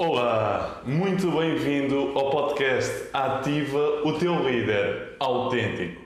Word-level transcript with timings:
Olá, 0.00 0.80
muito 0.86 1.28
bem-vindo 1.32 2.12
ao 2.14 2.30
podcast 2.30 3.08
Ativa 3.12 4.02
o 4.04 4.12
Teu 4.12 4.48
Líder 4.48 5.16
Autêntico. 5.18 6.00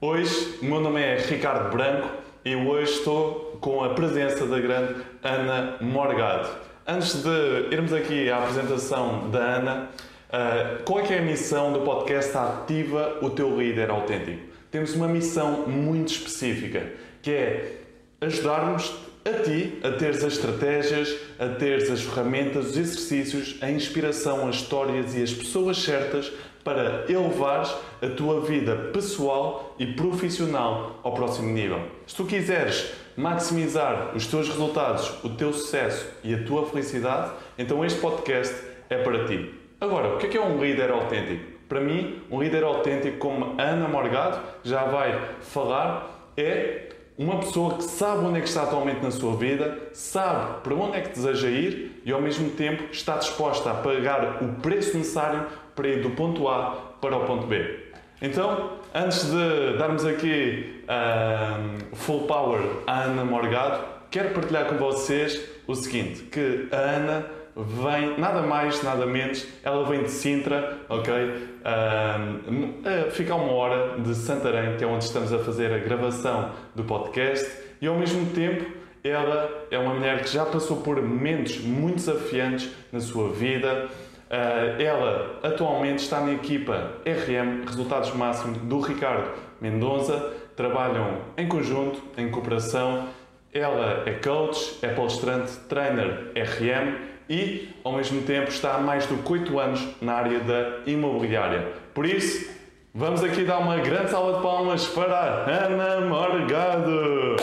Hoje, 0.00 0.58
meu 0.60 0.80
nome 0.80 1.00
é 1.00 1.18
Ricardo 1.18 1.70
Branco 1.70 2.08
e 2.44 2.56
hoje 2.56 2.94
estou 2.94 3.58
com 3.60 3.84
a 3.84 3.90
presença 3.90 4.44
da 4.44 4.58
grande 4.58 4.96
Ana 5.22 5.76
Morgado. 5.80 6.48
Antes 6.84 7.22
de 7.22 7.68
irmos 7.70 7.92
aqui 7.92 8.28
à 8.28 8.38
apresentação 8.38 9.30
da 9.30 9.38
Ana, 9.38 9.88
uh, 10.28 10.82
qual 10.82 10.98
é, 10.98 11.14
é 11.14 11.18
a 11.20 11.22
missão 11.22 11.72
do 11.72 11.82
podcast 11.82 12.36
Ativa 12.36 13.18
o 13.22 13.30
Teu 13.30 13.56
Líder 13.56 13.88
Autêntico? 13.88 14.42
Temos 14.68 14.96
uma 14.96 15.06
missão 15.06 15.68
muito 15.68 16.08
específica, 16.08 16.92
que 17.22 17.30
é 17.30 17.78
ajudar-nos 18.20 19.11
a 19.24 19.42
ti 19.42 19.78
a 19.82 19.92
teres 19.92 20.24
as 20.24 20.34
estratégias, 20.34 21.16
a 21.38 21.48
teres 21.48 21.90
as 21.90 22.02
ferramentas, 22.02 22.70
os 22.70 22.76
exercícios, 22.76 23.56
a 23.60 23.70
inspiração, 23.70 24.48
as 24.48 24.56
histórias 24.56 25.14
e 25.14 25.22
as 25.22 25.32
pessoas 25.32 25.78
certas 25.78 26.32
para 26.64 27.04
elevares 27.08 27.74
a 28.00 28.08
tua 28.08 28.40
vida 28.40 28.74
pessoal 28.92 29.74
e 29.78 29.86
profissional 29.86 31.00
ao 31.02 31.12
próximo 31.12 31.48
nível. 31.48 31.80
Se 32.06 32.16
tu 32.16 32.24
quiseres 32.24 32.92
maximizar 33.16 34.12
os 34.14 34.26
teus 34.26 34.48
resultados, 34.48 35.12
o 35.22 35.30
teu 35.30 35.52
sucesso 35.52 36.06
e 36.24 36.34
a 36.34 36.42
tua 36.44 36.66
felicidade, 36.66 37.32
então 37.58 37.84
este 37.84 38.00
podcast 38.00 38.54
é 38.88 38.96
para 38.98 39.24
ti. 39.26 39.54
Agora, 39.80 40.14
o 40.14 40.18
que 40.18 40.26
é, 40.26 40.28
que 40.28 40.38
é 40.38 40.40
um 40.40 40.62
líder 40.62 40.90
autêntico? 40.90 41.52
Para 41.68 41.80
mim, 41.80 42.20
um 42.30 42.40
líder 42.40 42.62
autêntico, 42.64 43.18
como 43.18 43.60
Ana 43.60 43.88
Morgado 43.88 44.40
já 44.62 44.84
vai 44.84 45.18
falar, 45.40 46.30
é 46.36 46.91
uma 47.18 47.38
pessoa 47.38 47.74
que 47.74 47.84
sabe 47.84 48.24
onde 48.24 48.38
é 48.38 48.40
que 48.40 48.48
está 48.48 48.62
atualmente 48.62 49.02
na 49.02 49.10
sua 49.10 49.36
vida, 49.36 49.90
sabe 49.92 50.60
para 50.62 50.74
onde 50.74 50.96
é 50.96 51.00
que 51.02 51.10
deseja 51.10 51.48
ir 51.48 52.02
e 52.04 52.12
ao 52.12 52.20
mesmo 52.20 52.50
tempo 52.50 52.84
está 52.90 53.16
disposta 53.16 53.70
a 53.70 53.74
pagar 53.74 54.42
o 54.42 54.60
preço 54.60 54.96
necessário 54.96 55.46
para 55.74 55.88
ir 55.88 56.02
do 56.02 56.10
ponto 56.10 56.48
A 56.48 56.94
para 57.00 57.16
o 57.16 57.26
ponto 57.26 57.46
B. 57.46 57.80
Então, 58.20 58.78
antes 58.94 59.30
de 59.30 59.76
darmos 59.78 60.04
aqui 60.04 60.84
uh, 60.84 61.96
full 61.96 62.22
power 62.22 62.60
à 62.86 63.02
Ana 63.02 63.24
Morgado, 63.24 63.84
quero 64.10 64.30
partilhar 64.30 64.66
com 64.66 64.76
vocês 64.76 65.40
o 65.66 65.74
seguinte, 65.74 66.22
que 66.24 66.68
a 66.70 66.76
Ana 66.76 67.26
vem, 67.56 68.18
nada 68.18 68.42
mais, 68.42 68.82
nada 68.82 69.06
menos, 69.06 69.46
ela 69.62 69.84
vem 69.86 70.02
de 70.02 70.10
Sintra, 70.10 70.78
ok? 70.88 71.12
Uh, 71.12 73.10
fica 73.10 73.34
a 73.34 73.36
uma 73.36 73.52
hora 73.52 74.00
de 74.00 74.14
Santarém, 74.14 74.76
que 74.76 74.84
é 74.84 74.86
onde 74.86 75.04
estamos 75.04 75.32
a 75.32 75.38
fazer 75.38 75.72
a 75.72 75.78
gravação 75.78 76.50
do 76.74 76.84
podcast, 76.84 77.46
e 77.80 77.86
ao 77.86 77.96
mesmo 77.96 78.30
tempo 78.30 78.64
ela 79.04 79.66
é 79.70 79.78
uma 79.78 79.94
mulher 79.94 80.22
que 80.22 80.32
já 80.32 80.46
passou 80.46 80.78
por 80.78 81.00
momentos 81.02 81.58
muito 81.58 81.96
desafiantes 81.96 82.70
na 82.92 83.00
sua 83.00 83.30
vida. 83.30 83.88
Uh, 84.30 84.80
ela 84.80 85.40
atualmente 85.42 85.98
está 85.98 86.20
na 86.20 86.32
equipa 86.32 86.92
RM, 87.04 87.66
Resultados 87.66 88.14
Máximos, 88.14 88.58
do 88.58 88.80
Ricardo 88.80 89.30
Mendonça. 89.60 90.32
Trabalham 90.56 91.18
em 91.36 91.48
conjunto, 91.48 92.00
em 92.16 92.30
cooperação. 92.30 93.08
Ela 93.52 94.04
é 94.06 94.12
coach, 94.12 94.78
é 94.80 94.88
palestrante, 94.88 95.52
trainer 95.68 96.32
RM 96.34 97.11
e, 97.32 97.74
ao 97.82 97.94
mesmo 97.94 98.20
tempo, 98.24 98.50
está 98.50 98.74
há 98.74 98.78
mais 98.78 99.06
do 99.06 99.16
que 99.16 99.32
8 99.32 99.58
anos 99.58 100.02
na 100.02 100.12
área 100.12 100.40
da 100.40 100.82
imobiliária. 100.86 101.72
Por 101.94 102.04
isso, 102.04 102.52
vamos 102.92 103.24
aqui 103.24 103.42
dar 103.42 103.58
uma 103.58 103.78
grande 103.78 104.10
salva 104.10 104.36
de 104.36 104.42
palmas 104.42 104.86
para 104.88 105.46
Ana 105.50 106.06
Morgado. 106.06 107.36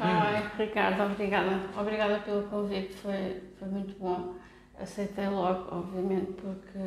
Ai, 0.00 0.50
Ricardo, 0.58 1.12
obrigada. 1.12 1.60
Obrigada 1.78 2.20
pelo 2.20 2.44
convite, 2.44 2.94
foi, 2.94 3.42
foi 3.58 3.68
muito 3.68 3.94
bom. 4.00 4.36
Aceitei 4.80 5.28
logo, 5.28 5.66
obviamente, 5.70 6.32
porque 6.32 6.78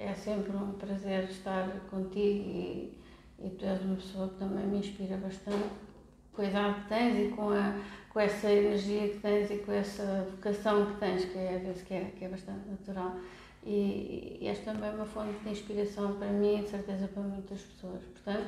é 0.00 0.12
sempre 0.14 0.56
um 0.56 0.72
prazer 0.72 1.28
estar 1.30 1.68
contigo 1.88 2.44
e, 2.44 2.98
e 3.38 3.50
tu 3.50 3.64
és 3.64 3.80
uma 3.82 3.94
pessoa 3.94 4.30
que 4.30 4.34
também 4.34 4.66
me 4.66 4.78
inspira 4.78 5.16
bastante 5.16 5.91
idade 6.40 6.80
que 6.80 6.88
tens 6.88 7.18
e 7.18 7.28
com, 7.32 7.50
a, 7.50 7.74
com 8.08 8.20
essa 8.20 8.50
energia 8.50 9.08
que 9.08 9.18
tens 9.18 9.50
e 9.50 9.56
com 9.56 9.72
essa 9.72 10.26
vocação 10.30 10.86
que 10.86 10.94
tens, 10.98 11.24
que 11.26 11.36
é, 11.36 11.74
que 11.86 11.94
é, 11.94 12.12
que 12.18 12.24
é 12.24 12.28
bastante 12.28 12.68
natural. 12.68 13.16
E, 13.64 14.38
e 14.40 14.54
também 14.64 14.90
uma 14.94 15.04
fonte 15.04 15.38
de 15.44 15.50
inspiração 15.50 16.14
para 16.14 16.28
mim 16.28 16.60
e 16.60 16.62
de 16.62 16.70
certeza 16.70 17.06
para 17.08 17.22
muitas 17.22 17.60
pessoas. 17.60 18.02
Portanto, 18.04 18.46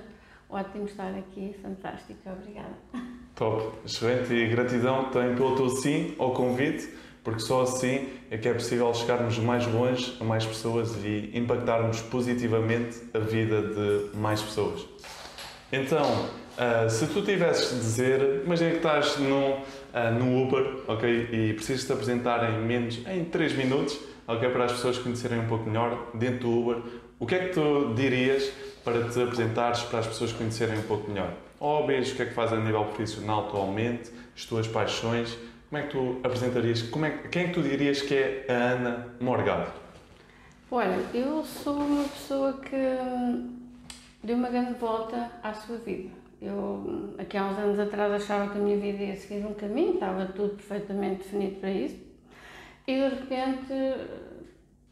ótimo 0.49 0.87
estar 0.87 1.15
aqui, 1.15 1.55
fantástico, 1.62 2.19
obrigada. 2.27 2.75
Top, 3.34 3.78
excelente 3.84 4.33
e 4.33 4.49
gratidão 4.49 5.11
também 5.11 5.37
pelo 5.37 5.56
teu 5.56 5.69
sim 5.69 6.15
ao 6.19 6.33
convite, 6.33 6.89
porque 7.22 7.41
só 7.41 7.62
assim 7.62 8.09
é 8.31 8.39
que 8.39 8.49
é 8.49 8.55
possível 8.55 8.93
chegarmos 8.95 9.39
mais 9.39 9.66
longe 9.66 10.16
a 10.21 10.25
mais 10.25 10.47
pessoas 10.47 10.97
e 11.05 11.31
impactarmos 11.34 12.01
positivamente 12.03 13.03
a 13.12 13.19
vida 13.19 13.62
de 13.62 14.16
mais 14.16 14.41
pessoas. 14.43 14.87
Então, 15.72 16.28
Uh, 16.54 16.88
se 16.88 17.09
tu 17.09 17.20
tivesses 17.22 17.70
de 17.70 17.81
dizer, 17.81 18.42
imagina 18.44 18.70
que 18.70 18.76
estás 18.76 19.19
num, 19.19 19.54
uh, 19.54 19.65
num 20.16 20.44
Uber, 20.44 20.82
ok, 20.87 21.28
e 21.32 21.53
precisas 21.53 21.84
te 21.84 21.92
apresentar 21.92 22.48
em 22.48 22.60
menos, 22.60 23.00
em 23.09 23.25
3 23.25 23.56
minutos, 23.56 23.98
ok, 24.28 24.48
para 24.50 24.66
as 24.66 24.72
pessoas 24.72 24.97
conhecerem 24.98 25.41
um 25.41 25.48
pouco 25.48 25.69
melhor 25.69 26.10
dentro 26.15 26.48
do 26.48 26.60
Uber, 26.60 26.76
o 27.19 27.26
que 27.26 27.34
é 27.34 27.48
que 27.48 27.54
tu 27.54 27.92
dirias 27.94 28.53
para 28.84 29.03
te 29.09 29.20
apresentares 29.20 29.81
para 29.82 29.98
as 29.98 30.06
pessoas 30.06 30.32
conhecerem 30.32 30.78
um 30.78 30.82
pouco 30.82 31.10
melhor? 31.10 31.32
Hobbies, 31.59 32.12
o 32.12 32.15
que 32.15 32.22
é 32.22 32.26
que 32.26 32.34
fazes 32.34 32.56
a 32.56 32.60
nível 32.60 32.84
profissional 32.84 33.47
atualmente, 33.47 34.12
as 34.36 34.44
tuas 34.44 34.69
paixões, 34.69 35.36
como 35.69 35.82
é 35.82 35.86
que 35.86 35.91
tu 35.91 36.21
apresentarias, 36.22 36.82
como 36.82 37.04
é, 37.04 37.10
quem 37.32 37.42
é 37.42 37.47
que 37.48 37.54
tu 37.54 37.62
dirias 37.62 38.00
que 38.00 38.15
é 38.15 38.47
a 38.48 38.53
Ana 38.53 39.09
Morgado? 39.21 39.72
Olha, 40.71 40.98
eu 41.12 41.44
sou 41.44 41.75
uma 41.75 42.04
pessoa 42.04 42.53
que 42.53 42.76
deu 44.22 44.36
uma 44.36 44.50
grande 44.50 44.75
volta 44.75 45.32
à 45.42 45.53
sua 45.53 45.78
vida 45.78 46.24
eu, 46.41 47.15
aqui 47.19 47.37
há 47.37 47.47
uns 47.47 47.59
anos 47.59 47.78
atrás, 47.78 48.12
achava 48.12 48.53
que 48.53 48.59
a 48.59 48.61
minha 48.61 48.77
vida 48.77 49.03
ia 49.03 49.17
seguir 49.17 49.47
um 49.47 49.55
caminho, 49.55 49.95
estava 49.95 50.27
tudo 50.27 50.56
perfeitamente 50.56 51.25
definido 51.25 51.61
para 51.61 51.71
isso, 51.71 51.97
e 52.87 52.95
de 52.95 53.09
repente 53.09 53.72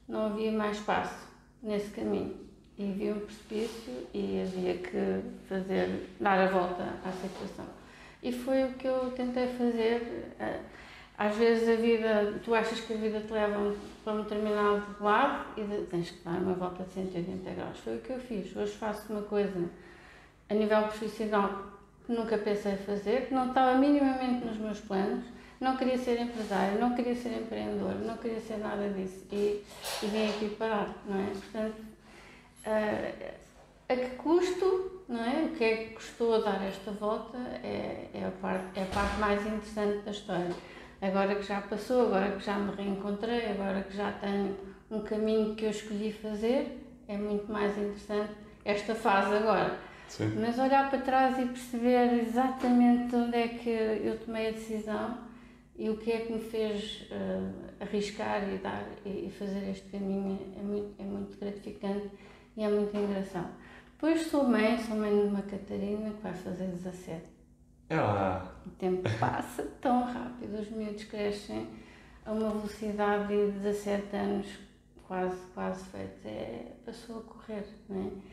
não 0.08 0.26
havia 0.26 0.52
mais 0.52 0.78
espaço 0.78 1.28
nesse 1.62 1.90
caminho. 1.90 2.40
E 2.78 2.90
vi 2.90 3.12
um 3.12 3.20
precipício 3.20 4.08
e 4.14 4.42
havia 4.42 4.74
que 4.78 5.20
fazer, 5.48 6.08
dar 6.18 6.38
a 6.38 6.46
volta 6.46 6.82
à 7.04 7.12
situação. 7.12 7.66
E 8.22 8.32
foi 8.32 8.64
o 8.64 8.72
que 8.74 8.86
eu 8.86 9.10
tentei 9.10 9.46
fazer. 9.48 10.34
Às 11.18 11.36
vezes 11.36 11.68
a 11.68 11.80
vida, 11.80 12.40
tu 12.42 12.54
achas 12.54 12.80
que 12.80 12.94
a 12.94 12.96
vida 12.96 13.20
te 13.20 13.32
leva 13.32 13.74
para 14.02 14.14
um 14.14 14.22
determinado 14.22 14.84
lado 15.00 15.60
e 15.60 15.84
tens 15.86 16.10
que 16.10 16.24
dar 16.24 16.38
uma 16.38 16.54
volta 16.54 16.82
de 16.84 16.92
180 16.92 17.50
graus. 17.50 17.78
Foi 17.80 17.96
o 17.96 18.00
que 18.00 18.10
eu 18.10 18.18
fiz. 18.18 18.56
Hoje 18.56 18.72
faço 18.72 19.12
uma 19.12 19.22
coisa 19.22 19.68
a 20.52 20.54
nível 20.54 20.82
profissional 20.82 21.72
que 22.04 22.12
nunca 22.12 22.36
pensei 22.36 22.76
fazer, 22.76 23.26
que 23.26 23.34
não 23.34 23.48
estava 23.48 23.74
minimamente 23.78 24.44
nos 24.44 24.58
meus 24.58 24.80
planos. 24.80 25.24
Não 25.58 25.76
queria 25.76 25.96
ser 25.96 26.20
empresário, 26.20 26.78
não 26.78 26.94
queria 26.94 27.14
ser 27.14 27.40
empreendedor, 27.40 27.94
não 28.04 28.16
queria 28.16 28.40
ser 28.40 28.58
nada 28.58 28.88
disso. 28.90 29.24
E, 29.32 29.64
e 30.02 30.06
vim 30.06 30.28
aqui 30.28 30.56
parar, 30.58 30.92
não 31.06 31.18
é? 31.18 31.26
Portanto, 31.30 31.76
uh, 32.66 33.32
a 33.88 33.96
que 33.96 34.16
custo, 34.16 35.02
não 35.08 35.24
é? 35.24 35.44
O 35.44 35.56
que 35.56 35.64
é 35.64 35.76
que 35.76 35.94
custou 35.94 36.42
dar 36.42 36.60
esta 36.66 36.90
volta 36.90 37.38
é, 37.62 38.08
é, 38.12 38.26
a 38.26 38.30
parte, 38.42 38.80
é 38.80 38.82
a 38.82 38.86
parte 38.86 39.20
mais 39.20 39.46
interessante 39.46 40.04
da 40.04 40.10
história. 40.10 40.50
Agora 41.00 41.34
que 41.36 41.42
já 41.42 41.60
passou, 41.60 42.06
agora 42.06 42.32
que 42.32 42.44
já 42.44 42.58
me 42.58 42.74
reencontrei, 42.74 43.52
agora 43.52 43.82
que 43.82 43.96
já 43.96 44.10
tenho 44.12 44.56
um 44.90 45.00
caminho 45.00 45.54
que 45.54 45.64
eu 45.64 45.70
escolhi 45.70 46.12
fazer, 46.12 46.84
é 47.06 47.16
muito 47.16 47.50
mais 47.50 47.78
interessante 47.78 48.32
esta 48.64 48.94
fase 48.94 49.36
agora. 49.36 49.91
Sim. 50.12 50.30
Mas 50.38 50.58
olhar 50.58 50.90
para 50.90 50.98
trás 50.98 51.38
e 51.38 51.46
perceber 51.46 52.20
exatamente 52.20 53.16
onde 53.16 53.34
é 53.34 53.48
que 53.48 53.70
eu 53.70 54.18
tomei 54.20 54.48
a 54.48 54.50
decisão 54.50 55.16
e 55.74 55.88
o 55.88 55.96
que 55.96 56.12
é 56.12 56.18
que 56.18 56.34
me 56.34 56.38
fez 56.38 57.08
uh, 57.10 57.82
arriscar 57.82 58.46
e 58.46 58.58
dar 58.58 58.84
e, 59.06 59.30
fazer 59.30 59.70
este 59.70 59.88
caminho 59.88 60.38
é 60.54 60.62
muito, 60.62 61.00
é 61.00 61.02
muito 61.02 61.38
gratificante 61.38 62.10
e 62.54 62.62
é 62.62 62.68
muito 62.68 62.94
engraçado. 62.94 63.54
Depois 63.92 64.26
sou 64.26 64.46
mãe, 64.46 64.76
sou 64.80 64.96
mãe 64.98 65.18
de 65.18 65.28
uma 65.28 65.40
Catarina 65.40 66.10
que 66.10 66.22
vai 66.22 66.34
fazer 66.34 66.66
17. 66.66 67.22
É 67.88 67.96
lá. 67.96 68.54
O 68.66 68.70
tempo 68.70 69.08
passa 69.18 69.62
tão 69.80 70.04
rápido, 70.04 70.60
os 70.60 70.68
miúdos 70.70 71.04
crescem 71.04 71.68
a 72.26 72.32
uma 72.32 72.50
velocidade 72.50 73.28
de 73.28 73.52
17 73.60 74.14
anos 74.14 74.46
quase, 75.08 75.38
quase 75.54 75.82
feito. 75.86 76.26
É, 76.26 76.72
passou 76.84 77.20
a 77.20 77.22
correr, 77.22 77.64
não 77.88 78.08
é? 78.08 78.31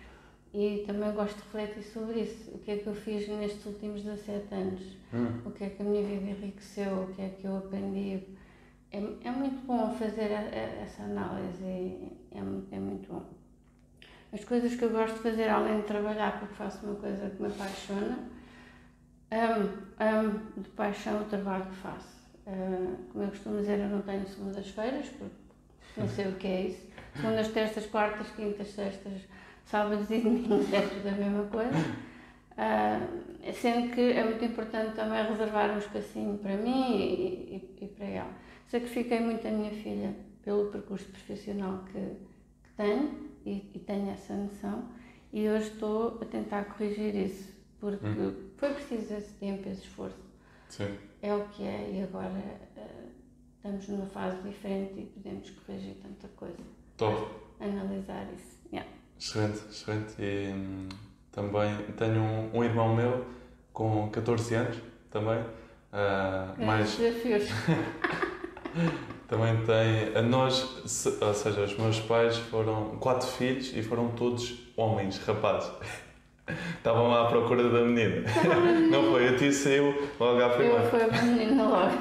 E 0.53 0.83
também 0.87 1.11
gosto 1.11 1.35
de 1.35 1.43
refletir 1.43 1.83
sobre 1.83 2.21
isso. 2.21 2.51
O 2.51 2.59
que 2.59 2.71
é 2.71 2.77
que 2.77 2.87
eu 2.87 2.95
fiz 2.95 3.27
nestes 3.27 3.65
últimos 3.65 4.01
17 4.01 4.53
anos? 4.53 4.97
Hum. 5.13 5.41
O 5.45 5.51
que 5.51 5.63
é 5.63 5.69
que 5.69 5.81
a 5.81 5.85
minha 5.85 6.01
vida 6.01 6.31
enriqueceu? 6.31 7.03
O 7.03 7.13
que 7.13 7.21
é 7.21 7.29
que 7.29 7.45
eu 7.45 7.57
aprendi? 7.57 8.23
É, 8.91 8.97
é 8.97 9.31
muito 9.31 9.65
bom 9.67 9.93
fazer 9.93 10.33
a, 10.33 10.39
a, 10.39 10.83
essa 10.83 11.03
análise. 11.03 11.63
É, 11.63 12.37
é 12.39 12.79
muito 12.79 13.13
bom. 13.13 13.23
As 14.31 14.43
coisas 14.43 14.75
que 14.75 14.83
eu 14.83 14.91
gosto 14.91 15.15
de 15.15 15.21
fazer, 15.21 15.49
além 15.49 15.81
de 15.81 15.87
trabalhar, 15.87 16.39
porque 16.39 16.53
faço 16.53 16.85
uma 16.85 16.95
coisa 16.95 17.29
que 17.29 17.41
me 17.41 17.47
apaixona, 17.47 18.19
amo, 19.31 19.69
amo 19.99 20.41
de 20.57 20.69
paixão 20.69 21.21
o 21.21 21.25
trabalho 21.25 21.65
que 21.65 21.75
faço. 21.75 22.19
Uh, 22.45 22.97
como 23.11 23.23
eu 23.23 23.29
costumo 23.29 23.59
dizer, 23.59 23.79
eu 23.79 23.89
não 23.89 24.01
tenho 24.01 24.27
segundas-feiras, 24.27 25.07
porque 25.09 25.35
não 25.97 26.07
sei 26.07 26.27
o 26.27 26.35
que 26.35 26.47
é 26.47 26.61
isso. 26.67 26.87
Segundas, 27.15 27.47
terças, 27.49 27.85
quartas, 27.87 28.29
quintas, 28.31 28.67
sextas, 28.67 29.21
sábados 29.69 30.09
e 30.09 30.19
domingos 30.19 30.73
é 30.73 30.81
tudo 30.81 31.07
a 31.07 31.11
mesma 31.11 31.43
coisa. 31.45 31.77
Uh, 32.59 33.53
sendo 33.53 33.93
que 33.93 34.01
é 34.01 34.23
muito 34.23 34.43
importante 34.43 34.95
também 34.95 35.25
reservar 35.25 35.71
um 35.71 35.77
espacinho 35.77 36.37
para 36.39 36.57
mim 36.57 36.97
e, 36.97 37.77
e, 37.79 37.85
e 37.85 37.87
para 37.87 38.05
ela. 38.05 38.33
Sacrifiquei 38.67 39.19
muito 39.19 39.47
a 39.47 39.51
minha 39.51 39.71
filha 39.71 40.13
pelo 40.43 40.69
percurso 40.71 41.05
profissional 41.05 41.85
que, 41.85 41.99
que 42.63 42.69
tenho 42.75 43.29
e, 43.45 43.71
e, 43.73 43.79
tenho 43.79 44.09
essa 44.11 44.33
noção 44.35 44.89
e 45.31 45.47
hoje 45.47 45.69
estou 45.69 46.19
a 46.21 46.25
tentar 46.25 46.65
corrigir 46.65 47.15
isso 47.15 47.53
porque 47.79 48.05
hum. 48.05 48.49
foi 48.57 48.73
preciso 48.73 49.13
esse 49.13 49.33
tempo, 49.35 49.69
esse 49.69 49.83
esforço. 49.83 50.17
Sim. 50.67 50.97
É 51.21 51.33
o 51.33 51.47
que 51.47 51.63
é 51.63 51.91
e 51.93 52.03
agora 52.03 52.59
uh, 52.77 53.09
estamos 53.55 53.87
numa 53.87 54.05
fase 54.07 54.41
diferente 54.41 54.99
e 54.99 55.05
podemos 55.05 55.49
corrigir 55.51 55.95
tanta 56.01 56.27
coisa. 56.35 56.57
Top. 56.97 57.31
Analisar 57.59 58.27
isso. 58.35 58.58
Excelente, 59.19 59.59
excelente. 59.69 60.13
E 60.17 60.53
hum, 60.53 60.87
também 61.31 61.75
tenho 61.97 62.21
um, 62.21 62.49
um, 62.53 62.63
irmão 62.63 62.95
meu 62.95 63.25
com 63.73 64.09
14 64.09 64.55
anos 64.55 64.77
também. 65.11 65.39
Uh, 65.91 66.65
mais... 66.65 66.95
desafios. 66.95 67.49
também 69.27 69.57
tem. 69.65 70.15
A 70.15 70.21
nós, 70.21 70.63
ou 71.21 71.33
seja, 71.33 71.61
os 71.61 71.77
meus 71.77 71.99
pais 71.99 72.37
foram 72.37 72.97
quatro 72.99 73.27
filhos 73.27 73.75
e 73.75 73.83
foram 73.83 74.09
todos 74.11 74.71
homens, 74.77 75.19
rapazes. 75.19 75.69
Estavam 76.77 77.09
lá 77.09 77.27
à 77.27 77.27
procura 77.27 77.69
da 77.69 77.81
menina. 77.81 78.23
Não 78.89 79.11
foi, 79.11 79.27
a 79.27 79.37
ti 79.37 79.51
saiu 79.51 80.09
logo 80.19 80.41
à 80.41 80.49
primeira. 80.49 80.81
Eu 80.81 80.89
fui 80.89 81.01
a 81.01 81.21
menina 81.23 81.63
logo. 81.63 81.91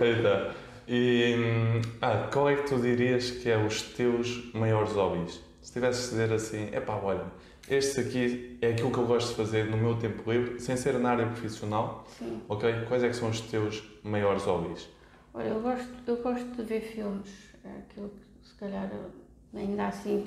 Aí 0.00 0.10
está. 0.12 0.50
E 0.86 1.34
hum, 1.36 1.82
ah, 2.00 2.28
qual 2.32 2.48
é 2.48 2.56
que 2.56 2.68
tu 2.68 2.78
dirias 2.78 3.30
que 3.30 3.50
é 3.50 3.58
os 3.58 3.82
teus 3.82 4.50
maiores 4.54 4.92
hobbies? 4.92 5.42
Se 5.64 5.72
tivesse 5.72 6.02
de 6.02 6.10
dizer 6.10 6.30
assim, 6.30 6.68
é 6.72 6.78
pá, 6.78 7.00
olha, 7.02 7.24
este 7.70 7.98
aqui 7.98 8.58
é 8.60 8.72
aquilo 8.72 8.92
que 8.92 8.98
eu 8.98 9.06
gosto 9.06 9.30
de 9.30 9.36
fazer 9.36 9.64
no 9.64 9.78
meu 9.78 9.98
tempo 9.98 10.30
livre, 10.30 10.60
sem 10.60 10.76
ser 10.76 10.98
na 10.98 11.12
área 11.12 11.26
profissional, 11.26 12.06
Sim. 12.18 12.42
ok? 12.50 12.84
Quais 12.86 13.02
é 13.02 13.08
que 13.08 13.16
são 13.16 13.30
os 13.30 13.40
teus 13.40 13.82
maiores 14.02 14.42
hobbies? 14.42 14.86
Olha, 15.32 15.46
eu 15.46 15.62
gosto, 15.62 15.88
eu 16.06 16.16
gosto 16.18 16.54
de 16.54 16.62
ver 16.64 16.82
filmes, 16.82 17.30
é 17.64 17.78
aquilo 17.78 18.10
que 18.10 18.46
se 18.46 18.54
calhar 18.56 18.90
ainda 19.54 19.86
assim 19.86 20.26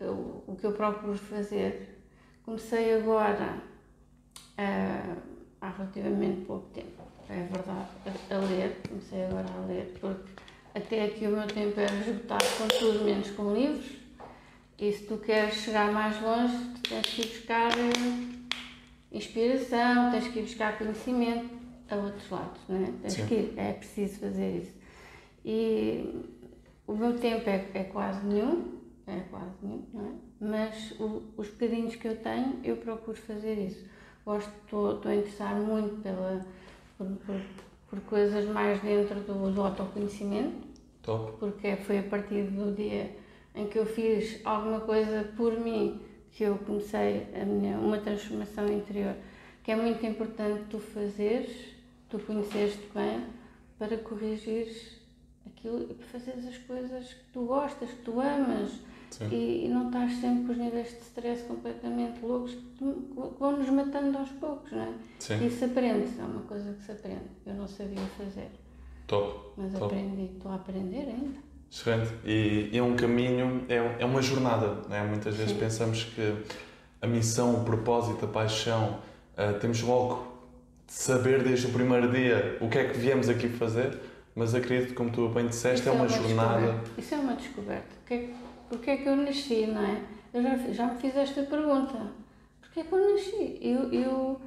eu, 0.00 0.42
o 0.46 0.56
que 0.58 0.64
eu 0.64 0.72
procuro 0.72 1.18
fazer. 1.18 2.02
Comecei 2.42 2.94
agora 2.94 3.58
uh, 4.58 5.16
há 5.60 5.68
relativamente 5.68 6.46
pouco 6.46 6.70
tempo, 6.70 7.02
é 7.28 7.42
verdade, 7.52 7.88
a, 8.30 8.34
a, 8.34 8.38
ler, 8.38 8.80
comecei 8.88 9.26
agora 9.26 9.46
a 9.58 9.66
ler, 9.66 9.94
porque 10.00 10.32
até 10.74 11.04
aqui 11.04 11.26
o 11.26 11.32
meu 11.32 11.46
tempo 11.46 11.78
era 11.78 11.94
esgotado 11.96 12.46
com 12.56 12.66
tudo 12.68 13.04
menos 13.04 13.30
com 13.32 13.52
livros. 13.52 14.03
E 14.78 14.92
se 14.92 15.04
tu 15.04 15.18
queres 15.18 15.54
chegar 15.54 15.92
mais 15.92 16.20
longe, 16.20 16.56
tens 16.88 17.06
que 17.06 17.22
ir 17.22 17.28
buscar 17.28 17.70
uh, 17.72 18.56
inspiração, 19.12 20.10
tens 20.10 20.28
que 20.28 20.38
ir 20.40 20.42
buscar 20.42 20.76
conhecimento 20.76 21.50
a 21.88 21.96
outros 21.96 22.28
lados, 22.30 22.60
não 22.68 22.84
é? 22.84 22.90
Tens 23.02 23.16
que 23.16 23.34
ir, 23.34 23.54
é 23.56 23.72
preciso 23.72 24.18
fazer 24.18 24.62
isso. 24.62 24.72
E 25.44 26.24
o 26.86 26.94
meu 26.94 27.18
tempo 27.18 27.48
é, 27.48 27.66
é 27.74 27.84
quase 27.84 28.26
nenhum, 28.26 28.80
é 29.06 29.20
quase 29.30 29.54
nenhum, 29.62 29.84
não 29.92 30.06
é? 30.06 30.12
Mas 30.40 30.92
o, 30.98 31.22
os 31.36 31.48
bocadinhos 31.48 31.94
que 31.96 32.08
eu 32.08 32.16
tenho, 32.16 32.58
eu 32.64 32.76
procuro 32.76 33.16
fazer 33.16 33.54
isso. 33.54 33.84
Gosto, 34.24 34.50
estou 34.64 35.00
a 35.04 35.14
interessar 35.14 35.54
muito 35.54 36.02
pela, 36.02 36.44
por, 36.98 37.06
por, 37.06 37.40
por, 37.90 38.00
coisas 38.00 38.46
mais 38.46 38.80
dentro 38.82 39.20
do, 39.20 39.50
do 39.50 39.62
autoconhecimento. 39.62 40.66
Top. 41.02 41.38
Porque 41.38 41.76
foi 41.76 41.98
a 41.98 42.02
partir 42.02 42.44
do 42.44 42.74
dia 42.74 43.14
em 43.54 43.66
que 43.66 43.78
eu 43.78 43.86
fiz 43.86 44.40
alguma 44.44 44.80
coisa 44.80 45.30
por 45.36 45.58
mim 45.58 46.00
que 46.32 46.42
eu 46.44 46.58
comecei 46.58 47.28
a 47.40 47.44
minha, 47.44 47.78
uma 47.78 47.98
transformação 47.98 48.66
interior 48.66 49.14
que 49.62 49.70
é 49.70 49.76
muito 49.76 50.04
importante 50.04 50.64
tu 50.68 50.78
fazeres 50.78 51.74
tu 52.08 52.18
conheceste 52.18 52.82
bem 52.94 53.24
para 53.78 53.96
corrigir 53.98 54.68
aquilo 55.46 55.82
e 55.90 55.94
para 55.94 56.06
fazeres 56.06 56.46
as 56.46 56.58
coisas 56.58 57.12
que 57.12 57.24
tu 57.32 57.44
gostas, 57.46 57.90
que 57.90 58.02
tu 58.02 58.20
amas 58.20 58.70
e, 59.30 59.64
e, 59.64 59.68
não 59.68 59.86
estás 59.86 60.12
sempre 60.16 60.44
com 60.44 60.52
os 60.52 60.58
níveis 60.58 60.88
de 60.88 61.00
stress 61.02 61.44
completamente 61.44 62.24
loucos 62.24 62.52
que, 62.52 62.84
vão 63.38 63.56
nos 63.56 63.68
matando 63.68 64.18
aos 64.18 64.30
poucos, 64.30 64.72
não 64.72 64.82
é? 64.82 64.92
Sim. 65.20 65.46
Isso 65.46 65.64
aprende-se, 65.64 66.20
é 66.20 66.24
uma 66.24 66.42
coisa 66.42 66.72
que 66.72 66.82
se 66.82 66.92
aprende. 66.92 67.28
Eu 67.46 67.54
não 67.54 67.68
sabia 67.68 68.00
fazer. 68.18 68.50
Top. 69.06 69.52
Mas 69.56 69.72
Top. 69.72 69.84
aprendi, 69.84 70.32
estou 70.34 70.50
a 70.50 70.56
aprender 70.56 71.08
ainda. 71.08 71.38
Excelente. 71.74 72.12
E, 72.24 72.70
é 72.72 72.80
um 72.80 72.94
caminho, 72.94 73.64
é, 73.68 73.96
é 73.98 74.04
uma 74.04 74.22
jornada, 74.22 74.78
não 74.88 74.96
é? 74.96 75.02
Muitas 75.02 75.34
vezes 75.34 75.52
Sim. 75.52 75.58
pensamos 75.58 76.04
que 76.04 76.36
a 77.02 77.06
missão, 77.06 77.60
o 77.60 77.64
propósito, 77.64 78.24
a 78.24 78.28
paixão, 78.28 79.00
uh, 79.36 79.58
temos 79.58 79.82
logo 79.82 80.24
saber 80.86 81.42
desde 81.42 81.66
o 81.66 81.70
primeiro 81.70 82.12
dia 82.12 82.58
o 82.60 82.68
que 82.68 82.78
é 82.78 82.84
que 82.84 82.96
viemos 82.96 83.28
aqui 83.28 83.48
fazer, 83.48 83.98
mas 84.36 84.54
acredito, 84.54 84.94
como 84.94 85.10
tu 85.10 85.28
bem 85.28 85.48
disseste, 85.48 85.88
é, 85.88 85.90
uma, 85.90 86.04
é 86.04 86.08
uma 86.08 86.16
jornada. 86.16 86.60
Descoberta. 86.60 87.00
Isso 87.00 87.14
é 87.14 87.18
uma 87.18 87.34
descoberta. 87.34 87.96
Porquê 88.68 88.90
é 88.90 88.96
que 88.96 89.08
eu 89.08 89.16
nasci, 89.16 89.66
não 89.66 89.82
é? 89.82 90.00
Eu 90.32 90.42
já, 90.44 90.56
já 90.72 90.86
me 90.86 91.00
fiz 91.00 91.16
esta 91.16 91.42
pergunta. 91.42 92.12
Porquê 92.60 92.80
é 92.80 92.84
que 92.84 92.92
eu 92.92 93.12
nasci? 93.12 93.58
Eu, 93.60 93.92
eu, 93.92 94.40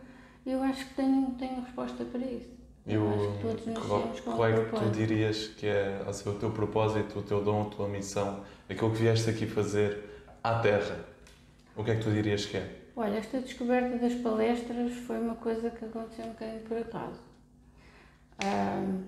eu 0.45 0.63
acho 0.63 0.85
que 0.85 0.93
tenho, 0.93 1.35
tenho 1.37 1.61
resposta 1.61 2.05
para 2.05 2.21
isso. 2.21 2.56
Nascemos 2.87 4.21
com 4.21 4.31
Qual 4.31 4.47
é 4.47 4.63
que 4.63 4.71
tu 4.71 4.89
dirias 4.91 5.47
que 5.47 5.67
é 5.67 6.01
assim, 6.07 6.29
o 6.29 6.33
teu 6.35 6.51
propósito, 6.51 7.19
o 7.19 7.21
teu 7.21 7.43
dom, 7.43 7.63
a 7.63 7.65
tua 7.65 7.87
missão, 7.89 8.43
aquilo 8.69 8.91
que 8.91 8.97
vieste 8.97 9.29
aqui 9.29 9.45
fazer 9.45 10.03
à 10.41 10.59
Terra? 10.59 11.05
O 11.75 11.83
que 11.83 11.91
é 11.91 11.95
que 11.95 12.03
tu 12.03 12.11
dirias 12.11 12.45
que 12.45 12.57
é? 12.57 12.75
Olha, 12.95 13.17
esta 13.17 13.41
descoberta 13.41 13.97
das 13.97 14.13
palestras 14.15 14.93
foi 15.05 15.19
uma 15.19 15.35
coisa 15.35 15.69
que 15.69 15.85
aconteceu 15.85 16.25
um 16.25 16.29
bocadinho 16.29 16.61
por 16.61 16.77
acaso. 16.77 17.19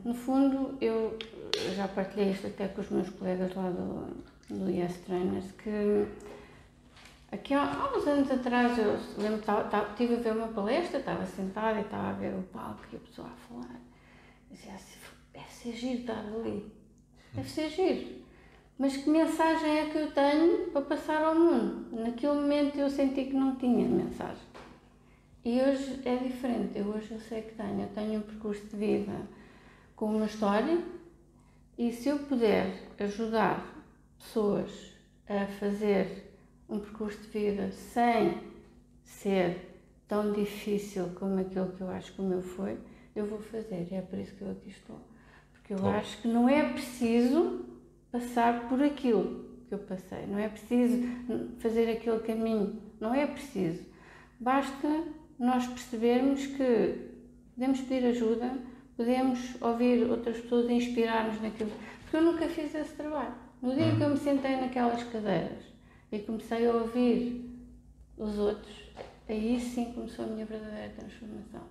no 0.04 0.14
fundo, 0.14 0.78
eu 0.82 1.18
já 1.76 1.88
partilhei 1.88 2.32
isto 2.32 2.48
até 2.48 2.68
com 2.68 2.82
os 2.82 2.90
meus 2.90 3.10
colegas 3.10 3.56
lá 3.56 3.70
do, 3.70 4.08
do 4.50 4.70
Yes 4.70 4.98
Trainers, 5.06 5.52
que 5.64 6.06
aqui 7.32 7.54
há, 7.54 7.64
há 7.64 7.98
uns 7.98 8.08
anos 8.08 8.32
atrás 8.32 8.78
eu 8.78 9.00
lembro 9.18 9.42
que 9.42 9.92
estive 9.92 10.16
a 10.16 10.20
ver 10.20 10.34
uma 10.34 10.48
palestra, 10.48 11.00
estava 11.00 11.26
sentada 11.26 11.80
e 11.80 11.84
estava 11.84 12.10
a 12.10 12.14
ver 12.14 12.34
o 12.34 12.44
palco 12.44 12.82
e 12.92 12.96
a 12.96 13.00
pessoa 13.00 13.28
a 13.28 13.32
falar. 13.32 13.80
Dizia 14.52 14.74
assim, 14.74 15.00
deve 15.34 15.52
ser 15.52 15.72
giro 15.74 16.00
estar 16.02 16.20
ali, 16.20 16.72
deve 17.34 17.50
ser 17.50 17.70
giro. 17.70 18.20
Mas 18.78 18.96
que 18.96 19.10
mensagem 19.10 19.80
é 19.80 19.90
que 19.90 19.98
eu 19.98 20.12
tenho 20.12 20.72
para 20.72 20.82
passar 20.82 21.22
ao 21.22 21.36
mundo? 21.36 21.90
Naquele 21.92 22.34
momento 22.34 22.78
eu 22.78 22.90
senti 22.90 23.26
que 23.26 23.34
não 23.34 23.58
tinha 23.58 23.86
mensagem. 23.86 24.48
E 25.44 25.62
hoje 25.62 26.00
é 26.06 26.16
diferente. 26.16 26.78
Eu 26.78 26.86
hoje 26.86 27.12
eu 27.12 27.20
sei 27.20 27.42
que 27.42 27.56
tenho. 27.56 27.82
Eu 27.82 27.90
tenho 27.90 28.20
um 28.20 28.22
percurso 28.22 28.66
de 28.68 28.78
vida 28.78 29.28
com 29.98 30.16
uma 30.16 30.26
história 30.26 30.82
e 31.78 31.92
se 31.92 32.08
eu 32.08 32.20
puder 32.20 32.74
ajudar 33.00 33.66
pessoas 34.18 34.94
a 35.28 35.46
fazer 35.46 36.29
um 36.70 36.80
percurso 36.80 37.20
de 37.24 37.28
vida 37.28 37.72
sem 37.72 38.38
ser 39.04 39.70
tão 40.08 40.32
difícil 40.32 41.10
como 41.16 41.40
aquele 41.40 41.72
que 41.72 41.82
eu 41.82 41.90
acho 41.90 42.14
que 42.14 42.22
o 42.22 42.26
meu 42.26 42.42
foi, 42.42 42.78
eu 43.16 43.26
vou 43.26 43.40
fazer. 43.40 43.88
E 43.92 43.96
é 43.96 44.02
por 44.02 44.20
isso 44.20 44.36
que 44.36 44.42
eu 44.42 44.52
aqui 44.52 44.70
estou. 44.70 45.00
Porque 45.54 45.74
eu 45.74 45.88
acho 45.88 46.22
que 46.22 46.28
não 46.28 46.48
é 46.48 46.72
preciso 46.72 47.66
passar 48.12 48.68
por 48.68 48.82
aquilo 48.82 49.46
que 49.68 49.74
eu 49.74 49.80
passei. 49.80 50.26
Não 50.28 50.38
é 50.38 50.48
preciso 50.48 51.08
fazer 51.60 51.90
aquele 51.92 52.20
caminho. 52.20 52.82
Não 53.00 53.14
é 53.14 53.26
preciso. 53.26 53.86
Basta 54.40 55.04
nós 55.38 55.68
percebermos 55.68 56.46
que 56.46 57.10
podemos 57.54 57.82
pedir 57.82 58.08
ajuda, 58.08 58.58
podemos 58.96 59.62
ouvir 59.62 60.10
outras 60.10 60.38
pessoas 60.38 60.70
e 60.70 60.74
inspirar-nos 60.74 61.42
naquilo. 61.42 61.72
Porque 62.02 62.18
eu 62.18 62.22
nunca 62.22 62.48
fiz 62.48 62.74
esse 62.74 62.94
trabalho. 62.96 63.36
No 63.62 63.76
dia 63.76 63.96
que 63.96 64.02
eu 64.02 64.10
me 64.10 64.18
sentei 64.18 64.56
naquelas 64.56 65.04
cadeiras 65.04 65.79
e 66.12 66.20
comecei 66.20 66.68
a 66.68 66.74
ouvir 66.74 67.50
os 68.18 68.38
outros, 68.38 68.76
aí 69.28 69.60
sim 69.60 69.94
começou 69.94 70.26
a 70.26 70.28
minha 70.28 70.46
verdadeira 70.46 70.94
transformação. 70.98 71.62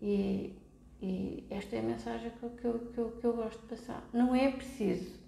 E, 0.00 0.54
e 1.00 1.44
esta 1.50 1.76
é 1.76 1.78
a 1.80 1.82
mensagem 1.82 2.30
que 2.30 2.42
eu, 2.42 2.50
que, 2.50 2.64
eu, 2.64 2.78
que, 2.92 2.98
eu, 2.98 3.10
que 3.20 3.24
eu 3.26 3.32
gosto 3.34 3.60
de 3.60 3.66
passar. 3.66 4.08
Não 4.12 4.34
é 4.34 4.50
preciso 4.50 5.18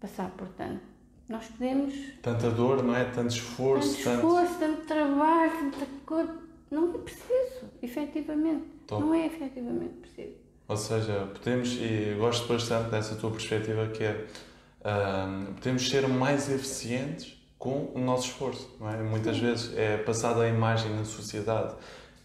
passar 0.00 0.30
por 0.30 0.48
tanto. 0.48 0.96
Nós 1.28 1.46
podemos. 1.46 1.94
Tanta 2.22 2.50
dor, 2.50 2.82
não 2.82 2.94
é? 2.94 3.04
Tanto 3.04 3.30
esforço. 3.30 4.02
Tanto 4.04 4.16
esforço, 4.16 4.58
tanto, 4.58 4.76
tanto 4.76 4.86
trabalho, 4.86 5.70
tanta 5.70 5.86
coisa. 6.04 6.38
Não 6.70 6.94
é 6.94 6.98
preciso, 6.98 7.70
efetivamente. 7.82 8.64
Top. 8.86 9.02
Não 9.02 9.14
é 9.14 9.26
efetivamente 9.26 9.94
preciso. 9.94 10.36
Ou 10.68 10.76
seja, 10.76 11.30
podemos, 11.32 11.72
e 11.80 12.14
gosto 12.18 12.46
bastante 12.48 12.90
dessa 12.90 13.16
tua 13.16 13.30
perspectiva, 13.30 13.88
que 13.88 14.04
é. 14.04 14.26
Um, 14.86 15.54
podemos 15.54 15.88
ser 15.88 16.06
mais 16.06 16.48
eficientes 16.48 17.35
com 17.58 17.90
o 17.94 17.98
nosso 17.98 18.28
esforço, 18.28 18.76
não 18.78 18.90
é? 18.90 18.96
Muitas 19.02 19.38
vezes 19.38 19.76
é 19.76 19.96
passada 19.98 20.42
a 20.42 20.48
imagem 20.48 20.94
na 20.94 21.04
sociedade. 21.04 21.74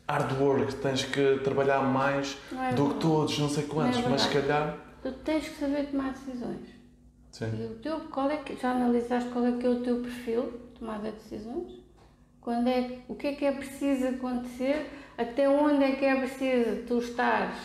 hard 0.08 0.40
work, 0.40 0.76
tens 0.76 1.06
que 1.06 1.40
trabalhar 1.44 1.82
mais 1.82 2.38
é 2.52 2.74
do 2.74 2.90
que 2.90 3.00
todos, 3.00 3.40
não 3.40 3.48
sei 3.48 3.64
quantos, 3.64 4.00
Não 4.00 4.08
é 4.08 4.10
mas 4.10 4.22
se 4.24 4.30
calhar. 4.30 4.78
Tu 5.02 5.12
tens 5.24 5.48
que 5.48 5.56
saber 5.60 5.88
tomar 5.88 6.12
decisões. 6.12 6.68
Sim. 7.32 7.50
E 7.58 7.66
o 7.66 7.76
teu, 7.76 8.00
qual 8.12 8.30
é 8.30 8.38
que, 8.38 8.56
já 8.58 8.72
analisaste 8.72 9.30
qual 9.30 9.46
é 9.46 9.54
que 9.54 9.66
é 9.66 9.70
o 9.70 9.82
teu 9.82 10.02
perfil 10.02 10.52
de 10.52 10.80
tomada 10.80 11.12
de 11.12 11.18
decisões? 11.18 11.82
Quando 12.42 12.68
é, 12.68 13.00
o 13.08 13.16
que 13.16 13.28
é 13.28 13.36
que 13.36 13.46
é 13.46 13.52
preciso 13.52 14.08
acontecer? 14.08 14.90
Até 15.18 15.48
onde 15.48 15.84
é 15.84 15.96
que 15.96 16.04
é 16.04 16.16
preciso 16.16 16.84
tu 16.88 16.98
estares 17.00 17.56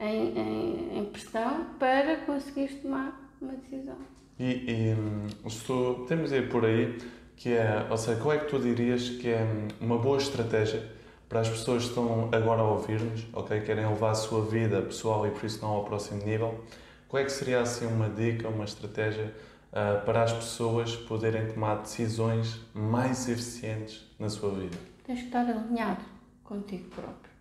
em, 0.00 0.38
em, 0.38 0.98
em 0.98 1.04
pressão 1.04 1.66
para 1.78 2.16
conseguires 2.18 2.80
tomar 2.82 3.30
uma 3.40 3.52
decisão? 3.52 3.98
E, 4.38 4.44
e 4.44 4.94
hum, 4.94 5.26
tu, 5.66 5.96
podemos 6.00 6.32
ir 6.32 6.48
por 6.48 6.64
aí, 6.64 6.98
que 7.36 7.50
é, 7.50 7.86
ou 7.88 7.96
seja, 7.96 8.20
qual 8.20 8.34
é 8.34 8.38
que 8.38 8.46
tu 8.46 8.58
dirias 8.58 9.08
que 9.10 9.28
é 9.28 9.42
hum, 9.42 9.68
uma 9.80 9.98
boa 9.98 10.18
estratégia 10.18 10.82
para 11.28 11.40
as 11.40 11.48
pessoas 11.48 11.84
que 11.84 11.88
estão 11.88 12.28
agora 12.32 12.60
a 12.60 12.70
ouvir-nos, 12.70 13.26
ok, 13.32 13.60
querem 13.60 13.86
levar 13.86 14.10
a 14.10 14.14
sua 14.14 14.44
vida 14.44 14.80
pessoal 14.82 15.26
e 15.26 15.32
não 15.60 15.68
ao 15.68 15.84
próximo 15.84 16.24
nível, 16.24 16.62
qual 17.08 17.22
é 17.22 17.24
que 17.24 17.32
seria 17.32 17.60
assim 17.60 17.86
uma 17.86 18.08
dica, 18.08 18.48
uma 18.48 18.64
estratégia 18.64 19.34
ah, 19.72 20.02
para 20.04 20.22
as 20.22 20.32
pessoas 20.32 20.94
poderem 20.94 21.52
tomar 21.52 21.76
decisões 21.76 22.60
mais 22.72 23.28
eficientes 23.28 24.04
na 24.18 24.28
sua 24.28 24.50
vida? 24.50 24.76
Tens 25.04 25.20
que 25.20 25.26
estar 25.26 25.40
alinhado 25.40 26.04
contigo 26.42 26.88
próprio. 26.90 27.32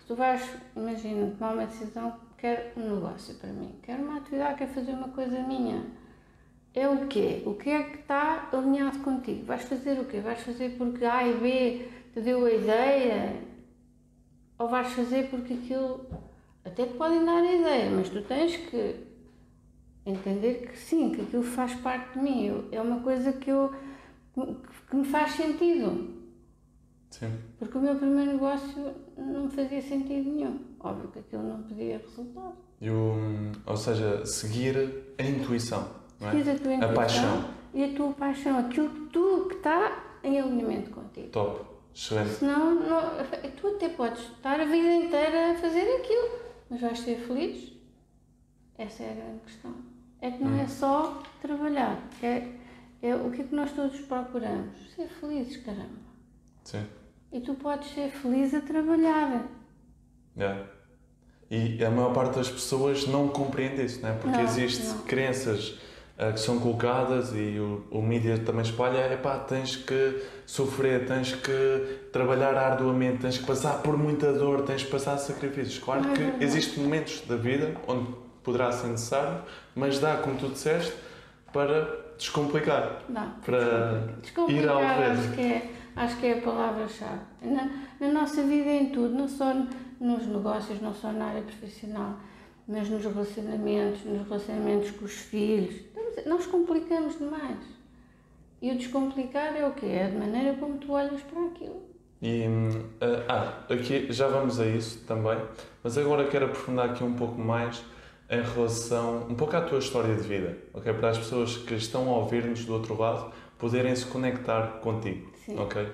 Se 0.00 0.06
tu 0.06 0.14
vais, 0.14 0.42
imagina, 0.76 1.30
tomar 1.38 1.54
uma 1.54 1.66
decisão, 1.66 2.14
quero 2.42 2.76
um 2.76 2.96
negócio 2.96 3.36
para 3.36 3.50
mim, 3.50 3.76
quero 3.84 4.02
uma 4.02 4.16
atividade, 4.16 4.58
quero 4.58 4.72
fazer 4.72 4.90
uma 4.90 5.10
coisa 5.10 5.40
minha. 5.44 5.86
É 6.74 6.88
o 6.88 7.06
quê? 7.06 7.40
O 7.46 7.54
que 7.54 7.70
é 7.70 7.84
que 7.84 7.98
está 8.00 8.48
alinhado 8.52 8.98
contigo? 8.98 9.44
Vais 9.44 9.62
fazer 9.62 10.00
o 10.00 10.06
quê? 10.06 10.18
Vais 10.18 10.40
fazer 10.40 10.70
porque 10.76 11.04
A 11.04 11.28
e 11.28 11.34
B 11.34 11.88
te 12.12 12.20
deu 12.20 12.44
a 12.44 12.50
ideia? 12.50 13.40
Ou 14.58 14.68
vais 14.68 14.88
fazer 14.88 15.30
porque 15.30 15.54
aquilo. 15.54 16.04
Até 16.64 16.86
te 16.86 16.94
podem 16.94 17.24
dar 17.24 17.42
a 17.42 17.52
ideia, 17.52 17.90
mas 17.90 18.08
tu 18.08 18.20
tens 18.22 18.56
que 18.56 18.96
entender 20.04 20.66
que 20.68 20.76
sim, 20.76 21.12
que 21.12 21.20
aquilo 21.20 21.44
faz 21.44 21.74
parte 21.76 22.18
de 22.18 22.24
mim. 22.24 22.46
Eu- 22.46 22.68
é 22.72 22.80
uma 22.80 23.00
coisa 23.00 23.32
que, 23.34 23.50
eu, 23.50 23.72
que 24.90 24.96
me 24.96 25.04
faz 25.04 25.32
sentido. 25.32 26.22
Sim. 27.10 27.38
Porque 27.58 27.78
o 27.78 27.80
meu 27.80 27.94
primeiro 27.94 28.32
negócio 28.32 28.94
não 29.16 29.44
me 29.44 29.50
fazia 29.50 29.80
sentido 29.82 30.28
nenhum. 30.30 30.71
Óbvio 30.82 31.08
que 31.10 31.18
aquilo 31.20 31.42
não 31.44 31.62
podia 31.62 31.98
resultar. 31.98 32.52
E 32.80 32.90
o, 32.90 33.12
hum, 33.12 33.52
ou 33.64 33.76
seja, 33.76 34.26
seguir 34.26 34.76
a 35.18 35.22
intuição, 35.22 35.88
não 36.20 36.28
é? 36.28 36.30
A 36.30 36.58
tua 36.58 36.74
intuição 36.74 36.94
paixão. 36.94 37.44
e 37.72 37.84
a 37.84 37.94
tua 37.94 38.12
paixão, 38.12 38.58
aquilo 38.58 38.90
que 38.90 39.06
tu 39.12 39.46
que 39.48 39.54
está 39.56 40.04
em 40.24 40.40
alinhamento 40.40 40.90
contigo. 40.90 41.28
Top, 41.28 41.64
excelente. 41.94 42.30
Senão, 42.30 42.74
não, 42.74 43.00
tu 43.56 43.68
até 43.68 43.88
podes 43.90 44.20
estar 44.22 44.60
a 44.60 44.64
vida 44.64 44.94
inteira 44.94 45.52
a 45.52 45.54
fazer 45.54 45.98
aquilo, 45.98 46.28
mas 46.68 46.80
vais 46.80 46.98
ser 46.98 47.18
feliz? 47.20 47.72
Essa 48.76 49.04
é 49.04 49.12
a 49.12 49.14
grande 49.14 49.40
questão. 49.46 49.74
É 50.20 50.30
que 50.30 50.42
não 50.42 50.58
é 50.58 50.66
só 50.66 51.22
trabalhar, 51.40 52.00
é, 52.22 52.48
é 53.00 53.14
o 53.14 53.30
que 53.30 53.42
é 53.42 53.44
que 53.44 53.54
nós 53.54 53.72
todos 53.72 54.00
procuramos? 54.00 54.92
Ser 54.94 55.08
felizes, 55.08 55.56
caramba. 55.58 56.02
Sim. 56.64 56.84
E 57.32 57.40
tu 57.40 57.54
podes 57.54 57.92
ser 57.92 58.10
feliz 58.10 58.54
a 58.54 58.60
trabalhar. 58.60 59.46
É. 60.36 60.56
E 61.50 61.84
a 61.84 61.90
maior 61.90 62.12
parte 62.14 62.36
das 62.36 62.48
pessoas 62.48 63.06
não 63.06 63.28
compreende 63.28 63.84
isso, 63.84 64.00
né? 64.00 64.16
porque 64.20 64.40
existem 64.40 64.98
crenças 65.00 65.78
ah, 66.18 66.32
que 66.32 66.40
são 66.40 66.58
colocadas 66.58 67.32
e 67.34 67.58
o, 67.58 67.84
o 67.90 68.00
mídia 68.00 68.38
também 68.38 68.62
espalha, 68.62 68.98
é 68.98 69.16
pá, 69.16 69.38
tens 69.38 69.76
que 69.76 70.22
sofrer, 70.46 71.06
tens 71.06 71.34
que 71.34 71.98
trabalhar 72.12 72.54
arduamente, 72.54 73.18
tens 73.18 73.38
que 73.38 73.44
passar 73.44 73.82
por 73.82 73.98
muita 73.98 74.32
dor, 74.32 74.62
tens 74.62 74.82
que 74.82 74.90
passar 74.90 75.18
sacrifícios. 75.18 75.78
Claro 75.78 76.02
Não 76.02 76.12
que 76.14 76.20
verdade. 76.20 76.44
existem 76.44 76.84
momentos 76.84 77.22
da 77.26 77.36
vida 77.36 77.74
onde 77.86 78.06
poderá 78.42 78.72
ser 78.72 78.88
necessário, 78.88 79.42
mas 79.74 79.98
dá, 79.98 80.16
como 80.16 80.36
tu 80.36 80.48
disseste, 80.48 80.92
para 81.52 82.14
descomplicar. 82.16 83.02
Dá. 83.08 83.32
Para 83.44 84.14
Descomplicar, 84.22 84.64
ir 84.64 84.68
ao 84.68 84.78
acho 84.78 85.32
que 85.32 85.40
é, 85.40 85.70
acho 85.96 86.16
que 86.16 86.26
é 86.26 86.38
a 86.38 86.40
palavra-chave. 86.40 87.20
Na, 87.42 87.70
na 88.00 88.08
nossa 88.08 88.42
vida 88.42 88.70
em 88.70 88.90
tudo, 88.90 89.14
não 89.14 89.28
só 89.28 89.52
nos 90.02 90.26
negócios, 90.26 90.80
não 90.80 90.92
só 90.92 91.12
na 91.12 91.26
área 91.26 91.42
profissional, 91.42 92.16
mas 92.66 92.88
nos 92.88 93.04
relacionamentos, 93.04 94.04
nos 94.04 94.26
relacionamentos 94.26 94.90
com 94.92 95.04
os 95.04 95.12
filhos. 95.12 95.74
Estamos- 95.76 96.26
Nós 96.26 96.46
complicamos 96.46 97.18
demais. 97.18 97.58
E 98.60 98.70
o 98.70 98.76
descomplicar 98.76 99.56
é 99.56 99.66
o 99.66 99.72
quê? 99.72 99.86
É 99.86 100.06
a 100.06 100.18
maneira 100.18 100.54
como 100.58 100.78
tu 100.78 100.92
olhas 100.92 101.20
para 101.22 101.44
aquilo. 101.46 101.82
E, 102.20 102.46
hum, 102.46 102.68
ah, 103.28 103.64
aqui 103.72 104.06
já 104.12 104.28
vamos 104.28 104.60
a 104.60 104.66
isso 104.66 105.04
também, 105.06 105.36
mas 105.82 105.98
agora 105.98 106.28
quero 106.28 106.46
aprofundar 106.46 106.90
aqui 106.90 107.02
um 107.02 107.14
pouco 107.14 107.40
mais 107.40 107.82
em 108.30 108.40
relação, 108.40 109.26
um 109.28 109.34
pouco 109.34 109.56
à 109.56 109.60
tua 109.62 109.78
história 109.80 110.14
de 110.14 110.22
vida, 110.22 110.56
ok? 110.72 110.92
Para 110.94 111.08
as 111.10 111.18
pessoas 111.18 111.56
que 111.56 111.74
estão 111.74 112.08
a 112.08 112.18
ouvir-nos 112.18 112.64
do 112.64 112.72
outro 112.74 112.96
lado 112.98 113.32
poderem 113.58 113.94
se 113.96 114.06
conectar 114.06 114.78
contigo, 114.80 115.32
Sim. 115.44 115.58
ok? 115.58 115.86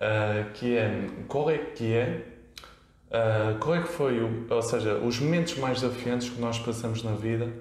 Ah, 0.00 0.46
que 0.54 0.76
é, 0.76 1.08
qual 1.28 1.50
é 1.50 1.58
que 1.58 1.92
é, 1.92 2.24
ah, 3.10 3.56
qual 3.60 3.76
é 3.76 3.82
que 3.82 3.88
foi, 3.88 4.20
o, 4.20 4.46
ou 4.48 4.62
seja, 4.62 4.96
os 4.96 5.18
momentos 5.20 5.56
mais 5.58 5.80
desafiantes 5.80 6.28
que 6.28 6.40
nós 6.40 6.58
passamos 6.58 7.02
na 7.02 7.12
vida, 7.12 7.52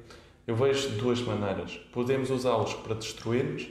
eu 0.48 0.56
vejo 0.56 0.90
de 0.90 0.96
duas 0.98 1.22
maneiras. 1.22 1.80
Podemos 1.92 2.30
usá-los 2.30 2.74
para 2.76 2.96
destruirmos 2.96 3.68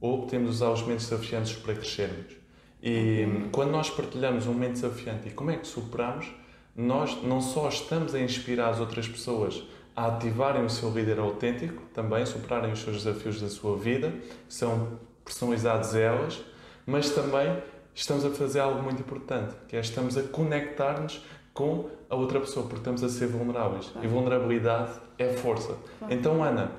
ou 0.00 0.22
podemos 0.22 0.50
usar 0.50 0.70
os 0.70 0.82
momentos 0.82 1.08
desafiantes 1.08 1.54
para 1.54 1.74
crescermos. 1.74 2.36
E 2.82 3.24
quando 3.52 3.70
nós 3.70 3.88
partilhamos 3.90 4.46
um 4.46 4.52
momento 4.52 4.72
desafiante 4.72 5.28
e 5.28 5.30
como 5.30 5.50
é 5.50 5.56
que 5.56 5.66
superamos, 5.66 6.26
nós 6.74 7.22
não 7.22 7.40
só 7.40 7.68
estamos 7.68 8.14
a 8.14 8.20
inspirar 8.20 8.70
as 8.70 8.80
outras 8.80 9.06
pessoas 9.06 9.62
a 9.94 10.06
ativarem 10.06 10.64
o 10.64 10.70
seu 10.70 10.90
líder 10.90 11.18
autêntico, 11.18 11.82
também 11.92 12.24
superarem 12.24 12.72
os 12.72 12.80
seus 12.80 13.04
desafios 13.04 13.40
da 13.40 13.48
sua 13.48 13.76
vida, 13.76 14.10
que 14.48 14.54
são 14.54 14.98
personalizados 15.24 15.94
a 15.94 16.00
elas, 16.00 16.42
mas 16.86 17.10
também 17.10 17.62
estamos 17.94 18.24
a 18.24 18.30
fazer 18.30 18.60
algo 18.60 18.82
muito 18.82 19.00
importante, 19.00 19.54
que 19.68 19.76
é 19.76 19.80
estamos 19.80 20.16
a 20.16 20.22
conectar-nos 20.22 21.24
com 21.52 21.90
a 22.08 22.16
outra 22.16 22.40
pessoa, 22.40 22.64
porque 22.66 22.80
estamos 22.80 23.04
a 23.04 23.08
ser 23.08 23.26
vulneráveis. 23.26 23.92
E 24.02 24.06
vulnerabilidade 24.06 24.92
é 25.18 25.28
força. 25.28 25.76
Então, 26.08 26.42
Ana, 26.42 26.72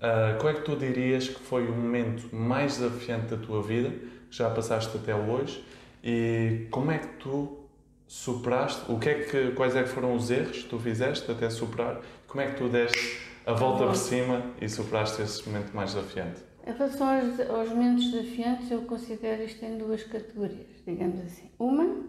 ah, 0.00 0.36
qual 0.40 0.52
é 0.52 0.54
que 0.54 0.62
tu 0.62 0.76
dirias 0.76 1.28
que 1.28 1.40
foi 1.40 1.66
o 1.68 1.72
momento 1.72 2.34
mais 2.34 2.78
desafiante 2.78 3.26
da 3.26 3.36
tua 3.36 3.62
vida, 3.62 3.90
que 3.90 4.36
já 4.36 4.50
passaste 4.50 4.96
até 4.96 5.14
hoje, 5.14 5.64
e 6.02 6.66
como 6.70 6.90
é 6.90 6.98
que 6.98 7.06
tu 7.18 7.58
superaste, 8.08 8.90
o 8.90 8.98
que 8.98 9.08
é 9.08 9.14
que, 9.14 9.50
quais 9.52 9.76
é 9.76 9.82
que 9.82 9.88
foram 9.88 10.14
os 10.14 10.30
erros 10.30 10.58
que 10.58 10.68
tu 10.68 10.78
fizeste 10.78 11.30
até 11.30 11.48
superar, 11.48 12.00
como 12.26 12.42
é 12.42 12.48
que 12.48 12.56
tu 12.56 12.68
deste 12.68 13.20
a 13.46 13.52
volta 13.52 13.86
por 13.86 13.96
cima 13.96 14.42
e 14.60 14.68
superaste 14.68 15.22
esse 15.22 15.48
momento 15.48 15.72
mais 15.74 15.94
desafiante? 15.94 16.42
Em 16.64 16.72
relação 16.72 17.08
aos, 17.08 17.40
aos 17.40 17.68
momentos 17.70 18.10
desafiantes, 18.10 18.70
eu 18.70 18.82
considero 18.82 19.42
isto 19.42 19.64
em 19.64 19.78
duas 19.78 20.04
categorias, 20.04 20.82
digamos 20.86 21.20
assim. 21.20 21.50
Uma 21.58 22.04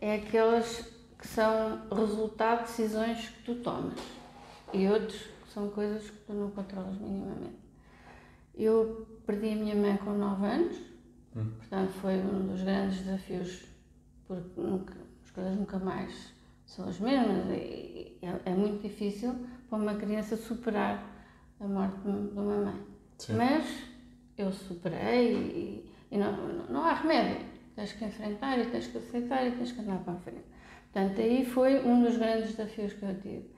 é 0.00 0.14
aquelas 0.16 0.88
que 1.18 1.26
são 1.26 1.82
resultado 1.90 2.58
de 2.60 2.68
decisões 2.68 3.28
que 3.28 3.42
tu 3.42 3.56
tomas 3.56 3.98
e 4.72 4.86
outros 4.86 5.20
que 5.42 5.52
são 5.52 5.68
coisas 5.70 6.08
que 6.08 6.16
tu 6.26 6.32
não 6.32 6.50
controlas 6.50 6.96
minimamente. 6.98 7.58
Eu 8.54 9.06
perdi 9.26 9.52
a 9.52 9.56
minha 9.56 9.74
mãe 9.74 9.96
com 9.96 10.12
9 10.12 10.46
anos, 10.46 10.76
portanto 11.32 11.90
foi 12.00 12.18
um 12.18 12.46
dos 12.46 12.62
grandes 12.62 13.00
desafios, 13.00 13.64
porque 14.28 14.60
nunca, 14.60 14.94
as 15.24 15.30
coisas 15.32 15.56
nunca 15.56 15.78
mais 15.78 16.32
são 16.66 16.88
as 16.88 17.00
mesmas 17.00 17.46
e 17.50 18.16
é, 18.22 18.50
é 18.50 18.54
muito 18.54 18.82
difícil 18.82 19.34
para 19.68 19.78
uma 19.78 19.94
criança 19.94 20.36
superar 20.36 21.02
a 21.58 21.66
morte 21.66 21.98
de 22.02 22.38
uma 22.38 22.58
mãe. 22.58 22.97
Sim. 23.18 23.34
Mas 23.34 23.64
eu 24.36 24.52
superei 24.52 25.34
e, 25.34 25.92
e 26.10 26.18
não, 26.18 26.32
não, 26.68 26.84
há 26.84 26.94
remédio. 26.94 27.46
Tens 27.74 27.92
que 27.92 28.04
enfrentar 28.04 28.58
e 28.58 28.66
tens 28.66 28.86
que 28.86 28.98
aceitar 28.98 29.46
e 29.46 29.52
tens 29.52 29.72
que 29.72 29.80
andar 29.80 29.98
para 29.98 30.14
a 30.14 30.16
frente. 30.16 30.44
Portanto, 30.92 31.20
aí 31.20 31.44
foi 31.44 31.84
um 31.84 32.02
dos 32.02 32.16
grandes 32.16 32.52
desafios 32.52 32.92
que 32.92 33.02
eu 33.04 33.20
tive. 33.20 33.50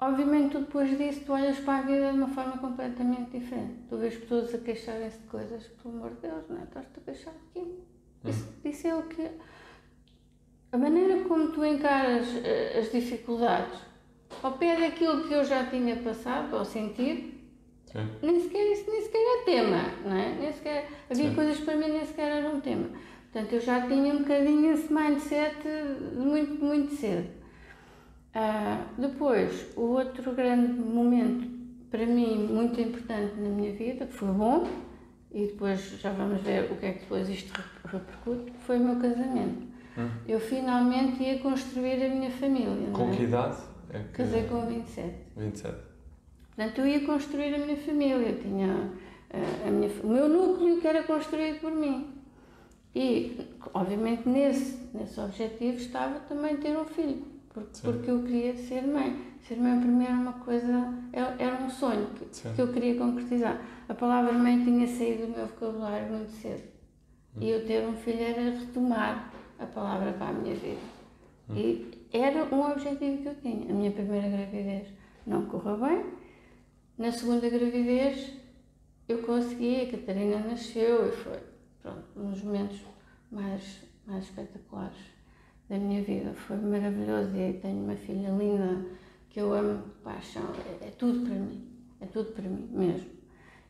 Obviamente, 0.00 0.52
tu 0.52 0.60
depois 0.60 0.96
disso, 0.96 1.22
tu 1.24 1.32
olhas 1.32 1.58
para 1.60 1.78
a 1.78 1.82
vida 1.82 2.12
de 2.12 2.18
uma 2.18 2.28
forma 2.28 2.58
completamente 2.58 3.38
diferente. 3.38 3.74
Tu 3.88 3.96
vês 3.96 4.16
pessoas 4.16 4.54
a 4.54 4.58
queixarem-se 4.58 5.18
de 5.18 5.26
coisas, 5.26 5.66
pelo 5.66 5.96
amor 5.96 6.10
de 6.10 6.28
Deus, 6.28 6.48
não 6.48 6.60
é? 6.60 6.64
Estás-te 6.64 6.98
a 6.98 7.02
queixar 7.02 7.34
de 7.34 7.40
quê? 7.60 7.70
Isso, 8.24 8.54
isso 8.64 8.86
é 8.86 8.94
o 8.94 9.02
que. 9.04 9.30
A 10.72 10.78
maneira 10.78 11.24
como 11.24 11.52
tu 11.52 11.64
encaras 11.64 12.26
eh, 12.44 12.78
as 12.78 12.90
dificuldades 12.90 13.78
ao 14.42 14.52
pé 14.58 14.76
daquilo 14.76 15.26
que 15.26 15.32
eu 15.32 15.44
já 15.44 15.64
tinha 15.66 15.96
passado 15.96 16.54
ou 16.56 16.64
sentido, 16.64 17.33
Sim. 17.94 18.08
nem 18.22 18.40
sequer, 18.40 18.72
isso 18.72 18.90
nem 18.90 19.00
sequer 19.02 19.18
é 19.18 19.44
tema, 19.44 19.80
não 20.04 20.16
é? 20.16 20.34
Nem 20.40 20.52
sequer, 20.52 20.88
havia 21.08 21.28
Sim. 21.28 21.34
coisas 21.34 21.58
para 21.60 21.76
mim 21.76 21.88
nem 21.88 22.04
sequer 22.04 22.30
eram 22.42 22.60
tema. 22.60 22.88
Portanto, 23.32 23.52
eu 23.52 23.60
já 23.60 23.86
tinha 23.86 24.12
um 24.14 24.18
bocadinho 24.18 24.72
esse 24.74 24.92
mindset 24.92 25.56
muito, 26.16 26.64
muito 26.64 26.92
cedo. 26.94 27.28
Ah, 28.34 28.84
depois, 28.98 29.72
o 29.76 29.82
outro 29.92 30.32
grande 30.34 30.72
momento, 30.72 31.48
para 31.90 32.04
mim, 32.04 32.48
muito 32.50 32.80
importante 32.80 33.34
na 33.40 33.48
minha 33.48 33.72
vida, 33.72 34.06
que 34.06 34.12
foi 34.12 34.28
bom, 34.28 34.66
e 35.32 35.46
depois 35.46 35.80
já 36.00 36.10
vamos 36.10 36.40
ver 36.42 36.70
o 36.70 36.76
que 36.76 36.86
é 36.86 36.92
que 36.94 37.00
depois 37.00 37.28
isto 37.28 37.52
re- 37.56 37.98
repercute, 37.98 38.52
foi 38.66 38.78
o 38.78 38.84
meu 38.84 38.96
casamento. 38.96 39.66
Hum. 39.96 40.08
Eu 40.26 40.40
finalmente 40.40 41.22
ia 41.22 41.38
construir 41.38 42.04
a 42.04 42.08
minha 42.08 42.30
família. 42.30 42.90
Com 42.92 43.08
é? 43.12 43.16
que 43.16 43.22
idade? 43.22 43.56
É 43.90 43.98
que... 44.00 44.08
Casei 44.12 44.44
com 44.44 44.66
27. 44.66 45.14
27. 45.36 45.76
Portanto, 46.54 46.78
eu 46.78 46.86
ia 46.86 47.00
construir 47.04 47.54
a 47.54 47.58
minha 47.58 47.76
família. 47.76 48.28
Eu 48.28 48.40
tinha 48.40 48.68
uh, 48.68 49.68
a 49.68 49.70
minha, 49.70 49.90
o 50.02 50.08
meu 50.08 50.28
núcleo 50.28 50.80
que 50.80 50.86
era 50.86 51.02
construído 51.02 51.60
por 51.60 51.72
mim. 51.72 52.14
E, 52.94 53.36
obviamente, 53.72 54.28
nesse, 54.28 54.78
nesse 54.94 55.18
objetivo 55.20 55.78
estava 55.78 56.20
também 56.20 56.56
ter 56.58 56.78
um 56.78 56.84
filho, 56.84 57.24
porque, 57.52 57.80
porque 57.82 58.10
eu 58.10 58.22
queria 58.22 58.56
ser 58.56 58.86
mãe. 58.86 59.34
Ser 59.48 59.56
mãe 59.56 59.78
para 59.78 59.88
mim 59.88 60.04
era 60.04 60.14
uma 60.14 60.32
coisa, 60.34 60.94
era, 61.12 61.34
era 61.38 61.62
um 61.62 61.68
sonho 61.68 62.06
que, 62.14 62.24
que, 62.24 62.62
eu 62.62 62.72
queria 62.72 62.96
concretizar. 62.96 63.60
A 63.88 63.94
palavra 63.94 64.32
mãe 64.32 64.64
tinha 64.64 64.86
saído 64.86 65.26
do 65.26 65.36
meu 65.36 65.46
vocabulário 65.46 66.12
muito 66.12 66.30
cedo. 66.30 66.62
Hum. 67.36 67.40
E 67.42 67.50
eu 67.50 67.66
ter 67.66 67.86
um 67.86 67.94
filho 67.94 68.22
era 68.22 68.58
retomar 68.58 69.32
a 69.58 69.66
palavra 69.66 70.12
para 70.12 70.28
a 70.28 70.32
minha 70.32 70.54
vida. 70.54 70.80
Hum. 71.50 71.54
E 71.56 72.08
era 72.12 72.44
um 72.54 72.70
objetivo 72.70 73.22
que 73.22 73.28
eu 73.28 73.34
tinha. 73.34 73.70
A 73.70 73.74
minha 73.74 73.90
primeira 73.90 74.28
gravidez 74.28 74.86
não 75.26 75.46
correu 75.46 75.76
bem. 75.78 76.04
Na 76.96 77.10
segunda 77.10 77.48
gravidez 77.48 78.32
eu 79.08 79.18
consegui, 79.22 79.82
a 79.82 79.90
Catarina 79.90 80.38
nasceu 80.38 81.08
e 81.08 81.12
foi 81.12 81.38
pronto, 81.82 82.04
um 82.16 82.30
dos 82.30 82.42
momentos 82.42 82.80
mais, 83.30 83.82
mais 84.06 84.24
espetaculares 84.24 84.96
da 85.68 85.76
minha 85.76 86.02
vida. 86.02 86.32
Foi 86.34 86.56
maravilhoso 86.56 87.36
e 87.36 87.54
tenho 87.54 87.82
uma 87.82 87.96
filha 87.96 88.30
linda 88.30 88.86
que 89.28 89.40
eu 89.40 89.52
amo 89.52 89.82
de 89.82 89.90
paixão. 90.04 90.44
É, 90.80 90.86
é 90.86 90.90
tudo 90.92 91.26
para 91.26 91.34
mim, 91.34 91.68
é 92.00 92.06
tudo 92.06 92.32
para 92.32 92.44
mim 92.44 92.68
mesmo. 92.70 93.10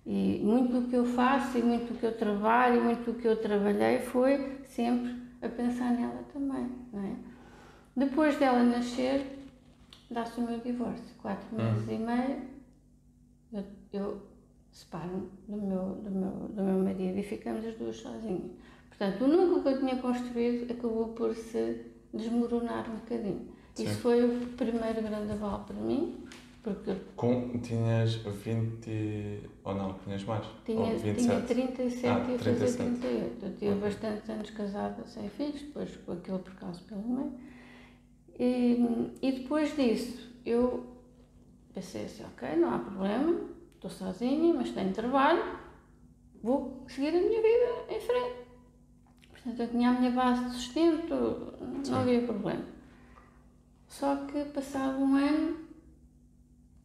E 0.06 0.40
muito 0.44 0.80
do 0.80 0.88
que 0.88 0.96
eu 0.96 1.06
faço 1.06 1.56
e 1.56 1.62
muito 1.62 1.94
do 1.94 1.98
que 1.98 2.04
eu 2.04 2.16
trabalho 2.16 2.76
e 2.76 2.84
muito 2.84 3.10
do 3.10 3.18
que 3.18 3.26
eu 3.26 3.40
trabalhei 3.40 4.00
foi 4.00 4.58
sempre 4.66 5.16
a 5.40 5.48
pensar 5.48 5.92
nela 5.92 6.22
também, 6.30 6.68
não 6.92 7.02
é? 7.02 7.16
Depois 7.96 8.36
dela 8.38 8.62
nascer, 8.62 9.24
dá-se 10.10 10.38
o 10.38 10.42
meu 10.42 10.58
divórcio. 10.60 11.14
Quatro 11.22 11.56
meses 11.56 11.88
hum. 11.88 11.92
e 11.92 11.98
meio, 11.98 12.53
eu, 13.96 14.20
separo-me 14.72 15.28
do 15.48 15.56
meu, 15.56 15.94
do, 16.02 16.10
meu, 16.10 16.30
do 16.48 16.62
meu 16.62 16.78
marido 16.84 17.18
e 17.18 17.22
ficamos 17.22 17.64
as 17.64 17.76
duas 17.76 17.96
sozinhas. 17.96 18.50
Portanto, 18.88 19.24
o 19.24 19.28
núcleo 19.28 19.62
que 19.62 19.68
eu 19.68 19.78
tinha 19.78 19.96
construído 20.00 20.70
acabou 20.72 21.08
por 21.08 21.34
se 21.34 21.86
desmoronar 22.12 22.88
um 22.88 22.96
bocadinho. 22.96 23.48
Sim. 23.74 23.84
Isso 23.84 23.98
foi 23.98 24.24
o 24.24 24.46
primeiro 24.56 25.02
grande 25.02 25.32
aval 25.32 25.64
para 25.64 25.76
mim. 25.76 26.24
Porque 26.62 26.96
Com, 27.14 27.58
tinhas 27.58 28.14
20 28.14 29.50
ou 29.64 29.74
não? 29.74 29.92
Tinhas 29.98 30.24
mais? 30.24 30.46
Tinha, 30.64 30.78
ou 30.78 30.98
27? 30.98 31.54
tinha 31.54 31.66
37 31.68 32.06
ah, 32.06 32.24
e 32.26 32.32
ia 32.32 32.38
fazer 32.38 32.76
38. 32.78 33.44
Eu 33.44 33.52
tive 33.52 33.68
okay. 33.68 33.80
bastantes 33.80 34.30
anos 34.30 34.50
casada 34.50 35.06
sem 35.06 35.28
filhos, 35.28 35.60
depois 35.60 35.94
com 35.98 36.12
aquele 36.12 36.38
percalço 36.38 36.82
pelo 36.84 37.02
meio. 37.06 37.32
E, 38.38 39.10
e 39.20 39.32
depois 39.32 39.76
disso, 39.76 40.32
eu 40.46 40.86
pensei 41.74 42.06
assim: 42.06 42.24
ok, 42.24 42.56
não 42.56 42.74
há 42.74 42.78
problema, 42.78 43.40
estou 43.86 43.90
sozinha, 43.90 44.54
mas 44.54 44.70
tenho 44.70 44.92
trabalho, 44.92 45.42
vou 46.42 46.84
seguir 46.88 47.08
a 47.08 47.20
minha 47.20 47.42
vida 47.42 47.94
em 47.94 48.00
frente. 48.00 48.44
Portanto, 49.30 49.60
eu 49.60 49.68
tinha 49.68 49.90
a 49.90 49.92
minha 49.92 50.10
base 50.10 50.44
de 50.46 50.52
sustento, 50.52 51.14
não 51.60 51.84
Sim. 51.84 51.94
havia 51.94 52.22
problema. 52.22 52.64
Só 53.88 54.16
que, 54.26 54.44
passado 54.46 54.98
um 54.98 55.16
ano, 55.16 55.58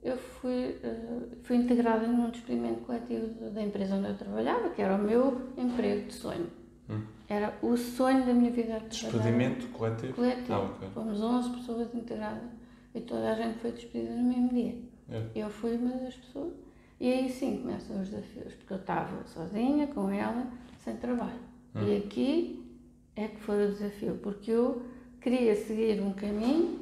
eu 0.03 0.17
fui, 0.17 0.79
uh, 0.83 1.37
fui 1.43 1.55
integrada 1.55 2.05
num 2.05 2.29
despedimento 2.29 2.81
coletivo 2.81 3.49
da 3.49 3.61
empresa 3.61 3.95
onde 3.95 4.09
eu 4.09 4.17
trabalhava, 4.17 4.69
que 4.69 4.81
era 4.81 4.95
o 4.95 4.99
meu 4.99 5.49
emprego 5.57 6.07
de 6.07 6.13
sonho. 6.13 6.47
Hum. 6.89 7.01
Era 7.27 7.57
o 7.61 7.77
sonho 7.77 8.25
da 8.25 8.33
minha 8.33 8.51
vida. 8.51 8.79
Despedimento 8.89 9.67
coletivo? 9.67 10.13
Coletivo. 10.13 10.53
Ah, 10.53 10.65
okay. 10.65 10.89
Fomos 10.89 11.21
11 11.21 11.49
pessoas 11.57 11.93
integradas 11.93 12.49
e 12.93 13.01
toda 13.01 13.31
a 13.31 13.35
gente 13.35 13.59
foi 13.59 13.71
despedida 13.71 14.15
no 14.15 14.23
mesmo 14.23 14.49
dia. 14.49 14.75
É. 15.11 15.23
Eu 15.35 15.49
fui 15.49 15.75
uma 15.75 15.91
das 15.91 16.15
pessoas. 16.15 16.53
E 16.99 17.11
aí 17.11 17.29
sim 17.29 17.61
começam 17.61 18.01
os 18.01 18.09
desafios, 18.09 18.53
porque 18.55 18.73
eu 18.73 18.77
estava 18.77 19.25
sozinha, 19.25 19.87
com 19.87 20.09
ela, 20.09 20.51
sem 20.83 20.97
trabalho. 20.97 21.39
Hum. 21.75 21.87
E 21.87 21.97
aqui 21.97 22.77
é 23.15 23.27
que 23.27 23.39
foi 23.39 23.67
o 23.67 23.71
desafio, 23.71 24.19
porque 24.21 24.51
eu 24.51 24.81
queria 25.21 25.55
seguir 25.55 26.01
um 26.01 26.11
caminho 26.13 26.79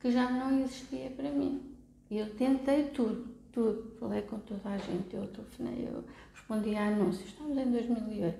que 0.00 0.10
já 0.10 0.30
não 0.30 0.60
existia 0.60 1.10
para 1.10 1.30
mim. 1.30 1.60
E 2.10 2.18
eu 2.18 2.34
tentei 2.34 2.84
tudo, 2.84 3.28
tudo. 3.52 3.92
Falei 4.00 4.22
com 4.22 4.38
toda 4.38 4.70
a 4.70 4.78
gente, 4.78 5.14
eu 5.14 5.26
telefonei, 5.28 5.88
eu 5.88 6.04
respondi 6.34 6.74
a 6.74 6.88
anúncios. 6.88 7.28
Estamos 7.28 7.58
em 7.58 7.70
2008, 7.70 8.38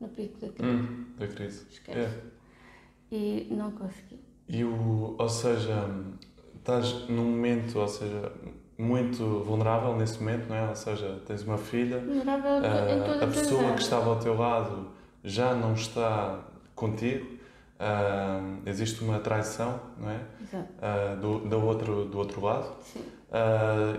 no 0.00 0.08
pico 0.08 0.38
da 0.40 0.48
crise. 0.48 0.72
Hum, 0.72 1.06
da 1.16 1.28
crise. 1.28 1.66
Esquece. 1.70 1.98
É. 1.98 3.14
E 3.14 3.48
não 3.52 3.70
consegui. 3.70 4.18
E 4.48 4.64
o, 4.64 5.16
ou 5.18 5.28
seja, 5.28 5.88
estás 6.56 7.08
num 7.08 7.30
momento, 7.30 7.78
ou 7.78 7.88
seja, 7.88 8.32
muito 8.78 9.42
vulnerável 9.44 9.96
nesse 9.96 10.18
momento, 10.18 10.48
não 10.48 10.56
é? 10.56 10.68
Ou 10.68 10.76
seja, 10.76 11.20
tens 11.26 11.42
uma 11.42 11.58
filha, 11.58 11.98
uh, 11.98 13.24
a 13.24 13.26
pessoa 13.26 13.72
que 13.72 13.82
estava 13.82 14.10
ao 14.10 14.16
teu 14.16 14.36
lado 14.36 14.88
já 15.24 15.54
não 15.54 15.72
está 15.72 16.40
contigo, 16.74 17.26
uh, 17.80 18.58
existe 18.66 19.02
uma 19.02 19.18
traição, 19.18 19.80
não 19.98 20.10
é? 20.10 20.20
Uh, 20.52 21.20
do, 21.20 21.38
do, 21.40 21.64
outro, 21.64 22.04
do 22.04 22.18
outro 22.18 22.44
lado. 22.44 22.72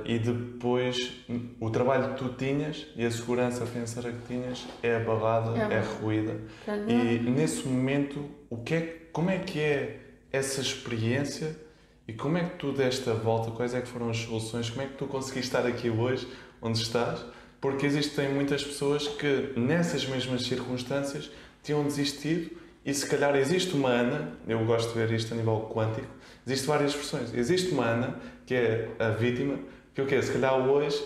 E 0.05 0.17
depois 0.17 1.25
o 1.59 1.69
trabalho 1.69 2.13
que 2.13 2.23
tu 2.23 2.29
tinhas 2.29 2.87
e 2.95 3.05
a 3.05 3.11
segurança 3.11 3.65
financeira 3.65 4.11
que 4.11 4.27
tinhas 4.27 4.65
é 4.81 4.95
abalada, 4.95 5.51
é, 5.57 5.77
é 5.77 5.79
ruída. 6.01 6.39
E 6.87 7.19
nesse 7.29 7.67
momento, 7.67 8.23
o 8.49 8.57
que 8.57 8.73
é, 8.73 8.81
como 9.11 9.29
é 9.29 9.37
que 9.37 9.59
é 9.59 9.99
essa 10.31 10.61
experiência 10.61 11.66
e 12.07 12.13
como 12.13 12.37
é 12.37 12.43
que 12.43 12.55
tu 12.55 12.71
deste 12.71 13.09
a 13.09 13.13
volta? 13.13 13.51
Quais 13.51 13.73
é 13.73 13.81
que 13.81 13.87
foram 13.87 14.09
as 14.09 14.17
soluções? 14.17 14.69
Como 14.69 14.81
é 14.81 14.85
que 14.85 14.93
tu 14.93 15.05
conseguiste 15.05 15.53
estar 15.53 15.67
aqui 15.67 15.89
hoje, 15.89 16.27
onde 16.61 16.79
estás? 16.79 17.25
Porque 17.59 17.85
existem 17.85 18.29
muitas 18.29 18.63
pessoas 18.63 19.07
que 19.07 19.53
nessas 19.57 20.05
mesmas 20.05 20.43
circunstâncias 20.43 21.29
tinham 21.61 21.83
desistido 21.83 22.55
e 22.85 22.93
se 22.93 23.05
calhar 23.05 23.35
existe 23.35 23.75
uma 23.75 23.89
Ana, 23.89 24.31
eu 24.47 24.63
gosto 24.65 24.93
de 24.93 24.99
ver 24.99 25.11
isto 25.11 25.33
a 25.33 25.37
nível 25.37 25.69
quântico, 25.73 26.07
existem 26.45 26.67
várias 26.69 26.93
versões. 26.93 27.33
Existe 27.33 27.71
uma 27.71 27.85
Ana, 27.85 28.15
que 28.45 28.55
é 28.55 28.89
a 28.97 29.09
vítima, 29.09 29.59
que 29.93 30.01
o 30.01 30.05
quê? 30.05 30.21
Se 30.21 30.31
calhar 30.31 30.55
hoje 30.57 31.03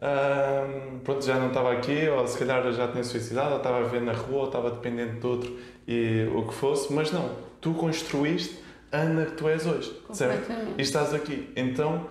hum, 0.00 1.00
pronto, 1.02 1.24
já 1.24 1.36
não 1.36 1.48
estava 1.48 1.72
aqui, 1.72 2.08
ou 2.08 2.24
se 2.28 2.38
calhar 2.38 2.70
já 2.72 2.86
tinha 2.86 3.02
suicidado, 3.02 3.50
ou 3.52 3.56
estava 3.56 3.80
a 3.80 3.88
ver 3.88 4.02
na 4.02 4.12
rua, 4.12 4.42
ou 4.42 4.46
estava 4.46 4.70
dependente 4.70 5.18
de 5.18 5.26
outro 5.26 5.58
e 5.88 6.28
o 6.32 6.46
que 6.46 6.54
fosse, 6.54 6.92
mas 6.92 7.10
não, 7.10 7.28
tu 7.60 7.74
construíste 7.74 8.62
Ana 8.94 9.26
que 9.26 9.32
tu 9.32 9.48
és 9.48 9.66
hoje, 9.66 9.92
certo? 10.12 10.52
E 10.78 10.82
estás 10.82 11.12
aqui. 11.12 11.50
Então, 11.56 12.06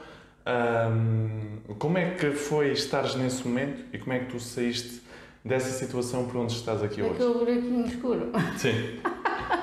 hum, 0.45 1.75
como 1.79 1.97
é 1.97 2.11
que 2.11 2.31
foi 2.31 2.73
estares 2.73 3.15
nesse 3.15 3.47
momento 3.47 3.85
e 3.93 3.97
como 3.97 4.13
é 4.13 4.19
que 4.19 4.25
tu 4.25 4.39
saíste 4.39 5.01
dessa 5.45 5.69
situação 5.69 6.25
por 6.27 6.37
onde 6.37 6.53
estás 6.53 6.83
aqui 6.83 7.01
hoje? 7.01 7.13
Aquele 7.13 7.33
buraquinho 7.33 7.85
escuro. 7.85 8.31
Sim. 8.57 8.99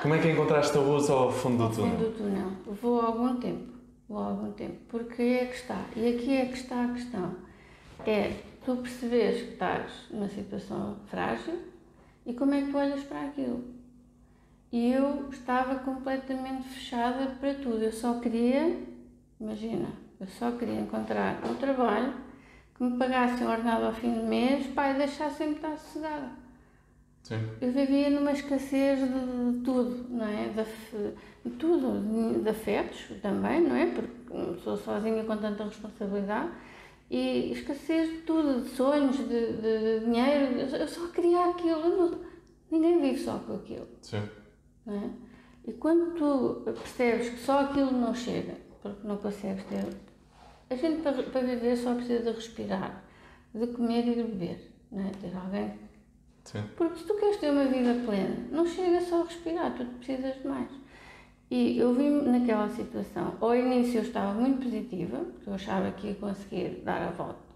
Como 0.01 0.15
é 0.15 0.19
que 0.19 0.29
encontraste 0.29 0.75
a 0.75 0.81
luz 0.81 1.09
ao 1.09 1.31
fundo 1.31 1.57
do 1.57 1.63
ao 1.63 1.69
túnel? 1.69 1.91
Ao 1.91 1.97
fundo 1.97 2.09
do 2.09 2.17
túnel. 2.17 2.51
Vou 2.81 3.01
há 3.01 3.05
algum 3.05 3.35
tempo. 3.35 3.71
Vou 4.09 4.17
há 4.17 4.25
algum 4.25 4.51
tempo. 4.53 4.77
Porque 4.89 5.21
é 5.21 5.45
que 5.45 5.55
está. 5.55 5.85
E 5.95 6.15
aqui 6.15 6.35
é 6.35 6.45
que 6.47 6.57
está 6.57 6.85
a 6.85 6.87
questão. 6.87 7.35
É 8.05 8.33
tu 8.65 8.77
perceberes 8.77 9.43
que 9.43 9.53
estás 9.53 9.91
numa 10.09 10.27
situação 10.27 10.97
frágil 11.07 11.59
e 12.25 12.33
como 12.33 12.53
é 12.53 12.61
que 12.61 12.71
tu 12.71 12.77
olhas 12.77 13.03
para 13.03 13.27
aquilo. 13.27 13.63
E 14.71 14.91
eu 14.91 15.27
estava 15.29 15.75
completamente 15.79 16.69
fechada 16.69 17.35
para 17.39 17.53
tudo. 17.55 17.83
Eu 17.83 17.91
só 17.91 18.19
queria, 18.19 18.77
imagina, 19.39 19.89
eu 20.19 20.27
só 20.27 20.51
queria 20.51 20.79
encontrar 20.79 21.43
um 21.45 21.55
trabalho 21.55 22.13
que 22.75 22.83
me 22.83 22.97
pagassem 22.97 23.45
ordenado 23.45 23.85
ao 23.85 23.93
fim 23.93 24.13
do 24.13 24.23
mês, 24.23 24.65
pai, 24.67 24.95
deixassem-me 24.97 25.55
estar 25.55 25.77
sossegada. 25.77 26.31
Sim. 27.23 27.49
Eu 27.59 27.71
vivia 27.71 28.09
numa 28.09 28.31
escassez 28.31 28.99
de, 28.99 29.51
de 29.51 29.63
tudo, 29.63 30.07
não 30.09 30.25
é? 30.25 30.47
De, 30.49 31.49
de 31.49 31.55
tudo, 31.57 32.41
de 32.41 32.49
afetos 32.49 33.11
também, 33.21 33.61
não 33.61 33.75
é? 33.75 33.87
Porque 33.87 34.61
sou 34.63 34.77
sozinha 34.77 35.23
com 35.23 35.37
tanta 35.37 35.65
responsabilidade 35.65 36.49
e 37.09 37.51
escassez 37.51 38.09
de 38.09 38.17
tudo, 38.19 38.61
de 38.61 38.69
sonhos, 38.69 39.17
de, 39.17 39.27
de, 39.27 39.61
de 39.61 40.05
dinheiro. 40.05 40.59
Eu 40.75 40.87
só 40.87 41.07
queria 41.07 41.49
aquilo. 41.49 41.89
Não, 41.89 42.19
ninguém 42.71 43.01
vive 43.01 43.19
só 43.19 43.37
com 43.39 43.55
aquilo. 43.55 43.87
Sim. 44.01 44.23
É? 44.87 45.09
E 45.67 45.73
quando 45.73 46.15
tu 46.15 46.61
percebes 46.65 47.29
que 47.29 47.39
só 47.39 47.61
aquilo 47.61 47.91
não 47.91 48.13
chega, 48.13 48.55
porque 48.81 49.07
não 49.07 49.17
consegues 49.17 49.63
ter 49.65 49.85
a 50.69 50.75
gente, 50.75 51.01
para, 51.01 51.21
para 51.23 51.41
viver, 51.41 51.75
só 51.75 51.93
precisa 51.93 52.23
de 52.23 52.31
respirar, 52.31 53.03
de 53.53 53.67
comer 53.67 54.07
e 54.07 54.15
de 54.15 54.23
beber, 54.23 54.71
não 54.89 55.05
é? 55.05 55.11
Ter 55.11 55.35
alguém. 55.35 55.73
Sim. 56.45 56.63
Porque 56.77 56.99
se 56.99 57.05
tu 57.05 57.13
queres 57.15 57.37
ter 57.37 57.51
uma 57.51 57.65
vida 57.65 57.93
plena, 58.05 58.47
não 58.49 58.65
chega 58.65 59.01
só 59.01 59.21
a 59.21 59.25
respirar, 59.25 59.75
tu 59.75 59.85
precisas 59.85 60.41
de 60.41 60.47
mais. 60.47 60.71
E 61.49 61.77
eu 61.77 61.93
vi 61.93 62.09
naquela 62.09 62.69
situação. 62.69 63.35
Ao 63.41 63.53
início 63.53 63.97
eu 63.97 64.03
estava 64.03 64.33
muito 64.39 64.63
positiva, 64.63 65.17
porque 65.17 65.49
eu 65.49 65.53
achava 65.53 65.91
que 65.91 66.07
ia 66.07 66.15
conseguir 66.15 66.81
dar 66.85 67.01
a 67.01 67.11
volta 67.11 67.51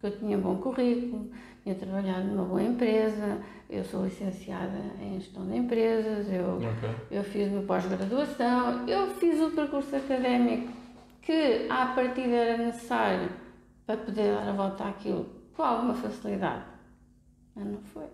que 0.00 0.06
eu 0.06 0.18
tinha 0.18 0.38
bom 0.38 0.56
currículo, 0.56 1.30
tinha 1.62 1.74
trabalhado 1.74 2.24
numa 2.26 2.44
boa 2.44 2.62
empresa, 2.62 3.38
eu 3.68 3.84
sou 3.84 4.04
licenciada 4.04 4.78
em 5.00 5.20
gestão 5.20 5.46
de 5.46 5.56
empresas, 5.56 6.26
eu, 6.32 6.56
Ok. 6.56 6.90
eu 7.10 7.22
fiz 7.24 7.52
uma 7.52 7.62
pós-graduação, 7.62 8.88
eu 8.88 9.08
fiz 9.14 9.40
o 9.40 9.50
percurso 9.50 9.94
académico 9.94 10.72
que 11.22 11.66
à 11.68 11.86
partida 11.86 12.34
era 12.34 12.56
necessário 12.64 13.28
para 13.86 13.96
poder 13.98 14.34
dar 14.34 14.48
a 14.48 14.52
volta 14.52 14.84
àquilo 14.84 15.26
com 15.54 15.62
alguma 15.62 15.94
facilidade. 15.94 16.64
Mas 17.54 17.66
não 17.66 17.80
foi. 17.92 18.04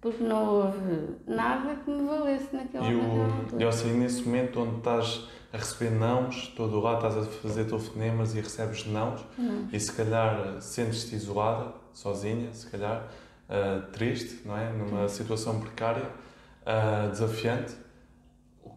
Porque 0.00 0.22
não 0.22 0.46
houve 0.46 1.16
nada 1.26 1.76
que 1.76 1.90
me 1.90 2.06
valesse 2.06 2.54
naquela, 2.54 2.86
E, 2.86 2.94
naquela 2.94 3.14
o, 3.14 3.22
altura. 3.40 3.62
e 3.62 3.64
ou 3.66 3.72
seja, 3.72 3.94
nesse 3.94 4.22
momento 4.22 4.60
onde 4.60 4.76
estás 4.76 5.28
a 5.52 5.56
receber 5.56 5.90
nãos, 5.92 6.48
todo 6.56 6.76
o 6.76 6.80
lado 6.80 7.06
estás 7.06 7.16
a 7.26 7.30
fazer 7.40 7.64
telefonemas 7.64 8.34
e 8.34 8.40
recebes 8.40 8.86
nãos, 8.86 9.24
Não. 9.38 9.66
e 9.72 9.80
se 9.80 9.92
calhar 9.92 10.60
sentes-te 10.60 11.14
isolada, 11.14 11.72
sozinha, 11.94 12.52
se 12.52 12.66
calhar, 12.68 13.08
ah, 13.48 13.82
triste, 13.92 14.42
não 14.46 14.56
é? 14.58 14.70
Numa 14.72 15.08
situação 15.08 15.60
precária, 15.60 16.04
ah, 16.66 17.08
desafiante. 17.10 17.74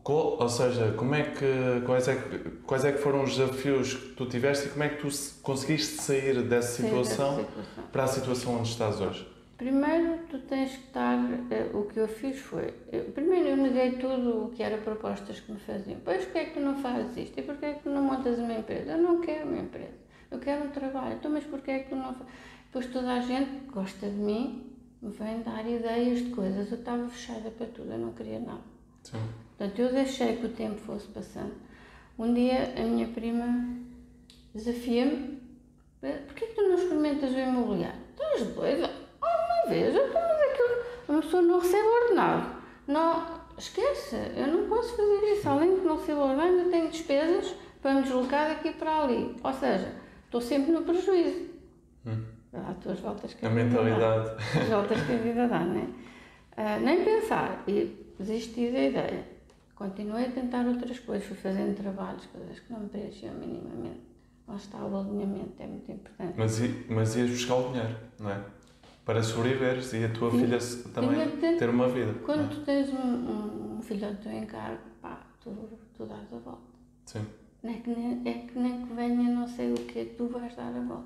Co- 0.03 0.37
Ou 0.39 0.49
seja, 0.49 0.93
como 0.97 1.15
é 1.15 1.23
que, 1.23 1.81
quais, 1.85 2.07
é 2.07 2.15
que, 2.15 2.37
quais 2.65 2.85
é 2.85 2.91
que 2.93 2.97
foram 2.99 3.23
os 3.23 3.35
desafios 3.35 3.93
que 3.93 4.13
tu 4.15 4.25
tiveste 4.25 4.67
e 4.67 4.69
como 4.69 4.83
é 4.83 4.89
que 4.89 5.01
tu 5.01 5.11
se- 5.11 5.33
conseguiste 5.41 6.01
sair 6.01 6.41
dessa 6.43 6.81
Sair 6.81 6.87
situação 6.89 7.37
situação. 7.39 7.83
para 7.91 8.03
a 8.03 8.07
situação 8.07 8.55
onde 8.59 8.69
estás 8.69 9.01
hoje? 9.01 9.27
Primeiro, 9.57 10.19
tu 10.29 10.39
tens 10.39 10.71
que 10.71 10.83
estar. 10.87 11.17
eh, 11.49 11.71
o 11.73 11.83
que 11.85 11.99
eu 11.99 12.07
fiz 12.07 12.39
foi. 12.39 12.73
eu- 12.91 13.05
primeiro, 13.05 13.49
eu 13.49 13.57
neguei 13.57 13.91
tudo 13.93 14.45
o 14.45 14.49
que 14.49 14.61
era 14.63 14.77
propostas 14.77 15.39
que 15.39 15.51
me 15.51 15.59
faziam. 15.59 15.99
Pois, 16.05 16.23
porquê 16.25 16.37
é 16.39 16.45
que 16.45 16.53
tu 16.53 16.59
não 16.59 16.77
fazes 16.81 17.17
isto? 17.17 17.37
E 17.39 17.43
porquê 17.43 17.65
é 17.65 17.73
que 17.73 17.83
tu 17.83 17.89
não 17.89 18.03
montas 18.03 18.37
uma 18.37 18.53
empresa? 18.53 18.91
Eu 18.91 18.99
não 18.99 19.19
quero 19.19 19.47
uma 19.49 19.57
empresa. 19.59 19.97
Eu 20.29 20.39
quero 20.39 20.65
um 20.65 20.69
trabalho. 20.69 21.15
Então, 21.15 21.31
mas 21.31 21.43
porquê 21.45 21.71
é 21.71 21.79
que 21.79 21.89
tu 21.89 21.95
não 21.95 22.13
fazes? 22.13 22.27
Depois, 22.77 22.93
toda 22.93 23.11
a 23.11 23.19
gente 23.21 23.49
que 23.49 23.71
gosta 23.71 24.07
de 24.07 24.17
mim 24.17 24.71
me 25.01 25.11
vem 25.11 25.41
dar 25.41 25.67
ideias 25.67 26.19
de 26.19 26.29
coisas. 26.29 26.71
Eu 26.71 26.77
estava 26.77 27.09
fechada 27.09 27.49
para 27.49 27.65
tudo, 27.65 27.91
eu 27.91 27.97
não 27.97 28.13
queria 28.13 28.39
nada. 28.39 28.61
Sim. 29.01 29.17
Portanto, 29.57 29.79
eu 29.79 29.91
deixei 29.91 30.37
que 30.37 30.45
o 30.45 30.49
tempo 30.49 30.79
fosse 30.81 31.07
passando. 31.07 31.55
Um 32.19 32.31
dia, 32.35 32.75
a 32.77 32.83
minha 32.83 33.07
prima 33.07 33.47
desafia-me: 34.53 35.41
porquê 36.27 36.45
que 36.45 36.53
tu 36.53 36.61
não 36.61 36.75
experimentas 36.75 37.31
o 37.31 37.39
imobiliário? 37.39 37.99
Estás 38.11 38.47
doida? 38.53 38.91
Uma 39.23 39.69
vez, 39.69 39.95
eu 39.95 40.05
estou 40.05 40.21
mas 40.21 40.51
aquilo. 40.51 40.85
Uma 41.09 41.21
pessoa 41.21 41.41
não 41.41 41.59
recebe 41.59 41.87
ordenado. 41.87 42.61
Não, 42.85 43.41
esquece, 43.57 44.17
eu 44.35 44.45
não 44.45 44.69
posso 44.69 44.95
fazer 44.95 45.33
isso. 45.33 45.49
Além 45.49 45.79
de 45.79 45.81
não 45.81 45.97
recebo 45.97 46.21
ordenado, 46.21 46.49
ainda 46.49 46.69
tenho 46.69 46.91
despesas 46.91 47.55
para 47.81 47.95
me 47.95 48.03
deslocar 48.03 48.49
daqui 48.49 48.71
para 48.73 49.01
ali. 49.01 49.35
Ou 49.43 49.53
seja, 49.53 49.95
estou 50.25 50.41
sempre 50.41 50.71
no 50.71 50.83
prejuízo. 50.83 51.47
Há 52.05 52.36
as 52.67 52.77
tuas 52.77 52.99
voltas 52.99 53.33
que 53.33 53.45
A 53.45 53.49
dá. 53.49 53.55
mentalidade. 53.55 54.29
As 54.61 54.67
voltas 54.69 55.01
que 55.01 55.11
a 55.13 55.17
vida 55.17 55.47
dá, 55.47 55.59
não 55.59 55.77
é? 55.79 55.87
Ah, 56.57 56.79
nem 56.79 57.03
pensar. 57.03 57.63
E 57.67 58.05
desisti 58.17 58.71
da 58.71 58.79
ideia. 58.83 59.23
Continuei 59.75 60.25
a 60.25 60.31
tentar 60.31 60.65
outras 60.65 60.97
coisas, 60.99 61.27
fui 61.27 61.37
fazendo 61.37 61.75
trabalhos, 61.75 62.25
coisas 62.27 62.59
que 62.59 62.73
não 62.73 62.79
me 62.79 62.89
preenchiam 62.89 63.33
minimamente. 63.35 64.01
Lá 64.47 64.55
está 64.55 64.77
o 64.83 64.97
alinhamento, 64.97 65.53
é 65.59 65.67
muito 65.67 65.91
importante. 65.91 66.33
Mas, 66.37 66.59
mas 66.89 67.15
ias 67.15 67.29
buscar 67.29 67.55
o 67.55 67.67
dinheiro, 67.71 67.95
não 68.19 68.31
é? 68.31 68.41
Para 69.05 69.21
sobreviveres 69.21 69.93
e 69.93 70.03
a 70.05 70.09
tua 70.09 70.31
Sim. 70.31 70.39
filha 70.39 70.57
também 70.93 71.29
ter- 71.57 71.69
uma 71.69 71.87
vida. 71.87 72.07
não 72.13 72.19
Quando 72.19 72.45
é? 72.45 72.47
tu 72.55 72.61
tens 72.61 72.89
um, 72.89 72.97
um, 72.97 73.77
um 73.77 73.81
filho 73.81 74.07
ao 74.07 74.15
teu 74.15 74.31
encargo, 74.31 74.79
pá, 75.01 75.19
tu, 75.43 75.51
tu 75.95 76.05
dás 76.05 76.33
a 76.33 76.37
volta. 76.37 76.61
Sim. 77.05 77.25
Não 77.63 77.71
é 77.71 77.75
que 77.77 77.89
nem, 77.89 78.21
é 78.25 78.33
que 78.47 78.57
nem 78.59 78.85
que 78.85 78.93
venha 78.93 79.29
não 79.31 79.47
sei 79.47 79.71
o 79.73 79.75
que 79.75 80.05
tu 80.17 80.27
vais 80.27 80.55
dar 80.55 80.69
a 80.75 80.79
volta. 80.79 81.05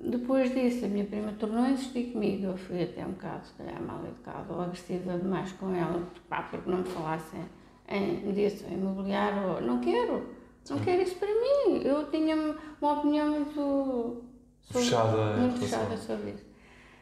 Depois 0.00 0.52
disso, 0.54 0.84
a 0.86 0.88
minha 0.88 1.04
prima 1.04 1.32
tornou 1.38 1.62
a 1.64 1.70
insistir 1.70 2.12
comigo. 2.12 2.46
Eu 2.46 2.56
fui 2.56 2.82
até 2.82 3.04
um 3.04 3.10
bocado, 3.12 3.46
se 3.46 3.52
calhar, 3.54 3.80
mal 3.82 4.02
educada 4.06 4.52
ou 4.52 4.60
agressiva 4.62 5.18
demais 5.18 5.52
com 5.52 5.74
ela, 5.74 6.02
pá, 6.28 6.42
porque 6.42 6.70
não 6.70 6.78
me 6.78 6.84
falassem 6.84 7.40
em 7.88 8.24
mediação 8.26 8.70
imobiliária 8.72 9.42
ou 9.42 9.60
não 9.60 9.80
quero, 9.80 10.26
não 10.70 10.78
quero 10.78 11.02
isso 11.02 11.16
para 11.16 11.28
mim. 11.28 11.82
Eu 11.84 12.10
tinha 12.10 12.34
uma 12.80 12.92
opinião 12.98 13.28
muito 13.30 14.24
sobre- 14.62 14.84
Fechada 14.84 15.36
em 15.36 15.40
muito 15.40 15.58
fechada 15.60 15.96
sobre 15.98 16.30
isso. 16.30 16.44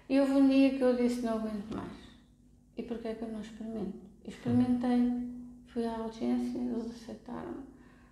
E 0.08 0.18
houve 0.20 0.32
um 0.32 0.48
dia 0.48 0.70
que 0.70 0.80
eu 0.82 0.96
disse: 0.96 1.22
não 1.22 1.34
aguento 1.34 1.70
mais. 1.74 1.92
E 2.76 2.82
porquê 2.82 3.08
é 3.08 3.14
que 3.14 3.22
eu 3.22 3.28
não 3.28 3.40
experimento? 3.40 3.98
Experimentei, 4.26 5.28
fui 5.68 5.84
à 5.86 5.96
audiência, 5.96 6.58
eles 6.58 6.90
aceitaram. 7.02 7.54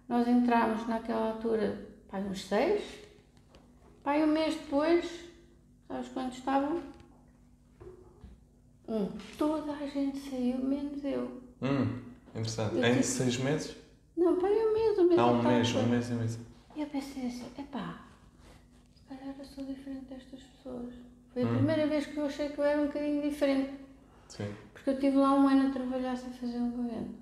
Nós 0.08 0.26
entramos 0.28 0.86
naquela 0.86 1.30
altura, 1.32 1.88
pai, 2.08 2.22
uns 2.22 2.44
seis. 2.44 2.82
Pai, 4.10 4.24
um 4.24 4.26
mês 4.26 4.56
depois, 4.56 5.08
sabes 5.86 6.08
quantos 6.08 6.38
estavam? 6.38 6.82
Um. 8.88 9.06
Toda 9.38 9.70
a 9.70 9.86
gente 9.86 10.18
saiu, 10.18 10.58
menos 10.58 11.04
eu. 11.04 11.40
Hum, 11.62 12.02
interessante. 12.30 12.74
Eu 12.74 12.84
Em 12.86 13.02
seis 13.04 13.36
meses? 13.38 13.76
Não, 14.16 14.36
pai, 14.40 14.50
um 14.50 14.72
mês, 14.72 14.98
um 14.98 15.04
mês. 15.06 15.20
Um 15.20 15.42
mês, 15.44 15.76
um 15.76 15.86
mês 15.86 16.10
e 16.10 16.14
mês. 16.14 16.38
E 16.74 16.80
eu 16.80 16.88
pensei 16.88 17.28
assim, 17.28 17.52
epá, 17.56 18.02
se 18.96 19.02
calhar 19.02 19.32
eu 19.38 19.44
sou 19.44 19.64
diferente 19.64 20.06
destas 20.06 20.42
pessoas. 20.42 20.92
Foi 21.32 21.44
a 21.44 21.46
Hum. 21.46 21.54
primeira 21.54 21.86
vez 21.86 22.06
que 22.06 22.16
eu 22.16 22.26
achei 22.26 22.48
que 22.48 22.58
eu 22.58 22.64
era 22.64 22.82
um 22.82 22.86
bocadinho 22.88 23.22
diferente. 23.22 23.74
Sim. 24.26 24.52
Porque 24.72 24.90
eu 24.90 24.98
tive 24.98 25.18
lá 25.18 25.34
um 25.34 25.46
ano 25.46 25.68
a 25.68 25.70
trabalhar 25.70 26.16
sem 26.16 26.32
fazer 26.32 26.58
uma 26.58 26.82
venda. 26.82 27.14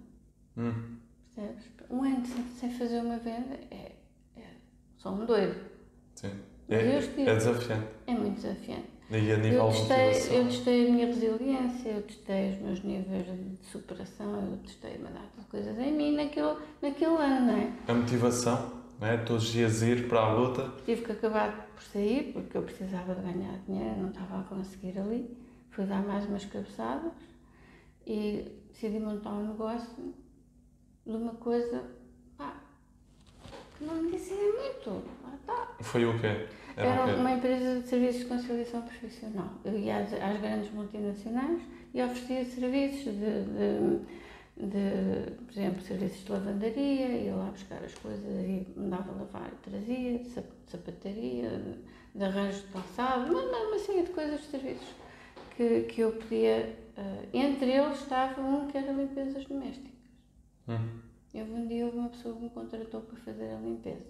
Hum, 0.56 0.96
Percebes? 1.34 1.64
Um 1.90 2.02
ano 2.02 2.24
sem, 2.24 2.44
sem 2.44 2.70
fazer 2.78 3.00
uma 3.02 3.18
venda 3.18 3.56
é, 3.70 3.92
é 4.38 4.46
só 4.96 5.10
um 5.12 5.26
doido. 5.26 5.54
sim. 6.14 6.47
É, 6.68 6.74
é 6.74 7.34
desafiante. 7.34 7.86
É 8.06 8.12
muito 8.12 8.34
desafiante. 8.36 8.98
E 9.10 9.32
a 9.32 9.36
nível 9.38 9.68
Eu 9.68 9.72
testei, 9.72 10.38
eu 10.38 10.44
testei 10.44 10.86
a 10.86 10.92
minha 10.92 11.06
resiliência, 11.06 11.88
eu 11.88 12.02
testei 12.02 12.50
os 12.52 12.58
meus 12.60 12.82
níveis 12.82 13.24
de 13.24 13.66
superação, 13.66 14.50
eu 14.50 14.58
testei 14.58 14.98
uma 14.98 15.08
data 15.08 15.30
de 15.38 15.46
coisas 15.46 15.78
em 15.78 15.92
mim 15.92 16.14
naquele, 16.14 16.56
naquele 16.82 17.16
ano, 17.16 17.46
não 17.46 17.56
é? 17.56 17.72
A 17.88 17.94
motivação, 17.94 18.70
não 19.00 19.08
é? 19.08 19.16
Todos 19.16 19.44
os 19.44 19.52
dias 19.52 19.80
ir 19.80 20.08
para 20.08 20.20
a 20.20 20.34
luta. 20.34 20.70
Tive 20.84 21.06
que 21.06 21.12
acabar 21.12 21.68
por 21.74 21.82
sair 21.84 22.34
porque 22.34 22.58
eu 22.58 22.62
precisava 22.62 23.14
de 23.14 23.22
ganhar 23.22 23.58
dinheiro, 23.66 23.96
não 23.98 24.08
estava 24.10 24.40
a 24.40 24.42
conseguir 24.42 24.98
ali. 24.98 25.34
Fui 25.70 25.86
dar 25.86 26.02
mais 26.02 26.26
umas 26.26 26.44
cabeçadas 26.44 27.12
e 28.06 28.44
decidi 28.68 29.00
montar 29.00 29.32
um 29.32 29.48
negócio 29.48 30.14
de 31.06 31.16
uma 31.16 31.32
coisa 31.32 31.82
não 33.80 34.02
me 34.02 34.10
dizia 34.12 34.36
muito. 34.36 34.90
Lá 35.22 35.34
está. 35.40 35.68
Foi 35.82 36.04
o 36.04 36.18
quê? 36.20 36.46
Era, 36.76 36.88
Era 36.90 37.02
o 37.02 37.06
quê? 37.06 37.20
uma 37.20 37.32
empresa 37.32 37.80
de 37.80 37.88
serviços 37.88 38.20
de 38.22 38.26
conciliação 38.26 38.82
profissional. 38.82 39.50
Eu 39.64 39.78
ia 39.78 39.98
às, 39.98 40.12
às 40.12 40.40
grandes 40.40 40.70
multinacionais 40.72 41.60
e 41.94 42.02
oferecia 42.02 42.44
serviços 42.44 43.12
de, 43.14 43.44
de, 43.44 44.66
de, 44.66 45.30
por 45.44 45.52
exemplo, 45.52 45.82
serviços 45.82 46.24
de 46.24 46.32
lavandaria, 46.32 47.06
ia 47.08 47.34
lá 47.34 47.50
buscar 47.50 47.82
as 47.82 47.94
coisas 47.94 48.24
e 48.44 48.66
mandava 48.76 49.12
lavar 49.12 49.50
e 49.52 49.70
trazia, 49.70 50.18
de 50.18 50.28
sap- 50.30 50.44
de 50.64 50.70
sapataria, 50.70 51.62
de, 52.14 52.24
arranjo 52.24 52.60
de 52.60 52.66
calçado, 52.68 53.32
uma, 53.32 53.42
uma 53.42 53.78
série 53.78 54.02
de 54.02 54.10
coisas, 54.10 54.40
de 54.40 54.46
serviços 54.46 54.88
que, 55.56 55.80
que 55.82 56.00
eu 56.00 56.12
podia. 56.12 56.76
eh, 56.96 57.28
entre 57.32 57.70
eles 57.72 57.98
estava 58.00 58.40
um 58.40 58.66
que 58.68 58.76
era 58.78 58.92
limpezas 58.92 59.44
domésticas. 59.46 59.90
Hum, 60.68 61.00
Eu 61.34 61.44
um 61.44 61.66
dia 61.66 61.84
houve 61.86 61.98
uma 61.98 62.08
pessoa 62.08 62.34
que 62.34 62.42
me 62.42 62.50
contratou 62.50 63.02
para 63.02 63.16
fazer 63.18 63.50
a 63.50 63.58
limpeza. 63.60 64.06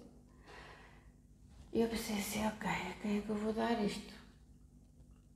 E 1.73 1.81
eu 1.81 1.89
pensei 1.89 2.17
assim, 2.17 2.45
ok, 2.47 2.69
a 2.69 2.93
quem 3.01 3.17
é 3.17 3.21
que 3.21 3.29
eu 3.29 3.35
vou 3.35 3.53
dar 3.53 3.83
isto? 3.83 4.13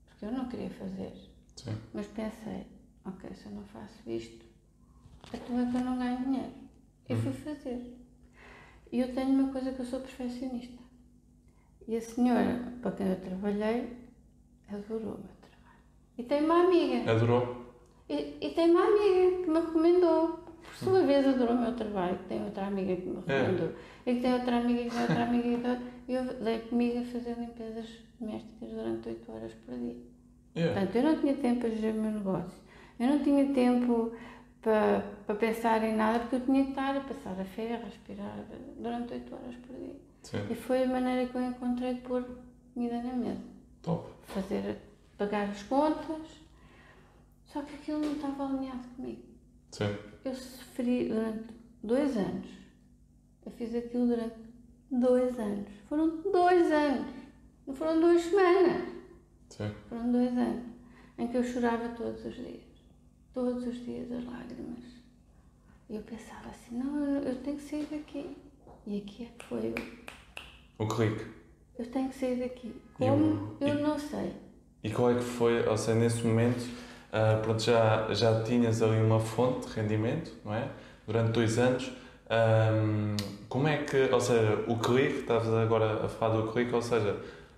Porque 0.08 0.26
eu 0.26 0.32
não 0.32 0.48
queria 0.48 0.70
fazer. 0.70 1.14
sim. 1.56 1.78
Mas 1.94 2.08
pensei, 2.08 2.66
ok, 3.06 3.30
se 3.36 3.46
eu 3.46 3.52
não 3.52 3.64
faço 3.66 4.10
isto, 4.10 4.46
então 5.34 5.60
é 5.60 5.70
que 5.72 5.78
eu 5.78 5.82
não 5.82 5.98
ganho 5.98 6.24
dinheiro. 6.24 6.54
E 7.10 7.16
fui 7.16 7.34
fazer. 7.34 7.98
E 8.92 9.00
eu 9.00 9.14
tenho 9.14 9.30
uma 9.30 9.52
coisa 9.52 9.74
que 9.74 9.80
eu 9.82 9.86
sou 9.86 10.00
perfeccionista. 10.00 10.82
E 11.88 11.98
a 11.98 12.02
senhora 12.02 12.74
para 12.82 12.92
quem 12.92 13.08
eu 13.08 13.20
trabalhei 13.20 13.98
adorou 14.70 15.16
o 15.16 15.20
meu 15.20 15.36
trabalho. 15.42 15.84
E 16.18 16.24
tem 16.24 16.44
uma 16.46 16.64
amiga. 16.64 17.12
Adorou? 17.12 17.76
E, 18.10 18.38
e 18.42 18.50
tem 18.54 18.72
uma 18.72 18.84
amiga 18.86 19.44
que 19.44 19.50
me 19.50 19.60
recomendou. 19.60 20.43
Por 20.64 20.76
sua 20.76 21.02
vez 21.04 21.28
adorou 21.28 21.56
o 21.56 21.62
meu 21.62 21.76
trabalho, 21.76 22.18
que 22.18 22.26
tem 22.26 22.44
outra 22.44 22.68
amiga 22.68 22.96
que 22.96 23.08
me 23.08 23.16
recomendou. 23.16 23.72
E 24.06 24.16
que 24.16 24.22
tem 24.22 24.34
outra 24.34 24.58
amiga 24.58 24.84
que 24.84 24.90
tem 24.90 25.02
outra 25.02 25.24
amiga 25.24 25.44
tem 25.44 25.54
outra. 25.56 25.82
E 26.08 26.14
eu 26.14 26.24
dei 26.44 26.60
comigo 26.60 27.00
a 27.00 27.06
fazer 27.06 27.38
limpezas 27.38 27.90
domésticas 28.20 28.70
durante 28.70 29.10
8 29.10 29.32
horas 29.32 29.54
por 29.54 29.76
dia. 29.76 29.96
Yeah. 30.56 30.74
Portanto, 30.74 30.96
eu 30.96 31.04
não 31.04 31.20
tinha 31.20 31.34
tempo 31.36 31.60
para 31.62 31.70
gerir 31.70 31.96
o 31.96 32.02
meu 32.02 32.12
negócio. 32.12 32.64
Eu 33.00 33.08
não 33.08 33.20
tinha 33.20 33.54
tempo 33.54 34.14
para, 34.62 35.04
para 35.26 35.36
pensar 35.36 35.84
em 35.84 35.96
nada, 35.96 36.20
porque 36.20 36.36
eu 36.38 36.42
tinha 36.42 36.64
que 36.64 36.70
estar 36.70 36.96
a 36.96 37.02
passar 37.02 37.40
a 37.40 37.46
ferro, 37.46 37.82
a 37.84 37.86
respirar 37.86 38.46
durante 38.78 39.14
8 39.14 39.36
horas 39.36 39.56
por 39.56 39.76
dia. 39.76 39.96
Sim. 40.24 40.48
E 40.50 40.56
foi 40.56 40.84
a 40.84 40.88
maneira 40.88 41.30
que 41.30 41.36
eu 41.36 41.42
encontrei 41.42 41.96
de 41.96 42.02
pôr 42.02 42.26
comida 42.74 43.02
na 43.04 43.14
mesa 43.14 43.42
Top. 43.82 44.10
fazer, 44.24 44.78
pagar 45.18 45.50
as 45.50 45.62
contas, 45.64 46.28
só 47.46 47.62
que 47.62 47.76
aquilo 47.76 48.00
não 48.00 48.14
estava 48.14 48.46
alinhado 48.46 48.88
comigo. 48.96 49.33
Sim. 49.74 49.96
Eu 50.24 50.36
sofri 50.36 51.08
durante 51.10 51.46
dois 51.84 52.16
anos. 52.16 52.48
Eu 53.46 53.52
fiz 53.54 53.74
aquilo 53.74 54.06
durante 54.08 54.36
dois 54.92 55.40
anos. 55.40 55.68
Foram 55.90 56.22
dois 56.32 56.72
anos. 56.72 57.12
Não 57.66 57.74
foram 57.74 58.00
duas 58.00 58.22
semanas, 58.22 58.88
Sim. 59.50 59.72
foram 59.88 60.12
dois 60.12 60.38
anos, 60.38 60.64
em 61.18 61.28
que 61.30 61.38
eu 61.38 61.44
chorava 61.44 61.90
todos 61.96 62.24
os 62.26 62.36
dias. 62.36 62.62
Todos 63.34 63.66
os 63.66 63.76
dias 63.86 64.12
as 64.12 64.26
lágrimas. 64.26 64.84
E 65.90 65.96
eu 65.96 66.02
pensava 66.04 66.50
assim, 66.50 66.78
não, 66.78 67.06
eu, 67.22 67.36
tenho 67.42 67.56
que 67.58 67.64
sair 67.64 67.88
daqui. 67.90 68.36
E 68.86 68.98
aqui 69.00 69.24
é 69.24 69.38
que 69.38 69.46
foi 69.46 69.68
eu. 69.68 69.76
O 70.78 70.88
clique. 70.88 71.26
Eu 71.80 71.90
tenho 71.90 72.10
que 72.10 72.16
sair 72.16 72.36
daqui. 72.40 72.68
E 72.68 72.82
Como? 72.92 73.26
o- 73.26 73.58
eu 73.62 73.80
e- 73.80 73.82
não 73.82 73.98
sei. 73.98 74.34
E 74.84 74.92
qual 74.92 75.12
é 75.12 75.16
que 75.16 75.24
foi, 75.24 75.66
ou 75.66 75.78
seja, 75.78 75.98
nesse 75.98 76.22
momento, 76.24 76.60
ah, 77.14 77.40
pronto, 77.42 77.62
já, 77.64 78.08
já 78.12 78.42
tinhas 78.44 78.82
ali 78.82 79.00
uma 79.00 79.20
fonte 79.20 79.68
de 79.68 79.74
rendimento, 79.80 80.32
não 80.44 80.54
é? 80.54 80.68
Durante 81.08 81.32
dois 81.32 81.58
anos. 81.58 81.92
Ahm, 82.30 83.16
como 83.48 83.68
é 83.68 83.78
que, 83.78 84.10
ou 84.12 84.20
seja, 84.20 84.64
o 84.68 84.78
clique, 84.78 85.20
estavas 85.20 85.54
agora 85.54 86.06
a 86.06 86.10
falar 86.10 86.38
do 86.42 86.52
clique, 86.52 86.74
ou 86.74 86.82
seja, 86.82 87.16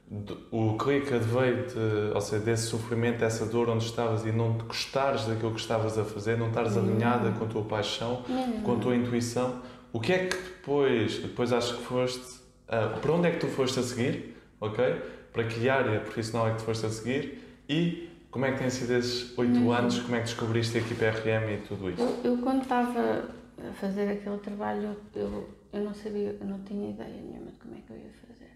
do- 0.10 0.38
o 0.52 0.78
clique 0.78 1.12
veio 1.18 1.66
de, 1.68 2.14
ou 2.14 2.20
seja, 2.22 2.44
desse 2.44 2.68
sofrimento, 2.68 3.20
dessa 3.20 3.46
dor 3.46 3.70
onde 3.70 3.86
estavas 3.86 4.26
e 4.26 4.32
não 4.32 4.58
te 4.58 4.66
gostares 4.66 5.26
daquilo 5.26 5.52
que 5.54 5.60
estavas 5.62 5.98
a 5.98 6.04
fazer, 6.04 6.38
não 6.38 6.50
estares 6.50 6.76
alinhada 6.76 7.32
com 7.32 7.46
a 7.46 7.48
tua 7.48 7.64
paixão, 7.64 8.24
Mesmo. 8.28 8.62
com 8.64 8.74
a 8.76 8.80
tua 8.80 8.96
intuição. 8.96 9.62
O 9.94 10.00
que 10.00 10.12
é 10.12 10.26
que 10.28 10.36
depois, 10.36 11.20
depois 11.20 11.54
acho 11.54 11.78
que 11.78 11.84
foste, 11.84 12.22
ah, 12.68 12.98
para 13.02 13.12
onde 13.14 13.28
é 13.30 13.32
que 13.32 13.38
tu 13.40 13.48
foste 13.48 13.80
a 13.80 13.84
seguir, 13.84 14.36
ok? 14.60 14.96
Para 15.32 15.44
que 15.46 15.70
área 15.70 16.00
profissional 16.02 16.48
é 16.48 16.52
que 16.52 16.58
tu 16.58 16.64
foste 16.66 16.86
a 16.86 16.90
seguir 16.90 17.42
e 17.70 18.10
como 18.36 18.44
é 18.44 18.52
que 18.52 18.58
têm 18.60 18.70
sido 18.70 18.92
esses 18.96 19.38
oito 19.38 19.58
Uhum. 19.60 19.72
anos, 19.72 19.98
como 20.02 20.14
é 20.14 20.20
que 20.20 20.26
descobriste 20.26 20.78
a 20.78 20.82
equipa 20.82 21.06
RM 21.06 21.54
e 21.54 21.62
tudo 21.66 21.90
isso? 21.90 22.02
Eu, 22.02 22.34
eu 22.36 22.38
quando 22.44 22.64
estava 22.64 23.30
a 23.66 23.72
fazer 23.76 24.10
aquele 24.12 24.38
trabalho, 24.40 24.98
eu, 25.16 25.50
eu 25.72 25.84
não 25.86 25.94
sabia, 25.94 26.38
eu 26.38 26.46
não 26.46 26.60
tinha 26.64 26.90
ideia 26.90 27.22
nenhuma 27.22 27.50
de 27.50 27.58
como 27.60 27.76
é 27.76 27.78
que 27.80 27.90
eu 27.94 27.98
ia 27.98 28.12
fazer. 28.28 28.52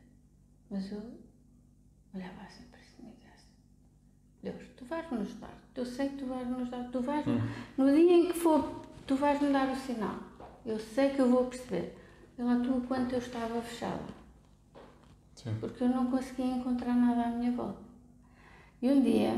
Mas 0.70 0.92
eu 0.92 1.02
olhava 2.14 2.42
assim 2.42 2.66
para 2.66 2.82
cima 2.82 3.08
e 3.08 3.16
dizia 3.16 3.30
assim, 3.34 3.54
Deus, 4.44 4.68
tu 4.76 4.84
vais-me 4.84 5.20
ajudar, 5.22 5.58
eu 5.74 5.86
sei 5.86 6.10
que 6.10 6.18
tu 6.18 6.26
vais-me 6.26 6.56
ajudar, 6.62 6.84
tu 6.92 7.00
vais 7.00 7.26
Hum. 7.26 7.40
no 7.78 7.86
dia 7.86 8.14
em 8.18 8.28
que 8.28 8.38
for, 8.38 8.82
tu 9.08 9.16
vais-me 9.16 9.50
dar 9.54 9.70
o 9.72 9.76
sinal. 9.78 10.18
Eu 10.66 10.78
sei 10.78 11.12
que 11.12 11.20
eu 11.20 11.30
vou 11.32 11.46
perceber. 11.46 11.98
Ele 12.38 12.50
atua 12.50 12.76
o 12.76 12.82
quanto 12.82 13.14
eu 13.14 13.20
estava 13.20 13.62
fechada. 13.62 14.20
Sim. 15.36 15.56
porque 15.62 15.86
eu 15.86 15.88
não 15.88 16.12
conseguia 16.12 16.48
encontrar 16.48 16.94
nada 16.94 17.22
à 17.24 17.28
minha 17.30 17.52
volta. 17.54 17.80
E 18.82 18.90
um 18.90 19.02
dia, 19.02 19.34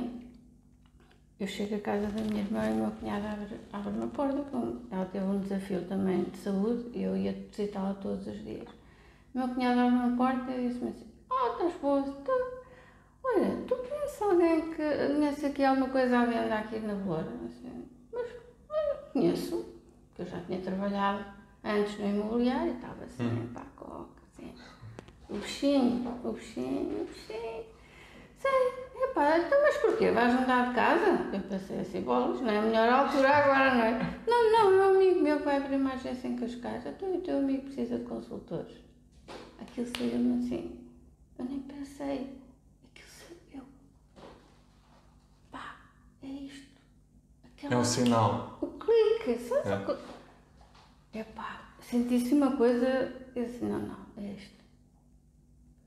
eu 1.43 1.47
chego 1.47 1.75
à 1.75 1.80
casa 1.80 2.08
da 2.08 2.21
minha 2.21 2.41
irmã 2.43 2.67
e 2.67 2.71
o 2.73 2.75
meu 2.75 2.91
cunhado 2.91 3.25
abre, 3.25 3.60
abre 3.73 3.89
uma 3.89 4.08
porta, 4.08 4.45
ela 4.91 5.06
teve 5.06 5.25
um 5.25 5.39
desafio 5.39 5.84
também 5.88 6.23
de 6.25 6.38
saúde 6.38 6.91
e 6.97 7.04
eu 7.04 7.17
ia 7.17 7.34
visitá-la 7.34 7.93
todos 7.95 8.27
os 8.27 8.43
dias. 8.43 8.67
O 9.34 9.39
meu 9.39 9.47
cunhado 9.49 9.80
abre 9.80 9.95
uma 9.95 10.17
porta 10.17 10.51
e 10.51 10.67
disse-me 10.67 10.89
assim, 10.89 11.08
oh, 11.30 11.51
estás 11.54 11.73
boa, 11.82 12.04
tá. 12.04 12.32
Olha, 13.23 13.56
tu 13.67 13.75
conheces 13.75 14.21
alguém 14.21 14.62
que 14.71 15.08
conhece 15.08 15.45
aqui 15.45 15.63
alguma 15.63 15.89
coisa 15.89 16.19
à 16.19 16.25
venda 16.25 16.56
aqui 16.60 16.80
na 16.80 16.93
Beloura? 16.95 17.32
Assim, 17.45 17.86
mas 18.13 18.27
eu 18.30 19.12
conheço, 19.13 19.65
porque 20.10 20.21
eu 20.23 20.25
já 20.25 20.39
tinha 20.41 20.60
trabalhado 20.62 21.25
antes 21.63 21.97
no 21.99 22.08
imobiliário, 22.08 22.73
estava 22.73 23.04
assim, 23.04 23.23
Hum. 23.27 23.49
pá, 23.54 23.65
coca, 23.75 24.08
assim. 24.32 24.54
O 25.30 25.36
bichinho, 25.36 26.19
o 26.23 26.32
bichinho, 26.34 27.01
o 27.01 27.06
bichinho. 27.06 27.63
Sei, 28.41 29.04
epá, 29.04 29.38
então 29.38 29.62
mas 29.62 29.77
porquê? 29.77 30.12
Vais 30.12 30.34
mudar 30.39 30.69
de 30.69 30.75
casa? 30.75 31.30
Eu 31.34 31.41
pensei 31.41 31.80
assim, 31.80 32.01
bolas, 32.01 32.41
não 32.41 32.49
é 32.49 32.58
a 32.58 32.62
melhor 32.62 32.89
altura 32.89 33.30
agora, 33.30 33.75
não 33.75 33.84
é? 33.84 34.19
Não, 34.27 34.51
não, 34.51 34.71
meu 34.71 34.95
amigo 34.95 35.21
meu 35.21 35.38
que 35.38 35.45
vai 35.45 35.58
abrir 35.58 35.75
uma 35.75 35.93
agência 35.93 36.27
em 36.27 36.36
Cascais, 36.36 36.86
então 36.86 37.15
o 37.15 37.21
teu 37.21 37.38
amigo 37.38 37.63
precisa 37.63 37.99
de 37.99 38.06
consultores. 38.06 38.75
Aquilo 39.60 39.88
saiu-me 39.95 40.43
assim, 40.45 40.80
eu 41.38 41.45
nem 41.45 41.60
pensei, 41.60 42.41
aquilo 42.89 43.10
saiu. 43.10 43.63
Pá, 45.51 45.75
é 46.23 46.27
isto. 46.27 46.82
Aquela 47.45 47.75
É 47.75 47.77
um 47.77 47.84
sinal. 47.86 48.58
o 48.62 48.67
clique, 48.67 49.38
sabe? 49.39 49.97
É. 51.13 51.19
Epá, 51.19 51.73
senti-se 51.82 52.34
uma 52.34 52.56
coisa, 52.58 53.13
eu 53.36 53.45
disse, 53.45 53.63
não, 53.65 53.80
não, 53.80 53.97
é 54.17 54.32
isto. 54.34 54.62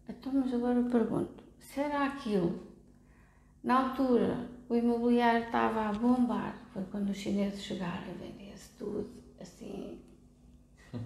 Então, 0.08 0.32
mas 0.34 0.52
agora 0.54 0.78
eu 0.78 0.84
pergunto, 0.90 1.43
será 1.74 2.04
aquilo, 2.06 2.60
na 3.62 3.88
altura, 3.88 4.48
o 4.68 4.74
imobiliário 4.76 5.44
estava 5.44 5.88
a 5.88 5.92
bombar, 5.92 6.54
foi 6.72 6.82
quando 6.90 7.10
os 7.10 7.16
chineses 7.16 7.62
chegaram 7.62 8.04
e 8.14 8.24
vendia-se 8.26 8.70
tudo, 8.78 9.10
assim, 9.40 9.98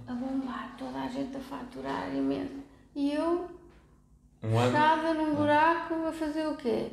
a 0.06 0.12
bombar, 0.12 0.76
toda 0.76 1.00
a 1.00 1.08
gente 1.08 1.36
a 1.36 1.40
faturar 1.40 2.14
imenso. 2.14 2.62
E 2.94 3.12
eu, 3.12 3.48
Um 4.42 4.50
fechada 4.50 5.14
num 5.14 5.34
buraco, 5.34 5.94
a 6.06 6.12
fazer 6.12 6.46
o 6.46 6.56
quê? 6.56 6.90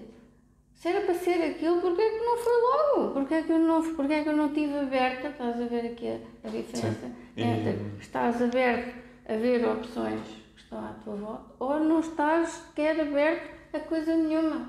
Se 0.74 0.90
era 0.90 1.02
para 1.06 1.16
ser 1.16 1.42
aquilo, 1.42 1.82
porquê 1.82 2.02
é 2.02 2.10
que 2.20 2.26
não 2.26 2.38
foi 2.38 2.54
logo? 2.62 3.14
Porquê 3.14 3.34
é 3.36 3.44
que 3.44 3.52
eu 3.52 3.60
não, 3.60 3.96
porquê 3.96 4.14
é 4.14 4.24
que 4.24 4.30
eu 4.30 4.36
não 4.38 4.48
estive 4.48 4.78
aberta? 4.78 5.30
Estás 5.30 5.62
a 5.62 5.66
ver 5.66 5.92
aqui 5.92 6.08
a, 6.10 6.48
a 6.48 6.52
diferença 6.52 7.08
Sim. 7.08 7.16
E- 7.38 7.42
entre 7.44 7.80
estás 8.00 8.42
aberto 8.42 8.96
a 9.28 9.36
ver 9.38 9.66
opções 9.66 10.22
que 10.54 10.62
estão 10.62 10.80
à 10.80 10.94
tua 11.04 11.16
volta 11.16 11.46
ou 11.60 11.80
não 11.80 12.02
estás 12.02 12.50
sequer 12.50 13.00
aberto 13.00 13.55
a 13.76 13.80
coisa 13.82 14.16
nenhuma. 14.16 14.68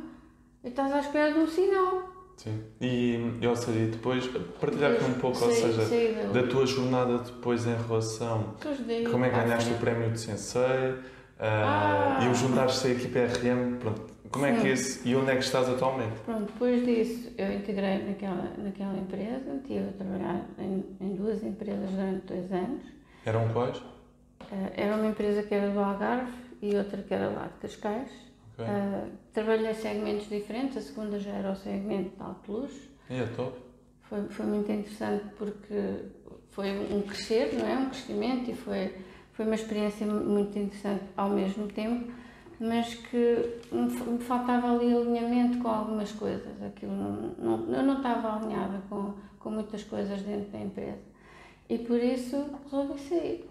E 0.65 0.69
estás 0.69 0.93
à 0.93 1.01
espera 1.01 1.33
de 1.33 1.39
um 1.39 1.47
sinal. 1.47 2.15
Sim. 2.37 2.63
E, 2.81 3.19
ou 3.47 3.57
seja, 3.57 3.79
e 3.79 3.87
depois 3.87 4.27
partilhar 4.61 4.93
aqui 4.93 5.05
um 5.05 5.15
pouco, 5.15 5.43
ou 5.45 5.51
seja, 5.51 5.87
sei 5.87 6.15
da- 6.15 6.47
tua 6.47 6.67
jornada 6.67 7.19
depois 7.19 7.67
em 7.67 7.75
relação 7.75 8.55
dei 8.87 9.05
como 9.09 9.25
é 9.25 9.31
que 9.31 9.37
à 9.37 9.43
ganhaste 9.45 9.73
o 9.73 9.79
prémio 9.79 10.11
de 10.11 10.21
Sensei 10.21 10.95
ah, 11.39 12.19
Ah. 12.21 12.25
e 12.25 12.29
o 12.29 12.35
juntares-te 12.35 12.89
à 12.89 12.91
equipa 12.91 13.19
RM, 13.21 13.77
pronto, 13.79 14.03
como 14.31 14.45
é 14.45 14.53
que 14.53 14.61
Sim. 14.61 14.69
esse, 14.69 15.09
e 15.09 15.17
onde 15.17 15.31
é 15.31 15.37
que 15.37 15.45
estás 15.45 15.67
atualmente? 15.69 16.13
Pronto, 16.27 16.53
depois 16.53 16.85
disso 16.85 17.31
eu 17.39 17.53
integrei 17.55 18.05
naquela, 18.07 18.53
naquela 18.59 18.99
empresa, 18.99 19.55
estive 19.63 19.89
a 19.89 19.93
trabalhar 19.93 20.45
em, 20.59 20.85
em 21.01 21.15
duas 21.15 21.43
empresas 21.43 21.89
durante 21.91 22.27
dois 22.27 22.53
anos. 22.53 22.83
Eram 23.25 23.49
quais? 23.49 23.81
Eh, 24.53 24.73
Era 24.83 24.97
uma 24.97 25.07
empresa 25.07 25.43
que 25.43 25.55
era 25.55 25.71
do 25.71 25.79
Algarve 25.81 26.33
e 26.61 26.77
outra 26.77 27.01
que 27.03 27.15
era 27.15 27.29
lá 27.31 27.47
de 27.47 27.61
Cascais. 27.67 28.11
Ok. 28.59 28.65
Eh, 28.67 29.09
trabalhei 29.33 29.75
segmentos 29.75 30.29
diferentes, 30.29 30.77
a 30.79 30.81
segunda 30.81 31.19
já 31.19 31.33
era 31.33 31.53
o 31.53 31.57
segmento 31.57 32.17
de 32.17 32.23
alto 32.23 32.53
luxo. 32.53 32.89
E 33.11 33.15
é 33.15 33.27
top. 33.27 33.59
Foi, 34.03 34.23
foi 34.29 34.47
muito 34.47 34.71
interessante 34.73 35.27
porque 35.37 36.05
foi 36.51 36.71
um 36.91 37.03
crescer, 37.03 37.55
não 37.55 37.67
é? 37.67 37.77
Um 37.77 37.91
crescimento 37.91 38.51
e 38.51 38.55
foi, 38.55 38.95
foi 39.33 39.45
uma 39.45 39.55
experiência 39.55 40.07
muito 40.07 40.59
interessante 40.59 41.05
ao 41.17 41.29
mesmo 41.29 41.67
tempo, 41.69 42.11
mas 42.59 42.95
que 42.95 43.61
me 43.71 44.19
faltava 44.21 44.73
ali 44.73 44.97
alinhamento 44.97 45.59
com 45.59 45.69
algumas 45.69 46.11
coisas. 46.13 46.63
Aquilo 46.63 46.93
não, 46.93 47.13
não, 47.39 47.75
eu 47.75 47.83
não 47.83 47.99
estava 47.99 48.37
alinhada 48.37 48.81
com, 48.89 49.13
com 49.39 49.51
muitas 49.51 49.83
coisas 49.85 50.23
dentro 50.23 50.51
da 50.51 50.61
empresa. 50.61 51.03
E 51.69 51.77
por 51.79 52.01
isso 52.01 52.47
resolvi 52.65 52.99
sair 53.01 53.51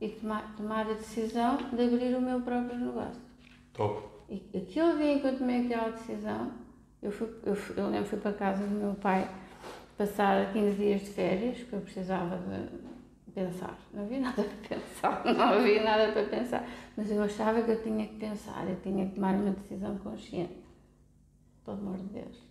e 0.00 0.08
tomar, 0.08 0.54
tomar 0.56 0.90
a 0.90 0.94
decisão 0.94 1.56
de 1.56 1.82
abrir 1.82 2.14
o 2.16 2.20
meu 2.20 2.40
próprio 2.40 2.76
negócio. 2.78 3.31
Top. 3.72 4.08
E 4.28 4.58
aquele 4.58 4.96
dia 4.96 5.12
em 5.12 5.20
que 5.20 5.26
eu 5.26 5.38
tomei 5.38 5.66
aquela 5.66 5.90
decisão, 5.90 6.52
eu, 7.02 7.10
fui, 7.10 7.28
eu, 7.44 7.56
eu 7.76 7.90
lembro 7.90 8.08
fui 8.08 8.18
para 8.18 8.32
casa 8.32 8.64
do 8.64 8.74
meu 8.74 8.94
pai 8.94 9.28
passar 9.96 10.52
15 10.52 10.76
dias 10.76 11.00
de 11.00 11.10
férias, 11.10 11.58
porque 11.58 11.76
eu 11.76 11.80
precisava 11.80 12.38
de 13.26 13.32
pensar. 13.32 13.78
Não 13.92 14.02
havia 14.02 14.20
nada 14.20 14.42
para 14.42 14.76
pensar, 14.76 15.24
não 15.24 15.44
havia 15.44 15.82
nada 15.82 16.12
para 16.12 16.24
pensar. 16.24 16.68
Mas 16.96 17.10
eu 17.10 17.22
achava 17.22 17.62
que 17.62 17.70
eu 17.70 17.82
tinha 17.82 18.06
que 18.06 18.16
pensar, 18.16 18.68
eu 18.68 18.80
tinha 18.80 19.06
que 19.06 19.14
tomar 19.14 19.34
uma 19.34 19.50
decisão 19.50 19.96
consciente. 19.98 20.62
Pelo 21.64 21.78
amor 21.78 21.96
de 21.98 22.06
Deus. 22.06 22.42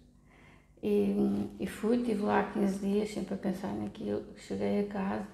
E, 0.84 1.49
e 1.60 1.67
fui, 1.67 1.97
estive 1.97 2.23
lá 2.23 2.51
15 2.51 2.79
dias 2.79 3.10
sempre 3.10 3.36
a 3.36 3.38
pensar 3.38 3.73
naquilo. 3.73 4.23
Cheguei 4.36 4.81
a 4.81 4.88
casa, 4.88 5.27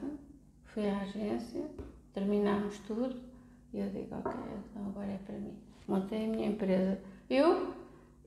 fui 0.65 0.89
à 0.89 1.00
agência, 1.02 1.63
terminámos 2.13 2.80
tudo 2.80 3.15
e 3.73 3.80
eu 3.80 3.89
digo, 3.89 4.15
ok, 4.15 4.34
então 4.71 4.88
agora 4.88 5.12
é 5.12 5.19
para 5.26 5.38
mim. 5.38 5.56
Montei 5.88 6.26
a 6.26 6.28
minha 6.28 6.47
empresa. 6.47 7.00
Eu, 7.30 7.73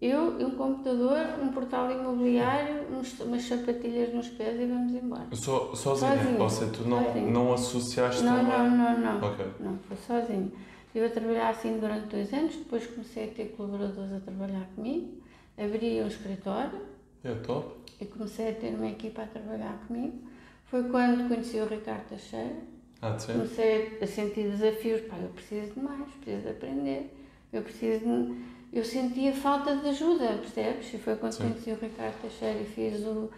eu, 0.01 0.39
um 0.47 0.51
computador, 0.53 1.19
um 1.43 1.49
portal 1.53 1.91
imobiliário, 1.91 2.87
uns, 2.99 3.19
umas 3.21 3.43
sapatilhas 3.43 4.15
nos 4.15 4.29
pés 4.31 4.59
e 4.61 4.67
vamos 4.67 4.95
embora. 4.95 5.27
So, 5.33 5.75
sozinha. 5.77 6.17
Sozinha. 6.17 6.43
Ou 6.43 6.49
seja, 6.51 6.73
tu 6.73 6.89
não, 6.89 7.05
Sozinha. 7.05 7.31
não 7.31 7.53
associaste 7.53 8.23
Não, 8.23 8.37
também. 8.39 8.53
não, 8.71 8.77
não, 8.99 8.99
não. 9.21 9.29
Ok. 9.29 9.47
Não, 9.61 9.79
foi 9.87 9.97
sozinha. 9.99 10.51
Estive 10.87 11.07
a 11.07 11.11
trabalhar 11.11 11.49
assim 11.51 11.79
durante 11.79 12.07
dois 12.09 12.33
anos, 12.33 12.57
depois 12.57 12.87
comecei 12.87 13.25
a 13.25 13.29
ter 13.29 13.55
colaboradores 13.57 14.13
a 14.13 14.19
trabalhar 14.21 14.67
comigo, 14.75 15.19
abri 15.57 16.03
um 16.03 16.09
escritório 16.09 16.81
É 17.23 17.33
top. 17.35 17.75
e 18.01 18.07
comecei 18.07 18.51
a 18.51 18.55
ter 18.55 18.75
uma 18.75 18.89
equipa 18.89 19.23
a 19.23 19.27
trabalhar 19.27 19.85
comigo. 19.87 20.19
Foi 20.65 20.83
quando 20.85 21.29
conheci 21.29 21.59
o 21.59 21.67
Ricardo 21.67 22.09
Teixeira, 22.09 22.57
Ah, 23.01 23.17
sim. 23.17 23.35
comecei 23.35 23.99
a 24.03 24.07
sentir 24.07 24.51
desafios, 24.51 25.03
pá, 25.03 25.17
eu 25.23 25.29
preciso 25.29 25.75
de 25.75 25.81
mais, 25.81 26.11
preciso 26.15 26.43
de 26.43 26.49
aprender, 26.49 27.17
eu 27.53 27.63
preciso 27.63 28.05
de... 28.05 28.51
Eu 28.73 28.85
sentia 28.85 29.35
falta 29.35 29.75
de 29.77 29.89
ajuda, 29.89 30.39
percebes? 30.39 30.95
E 30.95 30.99
foi 30.99 31.17
quando 31.17 31.33
Sim. 31.33 31.43
conheci 31.43 31.73
o 31.73 31.75
Ricardo 31.75 32.21
Teixeira 32.21 32.61
e 32.61 32.65
fiz 32.65 33.05
o, 33.05 33.29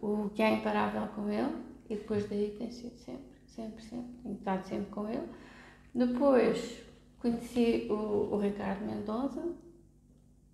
o 0.00 0.30
que 0.30 0.42
é 0.42 0.54
imparável 0.54 1.06
com 1.08 1.28
ele, 1.28 1.52
e 1.90 1.96
depois 1.96 2.26
daí 2.26 2.54
tem 2.58 2.70
sido 2.70 2.96
sempre, 2.96 3.22
sempre, 3.46 3.82
sempre, 3.82 4.10
tenho 4.22 4.34
estado 4.34 4.64
sempre 4.66 4.90
com 4.90 5.06
ele. 5.06 5.28
Depois 5.94 6.82
conheci 7.18 7.86
o, 7.90 8.34
o 8.34 8.38
Ricardo 8.38 8.86
Mendonça, 8.86 9.42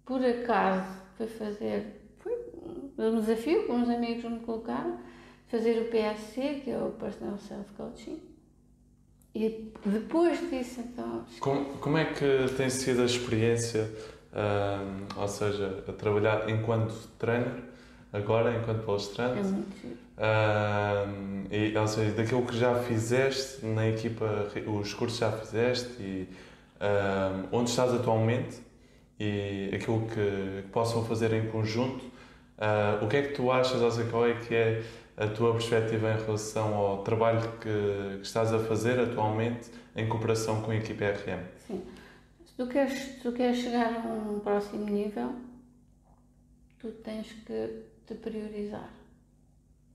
por 0.04 0.24
acaso 0.24 1.02
foi 1.16 1.28
fazer, 1.28 2.10
foi 2.18 2.32
um 2.98 3.20
desafio 3.20 3.66
que 3.66 3.72
uns 3.72 3.88
amigos 3.88 4.24
me 4.24 4.40
colocaram, 4.40 4.98
fazer 5.46 5.80
o 5.82 5.90
PSC, 5.90 6.62
que 6.64 6.70
é 6.70 6.78
o 6.78 6.90
Personal 6.90 7.38
Self 7.38 7.72
Coaching. 7.74 8.33
E 9.34 9.72
depois 9.84 10.38
disso, 10.48 10.80
então. 10.80 11.24
Como, 11.40 11.64
como 11.78 11.98
é 11.98 12.04
que 12.04 12.54
tem 12.56 12.70
sido 12.70 13.02
a 13.02 13.04
experiência, 13.04 13.90
um, 14.32 15.20
ou 15.20 15.28
seja, 15.28 15.82
a 15.88 15.92
trabalhar 15.92 16.48
enquanto 16.48 16.94
trainer, 17.18 17.64
agora 18.12 18.56
enquanto 18.56 18.84
palestrante? 18.84 19.40
É 19.40 19.42
muito. 19.42 20.04
Um, 20.16 21.46
e, 21.50 21.76
ou 21.76 21.88
seja, 21.88 22.12
daquilo 22.12 22.46
que 22.46 22.56
já 22.56 22.76
fizeste 22.76 23.66
na 23.66 23.88
equipa, 23.88 24.48
os 24.66 24.94
cursos 24.94 25.18
que 25.18 25.24
já 25.24 25.32
fizeste 25.32 26.00
e 26.00 26.28
um, 26.80 27.58
onde 27.58 27.70
estás 27.70 27.92
atualmente 27.92 28.58
e 29.18 29.70
aquilo 29.74 30.06
que, 30.06 30.62
que 30.62 30.68
possam 30.72 31.04
fazer 31.04 31.32
em 31.32 31.48
conjunto, 31.48 32.04
uh, 32.04 33.04
o 33.04 33.08
que 33.08 33.16
é 33.16 33.22
que 33.22 33.34
tu 33.34 33.50
achas, 33.50 33.80
ou 33.80 33.90
seja, 33.90 34.08
qual 34.08 34.26
é 34.26 34.34
que 34.34 34.54
é 34.54 34.82
a 35.16 35.28
tua 35.28 35.52
perspectiva 35.52 36.12
em 36.12 36.24
relação 36.24 36.74
ao 36.74 37.02
trabalho 37.02 37.40
que, 37.58 38.18
que 38.18 38.26
estás 38.26 38.52
a 38.52 38.58
fazer 38.58 38.98
atualmente 38.98 39.70
em 39.94 40.08
cooperação 40.08 40.60
com 40.60 40.72
a 40.72 40.76
equipa 40.76 41.04
RM? 41.04 41.44
Sim. 41.66 41.82
Se 42.44 42.54
tu 42.56 42.66
queres, 42.66 42.92
se 42.92 43.20
tu 43.20 43.32
queres 43.32 43.58
chegar 43.58 43.94
a 43.94 44.08
um 44.08 44.40
próximo 44.40 44.84
nível, 44.86 45.34
tu 46.78 46.90
tens 46.90 47.32
que 47.32 47.84
te 48.06 48.14
priorizar. 48.14 48.90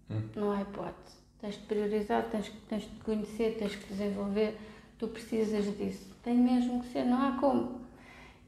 Hum. 0.09 0.21
Não 0.35 0.51
há 0.51 0.61
hipótese. 0.61 1.17
Tens 1.39 1.55
de 1.55 1.61
priorizar, 1.61 2.29
tens, 2.29 2.51
tens 2.67 2.83
de 2.83 2.99
conhecer, 3.03 3.57
tens 3.57 3.71
de 3.71 3.85
desenvolver. 3.85 4.57
Tu 4.97 5.07
precisas 5.07 5.65
disso. 5.77 6.13
Tem 6.23 6.35
mesmo 6.35 6.81
que 6.81 6.89
ser, 6.89 7.05
não 7.05 7.21
há 7.21 7.37
como. 7.39 7.81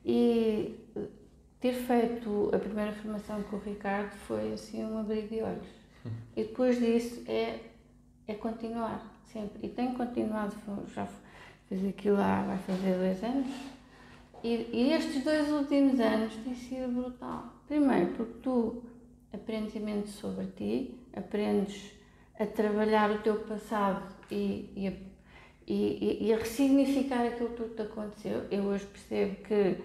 E 0.06 0.78
ter 1.60 1.74
feito 1.74 2.50
a 2.54 2.60
primeira 2.60 2.92
formação 2.92 3.42
com 3.44 3.58
o 3.58 3.60
Ricardo 3.60 4.14
foi 4.28 4.54
assim 4.54 4.84
um 4.84 5.00
abrir 5.00 5.28
de 5.28 5.42
olhos 5.42 5.81
e 6.36 6.44
depois 6.44 6.80
disso 6.80 7.24
é, 7.28 7.60
é 8.28 8.34
continuar, 8.34 9.22
sempre. 9.26 9.60
E 9.64 9.70
tenho 9.70 9.94
continuado, 9.96 10.56
já 10.94 11.08
fiz 11.68 11.86
aquilo 11.86 12.18
lá, 12.18 12.44
vai 12.44 12.58
fazer 12.60 12.98
dois 12.98 13.24
anos. 13.24 13.48
E, 14.44 14.70
e 14.74 14.94
estes 14.94 15.24
dois 15.24 15.50
últimos 15.50 16.00
anos 16.00 16.34
têm 16.38 16.56
sido 16.56 16.94
brutal. 16.94 17.54
Primeiro, 17.68 18.08
porque 18.14 18.40
tu 18.42 18.84
aprendes 19.32 19.76
imenso 19.76 20.10
sobre 20.20 20.48
ti, 20.48 21.00
aprendes 21.16 21.92
a 22.40 22.46
trabalhar 22.46 23.12
o 23.12 23.20
teu 23.20 23.36
passado 23.42 24.16
e, 24.32 24.72
e, 24.76 24.88
a, 24.88 24.94
e, 25.68 26.28
e 26.28 26.34
a 26.34 26.38
ressignificar 26.38 27.26
aquilo 27.26 27.50
que 27.50 27.76
te 27.76 27.82
aconteceu. 27.84 28.46
Eu 28.50 28.64
hoje 28.64 28.86
percebo 28.88 29.36
que 29.44 29.78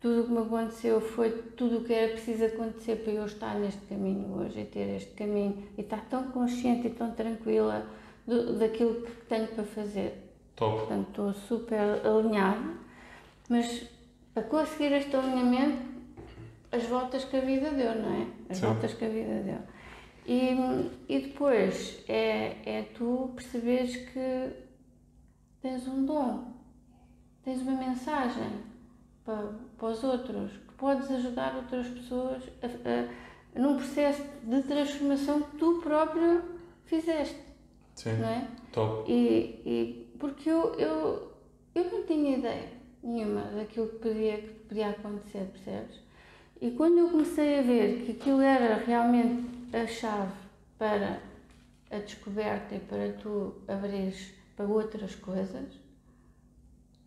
tudo 0.00 0.20
o 0.20 0.24
que 0.24 0.30
me 0.30 0.38
aconteceu 0.38 1.00
foi 1.00 1.30
tudo 1.56 1.78
o 1.78 1.84
que 1.84 1.92
era 1.92 2.12
preciso 2.12 2.44
acontecer 2.44 2.96
para 2.96 3.12
eu 3.12 3.26
estar 3.26 3.54
neste 3.56 3.80
caminho 3.86 4.32
hoje 4.36 4.60
e 4.60 4.64
ter 4.64 4.96
este 4.96 5.12
caminho 5.12 5.64
e 5.76 5.80
estar 5.80 6.04
tão 6.08 6.30
consciente 6.30 6.86
e 6.86 6.90
tão 6.90 7.10
tranquila 7.10 7.84
do, 8.26 8.58
daquilo 8.58 9.02
que 9.02 9.10
tenho 9.26 9.48
para 9.48 9.64
fazer. 9.64 10.32
Top. 10.54 10.78
Portanto, 10.78 11.08
estou 11.08 11.34
super 11.34 12.06
alinhada, 12.06 12.74
mas 13.48 13.86
para 14.32 14.42
conseguir 14.44 14.92
este 14.92 15.16
alinhamento, 15.16 15.82
as 16.70 16.84
voltas 16.84 17.24
que 17.24 17.36
a 17.36 17.40
vida 17.40 17.70
deu, 17.70 17.94
não 17.96 18.22
é? 18.22 18.26
As 18.50 18.58
Sim. 18.58 18.66
voltas 18.66 18.94
que 18.94 19.04
a 19.04 19.08
vida 19.08 19.42
deu. 19.42 19.58
E, 20.26 20.54
e 21.08 21.20
depois 21.20 22.04
é, 22.06 22.56
é 22.64 22.82
tu 22.94 23.30
perceberes 23.34 23.96
que 23.96 24.50
tens 25.62 25.88
um 25.88 26.04
dom, 26.04 26.52
tens 27.42 27.62
uma 27.62 27.72
mensagem 27.72 28.50
para, 29.24 29.54
para 29.78 29.88
os 29.88 30.02
outros, 30.02 30.52
que 30.52 30.74
podes 30.76 31.10
ajudar 31.10 31.54
outras 31.56 31.86
pessoas 31.88 32.42
a, 32.62 32.66
a, 32.66 33.60
num 33.60 33.76
processo 33.76 34.22
de 34.42 34.62
transformação 34.62 35.42
que 35.42 35.56
tu 35.56 35.80
próprio 35.82 36.42
fizeste. 36.84 37.40
Sim. 37.94 38.16
Não 38.18 38.28
é? 38.28 38.48
Top. 38.72 39.10
E, 39.10 39.62
e 39.64 40.16
porque 40.18 40.50
eu, 40.50 40.74
eu, 40.74 41.32
eu 41.74 41.90
não 41.90 42.02
tinha 42.04 42.36
ideia 42.36 42.68
nenhuma 43.02 43.42
daquilo 43.42 43.88
que 43.88 43.96
podia, 43.96 44.38
que 44.38 44.48
podia 44.68 44.90
acontecer, 44.90 45.46
percebes? 45.52 46.00
E 46.60 46.72
quando 46.72 46.98
eu 46.98 47.08
comecei 47.10 47.60
a 47.60 47.62
ver 47.62 48.04
que 48.04 48.12
aquilo 48.12 48.40
era 48.40 48.76
realmente 48.76 49.76
a 49.76 49.86
chave 49.86 50.32
para 50.76 51.20
a 51.90 51.98
descoberta 51.98 52.74
e 52.74 52.80
para 52.80 53.12
tu 53.12 53.54
abrires 53.68 54.34
para 54.56 54.66
outras 54.66 55.14
coisas, 55.14 55.68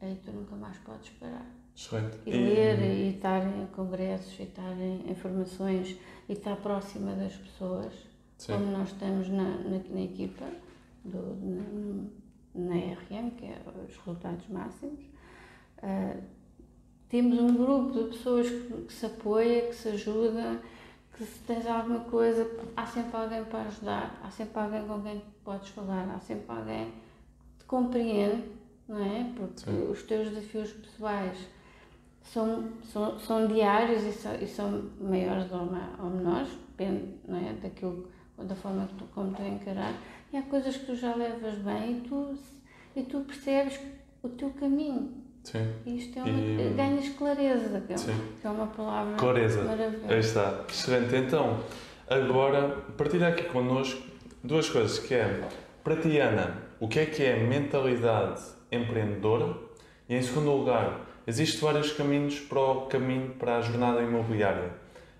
aí 0.01 0.17
tu 0.23 0.31
nunca 0.31 0.55
mais 0.55 0.77
podes 0.79 1.09
parar. 1.11 1.60
Excelente. 1.81 2.17
E, 2.27 2.31
ler 2.31 2.79
e 2.79 3.09
estar 3.15 3.43
em 3.45 3.65
congressos 3.67 4.39
e 4.39 4.43
estar 4.43 4.71
em, 4.79 5.09
em 5.09 5.15
formações 5.15 5.97
e 6.29 6.33
estar 6.33 6.55
próxima 6.57 7.13
das 7.13 7.33
pessoas, 7.33 7.91
Sim. 8.37 8.53
como 8.53 8.65
nós 8.71 8.89
estamos 8.89 9.27
na, 9.29 9.43
na, 9.43 9.81
na 9.89 10.01
equipa 10.01 10.45
do, 11.03 11.35
na, 11.41 12.03
na 12.53 12.75
RM, 12.75 13.31
que 13.31 13.45
é 13.45 13.57
os 13.87 13.97
resultados 13.97 14.47
máximos. 14.47 15.03
Uh, 15.79 16.21
temos 17.09 17.39
um 17.39 17.55
grupo 17.55 17.91
de 17.91 18.09
pessoas 18.15 18.47
que, 18.47 18.85
que, 18.87 18.93
se 18.93 19.05
apoia, 19.07 19.67
que 19.67 19.75
se 19.75 19.89
ajuda, 19.89 20.61
que 21.17 21.25
se 21.25 21.39
tens 21.39 21.65
alguma 21.65 22.01
coisa, 22.01 22.47
há 22.77 22.85
sempre 22.85 23.17
alguém 23.17 23.43
para 23.45 23.63
ajudar, 23.63 24.21
há 24.23 24.29
sempre 24.29 24.59
alguém 24.59 24.87
com 24.87 25.01
quem 25.01 25.21
podes 25.43 25.69
falar, 25.69 26.07
há 26.15 26.19
sempre 26.19 26.45
alguém 26.55 26.85
que 26.85 27.59
te 27.59 27.65
compreende, 27.65 28.43
não 28.87 29.03
é? 29.03 29.31
Porque 29.35 29.61
Sim. 29.61 29.89
os 29.89 30.03
teus 30.03 30.29
desafios 30.29 30.71
pessoais 30.71 31.37
são, 32.23 32.69
são, 32.83 33.19
são 33.19 33.47
diários 33.47 34.03
e 34.03 34.11
são, 34.11 34.35
e 34.35 34.47
são 34.47 34.83
maiores 34.99 35.51
ou, 35.51 35.69
ou 35.99 36.09
menores, 36.09 36.49
depende 36.69 37.15
não 37.27 37.37
é, 37.37 37.53
daquilo, 37.53 38.07
da 38.37 38.55
forma 38.55 38.87
que 38.87 38.95
tu, 38.95 39.05
como 39.13 39.33
tu 39.33 39.41
encarar. 39.41 39.93
E 40.31 40.37
há 40.37 40.41
coisas 40.43 40.77
que 40.77 40.85
tu 40.85 40.95
já 40.95 41.15
levas 41.15 41.55
bem 41.55 41.97
e 41.97 42.01
tu, 42.01 42.37
e 42.95 43.03
tu 43.03 43.21
percebes 43.21 43.79
o 44.23 44.29
teu 44.29 44.49
caminho. 44.51 45.21
Sim. 45.43 45.73
E 45.85 45.97
isto 45.97 46.19
é 46.19 46.23
uma, 46.23 46.39
e... 46.39 46.73
ganhas 46.75 47.09
clareza, 47.09 47.81
que 47.81 47.93
é, 47.93 47.95
uma, 47.95 48.23
que 48.39 48.47
é 48.47 48.49
uma 48.49 48.67
palavra 48.67 49.15
clareza. 49.15 49.63
maravilhosa. 49.63 50.13
Aí 50.13 50.19
está. 50.19 50.65
Excelente. 50.69 51.15
Então, 51.15 51.59
agora, 52.07 52.69
partilha 52.95 53.29
aqui 53.29 53.43
connosco 53.45 54.03
duas 54.43 54.69
coisas, 54.69 54.99
que 54.99 55.15
é, 55.15 55.47
para 55.83 55.95
ti, 55.95 56.17
Ana, 56.19 56.57
o 56.79 56.87
que 56.87 56.99
é 56.99 57.05
que 57.05 57.23
é 57.23 57.43
mentalidade 57.43 58.41
empreendedora? 58.71 59.57
E 60.07 60.15
em 60.15 60.21
segundo 60.21 60.51
lugar, 60.51 61.10
Existem 61.27 61.59
vários 61.61 61.91
caminhos 61.91 62.39
para 62.39 62.59
o 62.59 62.81
caminho 62.87 63.29
para 63.31 63.57
a 63.57 63.61
jornada 63.61 64.01
imobiliária. 64.01 64.71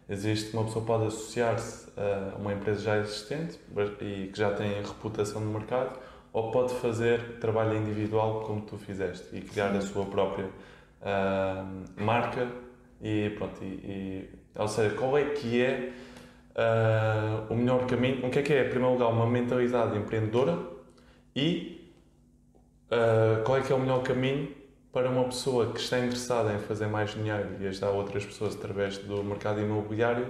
Existe 0.10 0.54
uma 0.54 0.66
pessoa 0.66 0.84
pode 0.84 1.06
associar-se 1.06 1.90
a 1.96 2.38
uma 2.38 2.52
empresa 2.54 2.82
já 2.82 2.98
existente 2.98 3.60
e 4.02 4.28
que 4.28 4.38
já 4.38 4.52
tem 4.52 4.82
reputação 4.82 5.40
no 5.40 5.52
mercado, 5.52 5.98
ou 6.34 6.52
pode 6.52 6.74
fazer 6.76 7.38
trabalho 7.40 7.78
individual 7.78 8.42
como 8.42 8.62
tu 8.62 8.78
fizeste 8.78 9.28
e 9.34 9.42
criar 9.42 9.72
Sim. 9.72 9.78
a 9.78 9.82
sua 9.82 10.06
própria 10.06 10.46
uh, 10.46 12.04
marca 12.04 12.48
e 13.02 13.30
pronto. 13.38 13.64
E, 13.64 13.66
e, 13.66 14.30
ou 14.56 14.68
seja, 14.68 14.96
qual 14.96 15.18
é 15.18 15.26
que 15.26 15.62
é 15.62 15.92
uh, 16.56 17.54
o 17.54 17.56
melhor 17.56 17.86
caminho? 17.86 18.26
O 18.26 18.30
que 18.30 18.40
é 18.40 18.42
que 18.42 18.54
é, 18.54 18.66
em 18.66 18.70
primeiro 18.70 18.94
lugar, 18.94 19.10
uma 19.10 19.28
mentalidade 19.28 19.98
empreendedora 19.98 20.58
e 21.36 21.94
uh, 22.88 23.44
qual 23.44 23.58
é 23.58 23.62
que 23.62 23.72
é 23.72 23.76
o 23.76 23.80
melhor 23.80 24.02
caminho 24.04 24.61
para 24.91 25.10
uma 25.10 25.23
pessoa 25.23 25.71
que 25.71 25.80
está 25.80 25.99
interessada 25.99 26.54
em 26.54 26.60
fazer 26.60 26.88
mais 26.88 27.13
dinheiro 27.13 27.47
e 27.60 27.67
ajudar 27.67 27.91
outras 27.91 28.25
pessoas 28.25 28.56
através 28.56 28.97
do 28.97 29.23
mercado 29.23 29.62
imobiliário, 29.62 30.25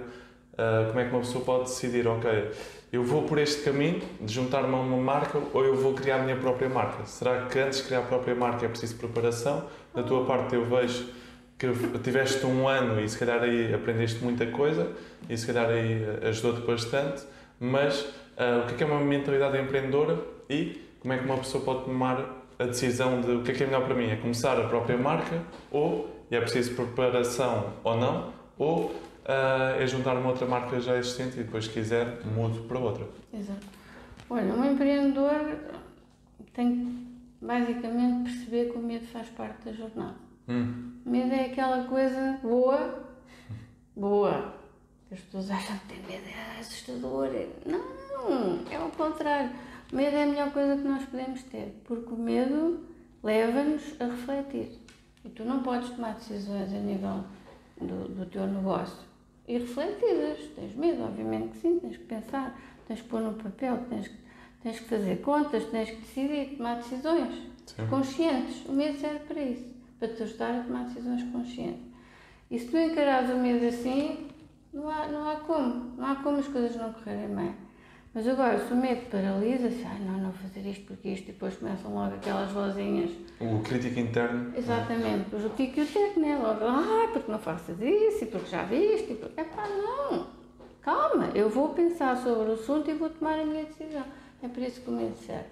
uh, 0.52 0.86
como 0.88 1.00
é 1.00 1.04
que 1.04 1.10
uma 1.10 1.20
pessoa 1.20 1.44
pode 1.44 1.64
decidir, 1.64 2.06
ok, 2.06 2.50
eu 2.92 3.02
vou 3.02 3.22
por 3.22 3.38
este 3.38 3.62
caminho 3.62 4.00
de 4.20 4.32
juntar-me 4.32 4.72
a 4.72 4.78
uma 4.78 4.96
marca 4.96 5.40
ou 5.52 5.64
eu 5.64 5.74
vou 5.74 5.94
criar 5.94 6.20
a 6.20 6.22
minha 6.22 6.36
própria 6.36 6.68
marca? 6.68 7.04
Será 7.06 7.46
que 7.46 7.58
antes 7.58 7.78
de 7.78 7.84
criar 7.86 8.00
a 8.00 8.02
própria 8.02 8.34
marca 8.34 8.64
é 8.64 8.68
preciso 8.68 8.96
preparação? 8.96 9.64
Da 9.94 10.02
tua 10.02 10.24
parte 10.24 10.54
eu 10.54 10.64
vejo 10.64 11.08
que 11.58 11.98
tiveste 12.00 12.44
um 12.46 12.68
ano 12.68 13.00
e 13.00 13.08
se 13.08 13.18
calhar 13.18 13.42
aí 13.42 13.72
aprendeste 13.72 14.22
muita 14.22 14.46
coisa 14.46 14.92
e 15.28 15.36
se 15.36 15.46
calhar 15.46 15.68
aí 15.70 16.04
ajudou-te 16.28 16.66
bastante, 16.66 17.22
mas 17.58 18.00
uh, 18.00 18.62
o 18.62 18.66
que 18.66 18.74
é, 18.74 18.76
que 18.76 18.82
é 18.84 18.86
uma 18.86 19.00
mentalidade 19.00 19.58
empreendedora 19.58 20.18
e 20.48 20.80
como 21.00 21.14
é 21.14 21.18
que 21.18 21.24
uma 21.24 21.38
pessoa 21.38 21.64
pode 21.64 21.84
tomar 21.84 22.41
a 22.62 22.66
decisão 22.66 23.20
de 23.20 23.30
o 23.32 23.42
que 23.42 23.50
é 23.50 23.54
que 23.54 23.62
é 23.62 23.66
melhor 23.66 23.84
para 23.84 23.94
mim, 23.94 24.08
é 24.08 24.16
começar 24.16 24.58
a 24.58 24.68
própria 24.68 24.96
marca 24.96 25.42
ou 25.70 26.08
é 26.30 26.40
preciso 26.40 26.74
preparação 26.74 27.74
ou 27.84 27.96
não, 27.96 28.32
ou 28.56 28.86
uh, 28.86 29.78
é 29.78 29.86
juntar 29.86 30.16
uma 30.16 30.30
outra 30.30 30.46
marca 30.46 30.80
já 30.80 30.96
existente 30.96 31.38
e 31.38 31.42
depois, 31.42 31.66
se 31.66 31.70
quiser, 31.70 32.24
mudo 32.24 32.62
para 32.62 32.78
outra. 32.78 33.06
Exato. 33.32 33.66
Olha, 34.30 34.54
um 34.54 34.64
empreendedor 34.64 35.58
tem 36.54 36.72
que 36.72 37.44
basicamente 37.44 38.30
perceber 38.30 38.70
que 38.70 38.78
o 38.78 38.82
medo 38.82 39.06
faz 39.06 39.28
parte 39.28 39.64
da 39.64 39.72
jornada. 39.72 40.14
Hum. 40.48 40.92
O 41.04 41.10
medo 41.10 41.32
é 41.34 41.46
aquela 41.46 41.84
coisa 41.84 42.38
boa, 42.42 43.04
boa. 43.94 44.54
As 45.10 45.20
pessoas 45.20 45.50
acham 45.50 45.76
que 45.80 45.94
ter 45.94 46.10
medo 46.10 46.24
é 46.26 46.60
assustador. 46.60 47.28
Não, 47.66 48.60
é 48.70 48.78
o 48.78 48.88
contrário 48.90 49.50
medo 49.92 50.16
é 50.16 50.22
a 50.22 50.26
melhor 50.26 50.52
coisa 50.52 50.76
que 50.76 50.88
nós 50.88 51.04
podemos 51.04 51.42
ter, 51.44 51.80
porque 51.84 52.12
o 52.12 52.16
medo 52.16 52.84
leva-nos 53.22 54.00
a 54.00 54.06
refletir. 54.06 54.78
E 55.24 55.28
tu 55.28 55.44
não 55.44 55.62
podes 55.62 55.90
tomar 55.90 56.14
decisões 56.14 56.72
a 56.72 56.78
nível 56.78 57.24
do, 57.80 58.08
do 58.08 58.26
teu 58.26 58.46
negócio 58.46 59.12
irrefletidas. 59.46 60.38
Tens 60.54 60.74
medo, 60.74 61.02
obviamente 61.04 61.48
que 61.48 61.58
sim, 61.58 61.78
tens 61.78 61.96
que 61.96 62.04
pensar, 62.04 62.58
tens 62.86 63.00
que 63.00 63.08
pôr 63.08 63.20
no 63.20 63.34
papel, 63.34 63.78
tens 63.88 64.08
que, 64.08 64.16
tens 64.62 64.80
que 64.80 64.86
fazer 64.86 65.20
contas, 65.20 65.64
tens 65.66 65.90
que 65.90 65.96
decidir, 65.96 66.56
tomar 66.56 66.76
decisões 66.76 67.34
Sim. 67.66 67.86
conscientes. 67.88 68.64
O 68.66 68.72
medo 68.72 68.98
serve 68.98 69.20
para 69.20 69.42
isso, 69.42 69.64
para 69.98 70.08
te 70.08 70.22
ajudar 70.22 70.60
a 70.60 70.62
tomar 70.62 70.84
decisões 70.84 71.22
conscientes. 71.30 71.82
E 72.50 72.58
se 72.58 72.68
tu 72.68 72.76
encarares 72.76 73.30
o 73.30 73.38
medo 73.38 73.66
assim, 73.66 74.28
não 74.72 74.88
há, 74.88 75.06
não 75.08 75.28
há 75.28 75.36
como, 75.36 75.96
não 75.96 76.06
há 76.06 76.16
como 76.16 76.38
as 76.38 76.48
coisas 76.48 76.76
não 76.76 76.92
correrem 76.92 77.34
bem. 77.34 77.54
Mas 78.14 78.28
agora, 78.28 78.58
se 78.58 78.72
o 78.72 78.76
medo 78.76 79.08
paralisa-se, 79.10 79.82
ai 79.84 79.98
não, 80.00 80.18
não 80.18 80.30
vou 80.30 80.42
fazer 80.42 80.68
isto 80.68 80.84
porque 80.84 81.08
isto, 81.08 81.30
e 81.30 81.32
depois 81.32 81.56
começam 81.56 81.94
logo 81.94 82.14
aquelas 82.14 82.50
vozinhas. 82.50 83.10
O 83.40 83.60
crítico 83.60 83.98
interno. 84.00 84.52
Exatamente, 84.54 85.24
depois 85.24 85.44
o 85.46 85.48
tico 85.50 85.80
e 85.80 85.82
o 85.82 85.86
teco, 85.86 86.20
né? 86.20 86.36
Logo, 86.36 86.60
ai, 86.62 87.08
porque 87.10 87.32
não 87.32 87.38
faças 87.38 87.80
isso, 87.80 88.24
e 88.24 88.26
porque 88.26 88.50
já 88.50 88.64
viste, 88.64 89.12
e 89.12 89.16
porque. 89.16 89.40
Epá, 89.40 89.66
não! 89.66 90.26
Calma, 90.82 91.30
eu 91.34 91.48
vou 91.48 91.70
pensar 91.70 92.16
sobre 92.16 92.50
o 92.50 92.54
assunto 92.54 92.90
e 92.90 92.94
vou 92.94 93.08
tomar 93.08 93.38
a 93.38 93.44
minha 93.44 93.64
decisão. 93.64 94.04
É 94.42 94.48
por 94.48 94.62
isso 94.62 94.80
que 94.82 94.90
o 94.90 94.92
medo 94.92 95.16
serve. 95.16 95.48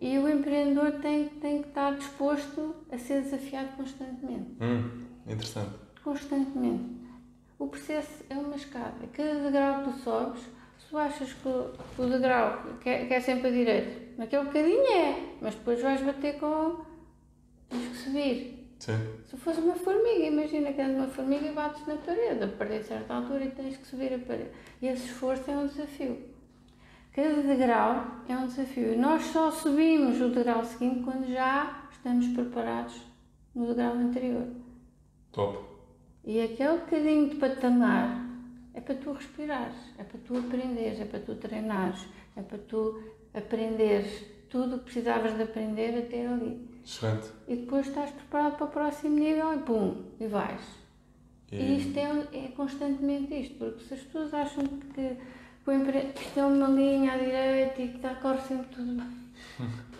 E 0.00 0.18
o 0.18 0.28
empreendedor 0.28 0.92
tem, 1.00 1.28
tem 1.28 1.62
que 1.62 1.68
estar 1.68 1.94
disposto 1.94 2.74
a 2.90 2.96
ser 2.96 3.22
desafiado 3.22 3.68
constantemente. 3.76 4.56
Hum, 4.60 5.04
interessante. 5.26 5.74
Constantemente. 6.02 7.02
O 7.58 7.66
processo 7.66 8.24
é 8.30 8.34
uma 8.34 8.56
escada. 8.56 9.06
Cada 9.12 9.34
degrau 9.44 9.82
que 9.84 9.90
tu 9.92 9.98
sobes, 9.98 10.42
tu 10.92 10.98
achas 10.98 11.32
que 11.32 11.48
o, 11.48 11.72
o 11.98 12.06
degrau 12.06 12.62
que 12.78 12.90
é, 12.90 13.06
que 13.06 13.14
é 13.14 13.20
sempre 13.20 13.48
a 13.48 13.50
direita, 13.50 13.98
naquele 14.18 14.44
bocadinho 14.44 14.92
é, 14.92 15.16
mas 15.40 15.54
depois 15.54 15.80
vais 15.80 16.02
bater 16.02 16.38
com. 16.38 16.84
tens 17.70 17.88
que 17.88 17.96
subir. 17.96 18.68
Sim. 18.78 18.98
Se 19.24 19.36
fosse 19.38 19.60
uma 19.60 19.74
formiga, 19.74 20.26
imagina 20.26 20.72
que 20.72 20.80
és 20.82 20.94
uma 20.94 21.06
formiga 21.06 21.46
e 21.46 21.52
bates 21.52 21.86
na 21.86 21.96
parede, 21.96 22.44
a 22.44 22.48
parede 22.48 22.80
a 22.80 22.84
certa 22.84 23.14
altura 23.14 23.44
e 23.44 23.50
tens 23.52 23.76
que 23.78 23.86
subir 23.86 24.12
a 24.12 24.18
parede. 24.18 24.50
E 24.82 24.88
esse 24.88 25.06
esforço 25.06 25.50
é 25.50 25.56
um 25.56 25.66
desafio. 25.66 26.18
Cada 27.12 27.42
degrau 27.42 28.06
é 28.28 28.36
um 28.36 28.46
desafio. 28.46 28.92
E 28.92 28.96
nós 28.96 29.22
só 29.26 29.50
subimos 29.50 30.20
o 30.20 30.28
degrau 30.28 30.62
seguinte 30.64 31.04
quando 31.04 31.26
já 31.26 31.88
estamos 31.90 32.26
preparados 32.28 33.00
no 33.54 33.66
degrau 33.68 33.94
anterior. 33.94 34.48
Top. 35.30 35.58
E 36.24 36.40
aquele 36.40 36.78
bocadinho 36.78 37.30
de 37.30 37.36
patamar 37.36 38.31
é 38.74 38.80
para 38.80 38.94
tu 38.94 39.12
respirares, 39.12 39.76
é 39.98 40.04
para 40.04 40.18
tu 40.20 40.36
aprenderes, 40.36 41.00
é 41.00 41.04
para 41.04 41.20
tu 41.20 41.34
treinares, 41.36 42.06
é 42.36 42.42
para 42.42 42.58
tu 42.58 43.02
aprenderes 43.34 44.24
tudo 44.48 44.76
o 44.76 44.78
que 44.78 44.84
precisavas 44.84 45.34
de 45.36 45.42
aprender 45.42 45.98
até 45.98 46.26
ali. 46.26 46.68
Excelente. 46.84 47.28
E 47.48 47.56
depois 47.56 47.86
estás 47.86 48.10
preparado 48.10 48.56
para 48.56 48.66
o 48.66 48.70
próximo 48.70 49.18
nível 49.18 49.54
e 49.54 49.58
pum, 49.58 50.04
e 50.20 50.26
vais. 50.26 50.60
E, 51.50 51.56
E 51.56 51.78
isto 51.78 51.98
é, 51.98 52.46
é 52.46 52.48
constantemente 52.48 53.34
isto, 53.34 53.54
porque 53.56 53.84
se 53.84 53.94
as 53.94 54.00
pessoas 54.00 54.34
acham 54.34 54.64
que, 54.66 55.16
que 56.14 56.22
isto 56.22 56.40
é 56.40 56.44
uma 56.44 56.68
linha 56.68 57.12
à 57.12 57.16
direita 57.16 57.82
e 57.82 57.88
que 57.88 57.96
está, 57.96 58.14
corre 58.16 58.40
sempre 58.40 58.66
tudo 58.74 58.92
bem, 58.94 59.12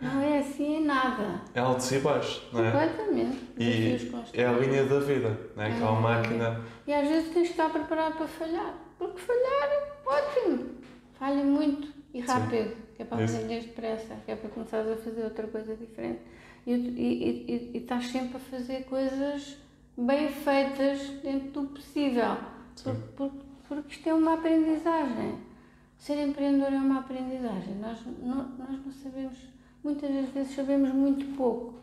não 0.00 0.20
é 0.22 0.38
assim 0.38 0.76
em 0.76 0.84
nada. 0.84 1.40
é 1.54 1.60
altos 1.60 1.90
e 1.92 1.98
baixos, 1.98 2.42
não 2.52 2.64
é? 2.64 2.70
Completamente. 2.70 3.38
E 3.58 3.98
é 4.34 4.46
a 4.46 4.52
linha 4.52 4.84
da 4.84 4.98
vida, 5.00 5.38
não 5.56 5.62
é? 5.62 5.72
Aquela 5.72 5.98
É. 5.98 6.00
máquina. 6.00 6.60
E 6.86 6.92
às 6.92 7.06
vezes 7.08 7.32
tens 7.34 7.46
que 7.48 7.50
estar 7.52 7.68
preparado 7.70 8.16
para 8.16 8.26
falhar. 8.28 8.74
Porque 8.98 9.18
falhar, 9.20 9.98
ótimo. 10.06 10.70
Falha 11.18 11.44
muito 11.44 11.88
e 12.14 12.20
rápido, 12.20 12.76
que 12.96 13.02
é 13.02 13.04
para 13.04 13.22
aprender 13.24 13.60
depressa, 13.60 14.14
que 14.24 14.30
é 14.32 14.36
para 14.36 14.48
começares 14.50 14.90
a 14.92 14.96
fazer 14.96 15.22
outra 15.24 15.46
coisa 15.46 15.74
diferente. 15.76 16.20
E, 16.66 16.72
e, 16.72 16.74
e, 16.76 17.70
e- 17.74 17.78
estás 17.78 18.08
sempre 18.08 18.36
a 18.36 18.40
fazer 18.40 18.84
coisas 18.84 19.56
bem 19.96 20.28
feitas 20.28 21.00
dentro 21.22 21.62
do 21.62 21.68
possível. 21.68 22.36
Por, 22.82 22.94
por- 23.16 23.32
porque 23.68 23.92
isto 23.94 24.08
é 24.08 24.14
uma 24.14 24.34
aprendizagem. 24.34 25.38
Ser 25.96 26.16
empreendedor 26.26 26.72
é 26.72 26.76
uma 26.76 27.00
aprendizagem. 27.00 27.74
Nós 27.76 27.98
não, 28.22 28.36
nós 28.58 28.84
não 28.84 28.92
sabemos, 28.92 29.36
muitas 29.82 30.10
das 30.12 30.28
vezes 30.30 30.54
sabemos 30.54 30.90
muito 30.92 31.24
pouco. 31.36 31.74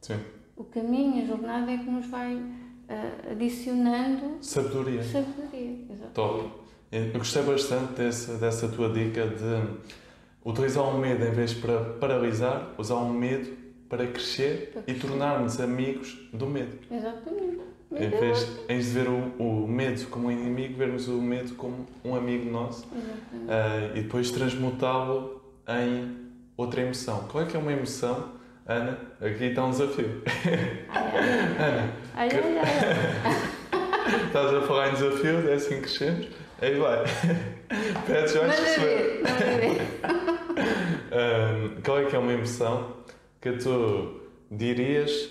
Sim. 0.00 0.18
O 0.56 0.64
caminho, 0.64 1.22
a 1.22 1.26
jornada 1.26 1.70
é 1.72 1.78
que 1.78 1.90
nos 1.90 2.06
vai 2.06 2.40
ah, 2.88 3.32
adicionando 3.32 4.36
Sabedoria. 4.40 5.02
sabedoria. 5.02 5.78
Exato. 5.90 6.10
Top. 6.12 6.50
Eu 6.92 7.12
gostei 7.14 7.42
bastante 7.42 7.92
dessa, 7.94 8.34
dessa 8.38 8.68
tua 8.68 8.88
dica 8.88 9.26
de 9.26 9.68
utilizar 10.44 10.84
o 10.84 10.96
medo 10.98 11.24
em 11.24 11.30
vez 11.32 11.52
para 11.54 11.80
paralisar, 11.94 12.72
usar 12.78 12.94
o 12.96 13.10
medo 13.12 13.50
para 13.88 14.06
crescer 14.06 14.70
Para 14.72 14.82
e 14.82 14.84
crescer. 14.84 15.00
tornar-nos 15.08 15.60
amigos 15.60 16.28
do 16.32 16.46
medo. 16.46 16.78
Exatamente. 16.90 17.58
Em 17.92 18.10
vez, 18.10 18.48
em 18.68 18.74
vez 18.74 18.86
de 18.86 18.90
ver 18.92 19.08
o, 19.08 19.64
o 19.64 19.68
medo 19.68 20.06
como 20.08 20.26
um 20.26 20.30
inimigo, 20.30 20.74
vermos 20.76 21.06
o 21.08 21.20
medo 21.20 21.54
como 21.54 21.86
um 22.04 22.14
amigo 22.14 22.50
nosso 22.50 22.86
Exatamente. 22.92 23.50
ah, 23.50 23.96
e 23.98 24.02
depois 24.02 24.30
transmutá-lo 24.30 25.40
em 25.68 26.23
outra 26.56 26.80
emoção. 26.82 27.26
Qual 27.30 27.44
é 27.44 27.46
que 27.46 27.56
é 27.56 27.60
uma 27.60 27.72
emoção? 27.72 28.32
Ana, 28.66 28.98
aqui 29.20 29.44
está 29.44 29.64
um 29.64 29.70
desafio. 29.70 30.22
Ana, 31.58 31.92
ai, 32.14 32.28
que- 32.28 32.36
ai, 32.36 32.58
ai. 32.58 34.26
estás 34.26 34.54
a 34.54 34.62
falar 34.62 34.88
em 34.88 34.92
desafios, 34.92 35.44
é 35.46 35.54
assim 35.54 35.74
que 35.76 35.80
crescemos? 35.82 36.28
Aí 36.62 36.78
vai. 36.78 37.04
Pedes, 38.06 38.32
vais 38.34 38.48
Manda 38.48 38.52
receber. 38.52 39.22
ver. 39.22 39.80
Ahm, 41.12 41.80
qual 41.84 41.98
é 41.98 42.04
que 42.06 42.16
é 42.16 42.18
uma 42.18 42.32
emoção 42.32 42.96
que 43.40 43.52
tu 43.52 44.20
dirias 44.50 45.30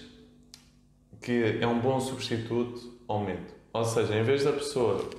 que 1.22 1.58
é 1.62 1.66
um 1.68 1.80
bom 1.80 2.00
substituto 2.00 3.00
ao 3.08 3.20
medo? 3.22 3.42
Ou 3.74 3.84
seja, 3.84 4.16
em 4.16 4.24
vez 4.24 4.44
da 4.44 4.52
pessoa 4.54 5.10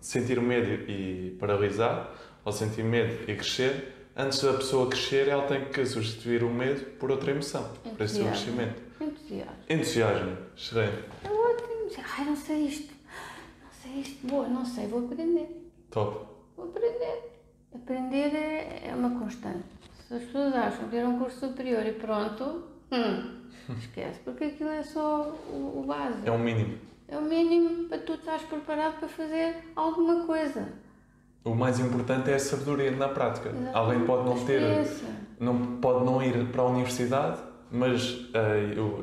sentir 0.00 0.40
medo 0.40 0.90
e 0.90 1.36
paralisar, 1.38 2.12
ou 2.44 2.50
sentir 2.52 2.82
medo 2.82 3.30
e 3.30 3.36
crescer, 3.36 3.99
antes 4.20 4.42
da 4.42 4.52
pessoa 4.54 4.88
crescer, 4.88 5.28
ela 5.28 5.44
tem 5.46 5.64
que 5.66 5.84
substituir 5.86 6.42
o 6.42 6.50
medo 6.50 6.84
por 6.98 7.10
outra 7.10 7.30
emoção, 7.30 7.72
para 7.96 8.04
esse 8.04 8.16
seu 8.16 8.26
Entusiasmo. 8.26 8.56
crescimento. 8.56 8.82
Entusiasmo. 9.00 9.54
Entusiasmo, 9.68 10.36
excelente, 10.56 11.04
É 11.24 11.28
ótimo. 11.28 11.70
Ai, 12.18 12.24
não 12.24 12.36
sei 12.36 12.56
isto. 12.66 12.94
Não 13.62 13.70
sei 13.82 13.92
isto. 14.02 14.26
Boa, 14.26 14.48
não 14.48 14.64
sei, 14.64 14.86
vou 14.86 15.04
aprender. 15.06 15.70
top. 15.90 16.26
Vou 16.56 16.66
aprender. 16.66 17.30
Aprender 17.74 18.34
é, 18.36 18.88
é 18.88 18.94
uma 18.94 19.18
constante. 19.18 19.64
Se 20.06 20.14
as 20.14 20.22
pessoas 20.24 20.54
acham 20.54 20.84
que 20.84 20.90
ter 20.90 21.06
um 21.06 21.18
curso 21.18 21.38
superior 21.48 21.86
e 21.86 21.92
pronto, 21.92 22.64
hum, 22.92 23.40
esquece, 23.78 24.20
porque 24.24 24.44
aquilo 24.44 24.70
é 24.70 24.82
só 24.82 25.32
o, 25.48 25.80
o 25.80 25.84
base. 25.86 26.26
É 26.26 26.30
um 26.32 26.38
mínimo. 26.38 26.78
É 27.08 27.16
o 27.18 27.22
mínimo 27.22 27.88
para 27.88 27.98
tu 27.98 28.14
estás 28.14 28.42
preparado 28.42 28.98
para 29.00 29.08
fazer 29.08 29.56
alguma 29.74 30.24
coisa. 30.26 30.68
O 31.44 31.54
mais 31.54 31.78
importante 31.80 32.30
é 32.30 32.34
a 32.34 32.38
sabedoria 32.38 32.90
na 32.90 33.08
prática. 33.08 33.48
Exatamente. 33.48 33.76
Alguém 33.76 34.00
pode 34.00 34.24
não 34.28 34.44
ter 34.44 34.86
não 35.38 35.56
pode 35.80 36.04
não 36.04 36.22
ir 36.22 36.46
para 36.52 36.62
a 36.62 36.66
universidade, 36.66 37.38
mas 37.72 38.26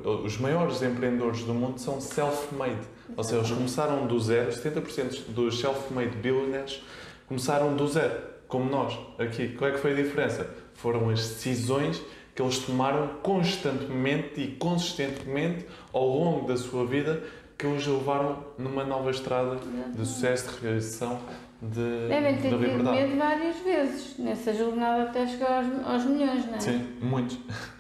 o- 0.06 0.24
os 0.24 0.38
maiores 0.38 0.82
empreendedores 0.84 1.44
do 1.44 1.54
mundo 1.54 1.80
são 1.80 2.00
self-made. 2.00 2.78
Ou 3.16 3.24
seja, 3.24 3.38
eles 3.38 3.52
começaram 3.52 4.06
do 4.06 4.20
zero, 4.20 4.52
70% 4.52 5.30
dos 5.32 5.60
self-made 5.60 6.16
billionaires 6.18 6.84
começaram 7.28 7.76
do 7.76 7.88
zero, 7.88 8.14
como 8.48 8.70
nós, 8.70 8.98
aqui. 9.18 9.50
Qual 9.50 9.70
é 9.72 9.74
que 9.74 9.80
foi 9.80 9.94
a 9.94 9.96
diferença? 9.96 10.48
Foram 10.76 11.10
as 11.10 11.20
decisões 11.28 12.02
que 12.36 12.42
eles 12.42 12.60
tomaram 12.60 13.08
constantemente 13.24 14.40
e 14.42 14.48
consistentemente 14.58 15.66
ao 15.92 16.08
longo 16.08 16.48
da 16.48 16.56
sua 16.56 16.86
vida 16.86 17.24
que 17.58 17.66
os 17.66 17.88
levaram 17.88 18.38
numa 18.60 18.84
nova 18.86 19.10
estrada 19.10 19.58
de 19.96 20.06
sucesso, 20.06 20.54
de 20.60 20.62
realização, 20.68 21.20
de, 21.62 22.08
Devem 22.08 22.38
ter 22.38 22.49
de 22.49 22.70
tido 22.70 22.91
medo 22.91 23.18
várias 23.18 23.58
vezes 23.58 24.18
nessa 24.20 24.53
jornada 24.53 25.03
até 25.03 25.26
chegar 25.26 25.64
aos, 25.64 25.88
aos 25.88 26.05
milhões, 26.05 26.45
não 26.45 26.55
é? 26.55 26.60
Sim, 26.60 26.97
muitos. 27.01 27.38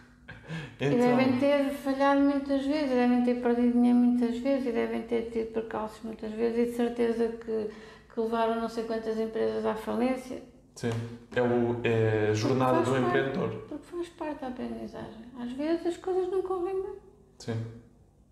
E 0.79 0.89
devem 0.89 1.39
ter 1.39 1.71
falhado 1.71 2.21
muitas 2.21 2.65
vezes, 2.65 2.89
devem 2.89 3.23
ter 3.23 3.41
perdido 3.41 3.73
dinheiro 3.73 3.97
muitas 3.97 4.37
vezes 4.37 4.67
e 4.67 4.71
devem 4.71 5.01
ter 5.01 5.23
tido 5.31 5.51
percalços 5.51 6.01
muitas 6.03 6.31
vezes 6.31 6.57
e 6.57 6.71
de 6.71 6.77
certeza 6.77 7.27
que, 7.29 7.69
que 8.13 8.19
levaram 8.19 8.61
não 8.61 8.69
sei 8.69 8.83
quantas 8.85 9.19
empresas 9.19 9.65
à 9.65 9.73
falência. 9.75 10.41
Sim, 10.75 10.91
é, 11.35 11.41
o, 11.41 11.81
é 11.83 12.29
a 12.29 12.33
jornada 12.33 12.81
do 12.81 12.91
parte. 12.91 13.05
empreendedor. 13.05 13.49
Porque 13.67 13.85
faz 13.87 14.09
parte 14.09 14.41
da 14.41 14.47
aprendizagem. 14.47 15.25
Às 15.39 15.51
vezes 15.53 15.87
as 15.87 15.97
coisas 15.97 16.31
não 16.31 16.43
correm 16.43 16.81
bem. 16.81 16.95
Sim. 17.39 17.57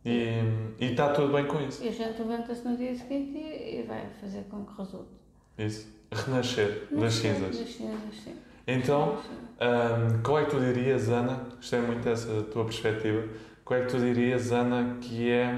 E, 0.06 0.40
e 0.80 0.92
está 0.92 1.12
tudo 1.12 1.34
bem 1.34 1.48
com 1.48 1.60
isso. 1.62 1.84
E 1.84 1.88
a 1.88 1.92
gente 1.92 2.20
levanta-se 2.20 2.66
no 2.68 2.78
dia 2.78 2.96
seguinte 2.96 3.36
e, 3.36 3.80
e 3.80 3.84
vai 3.84 4.08
fazer 4.22 4.44
com 4.44 4.64
que 4.64 4.78
resulte. 4.78 5.25
Isso. 5.58 5.88
Renascer 6.12 6.88
das 6.92 7.14
cinzas. 7.16 7.58
Das 7.58 7.70
cinzas, 7.70 8.00
sim. 8.24 8.36
Então, 8.68 9.18
ahm, 9.60 10.22
qual 10.24 10.40
é 10.40 10.46
que 10.46 10.52
tu 10.52 10.60
dirias, 10.60 11.10
Ana? 11.10 11.48
Gostei 11.58 11.80
muito 11.82 12.04
dessa 12.04 12.44
tua 12.44 12.66
perspectiva. 12.66 13.28
Qual 13.64 13.80
é 13.80 13.84
que 13.84 13.90
tu 13.92 14.00
dirias, 14.00 14.52
Ana, 14.52 14.98
que 15.02 15.30
é 15.30 15.56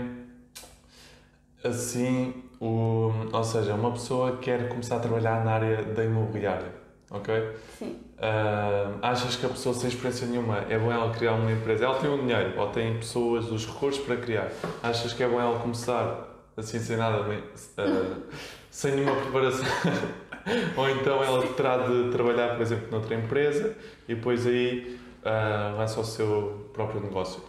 assim, 1.63 2.43
o, 2.59 3.11
ou 3.31 3.43
seja, 3.43 3.73
uma 3.73 3.91
pessoa 3.91 4.37
quer 4.37 4.69
começar 4.69 4.97
a 4.97 4.99
trabalhar 4.99 5.43
na 5.43 5.51
área 5.51 5.83
da 5.83 6.03
imobiliária. 6.03 6.71
ok? 7.11 7.51
Sim. 7.77 7.99
Ah, 8.19 8.93
achas 9.01 9.35
que 9.35 9.45
a 9.45 9.49
pessoa 9.49 9.75
sem 9.75 9.89
experiência 9.89 10.25
nenhuma 10.27 10.57
é 10.69 10.77
bom 10.77 10.91
ela 10.91 11.13
criar 11.13 11.33
uma 11.33 11.51
empresa? 11.51 11.85
Ela 11.85 11.99
tem 11.99 12.09
o 12.09 12.17
dinheiro 12.17 12.59
ou 12.59 12.69
tem 12.69 12.97
pessoas, 12.97 13.51
os 13.51 13.65
recursos 13.65 14.03
para 14.03 14.17
criar. 14.17 14.49
Achas 14.81 15.13
que 15.13 15.21
é 15.23 15.27
bom 15.27 15.39
ela 15.39 15.59
começar 15.59 16.27
assim 16.55 16.79
sem 16.79 16.97
nada, 16.97 17.23
ah, 17.77 18.17
sem 18.77 18.95
nenhuma 18.95 19.15
preparação? 19.15 19.65
ou 20.77 20.87
então 20.91 21.23
ela 21.23 21.41
terá 21.53 21.77
de 21.87 22.11
trabalhar, 22.11 22.49
por 22.49 22.61
exemplo, 22.61 22.91
noutra 22.91 23.15
empresa 23.15 23.75
e 24.07 24.13
depois 24.13 24.45
aí 24.45 24.99
ah, 25.25 25.73
lança 25.75 25.99
o 25.99 26.03
seu 26.03 26.69
próprio 26.73 27.01
negócio? 27.01 27.41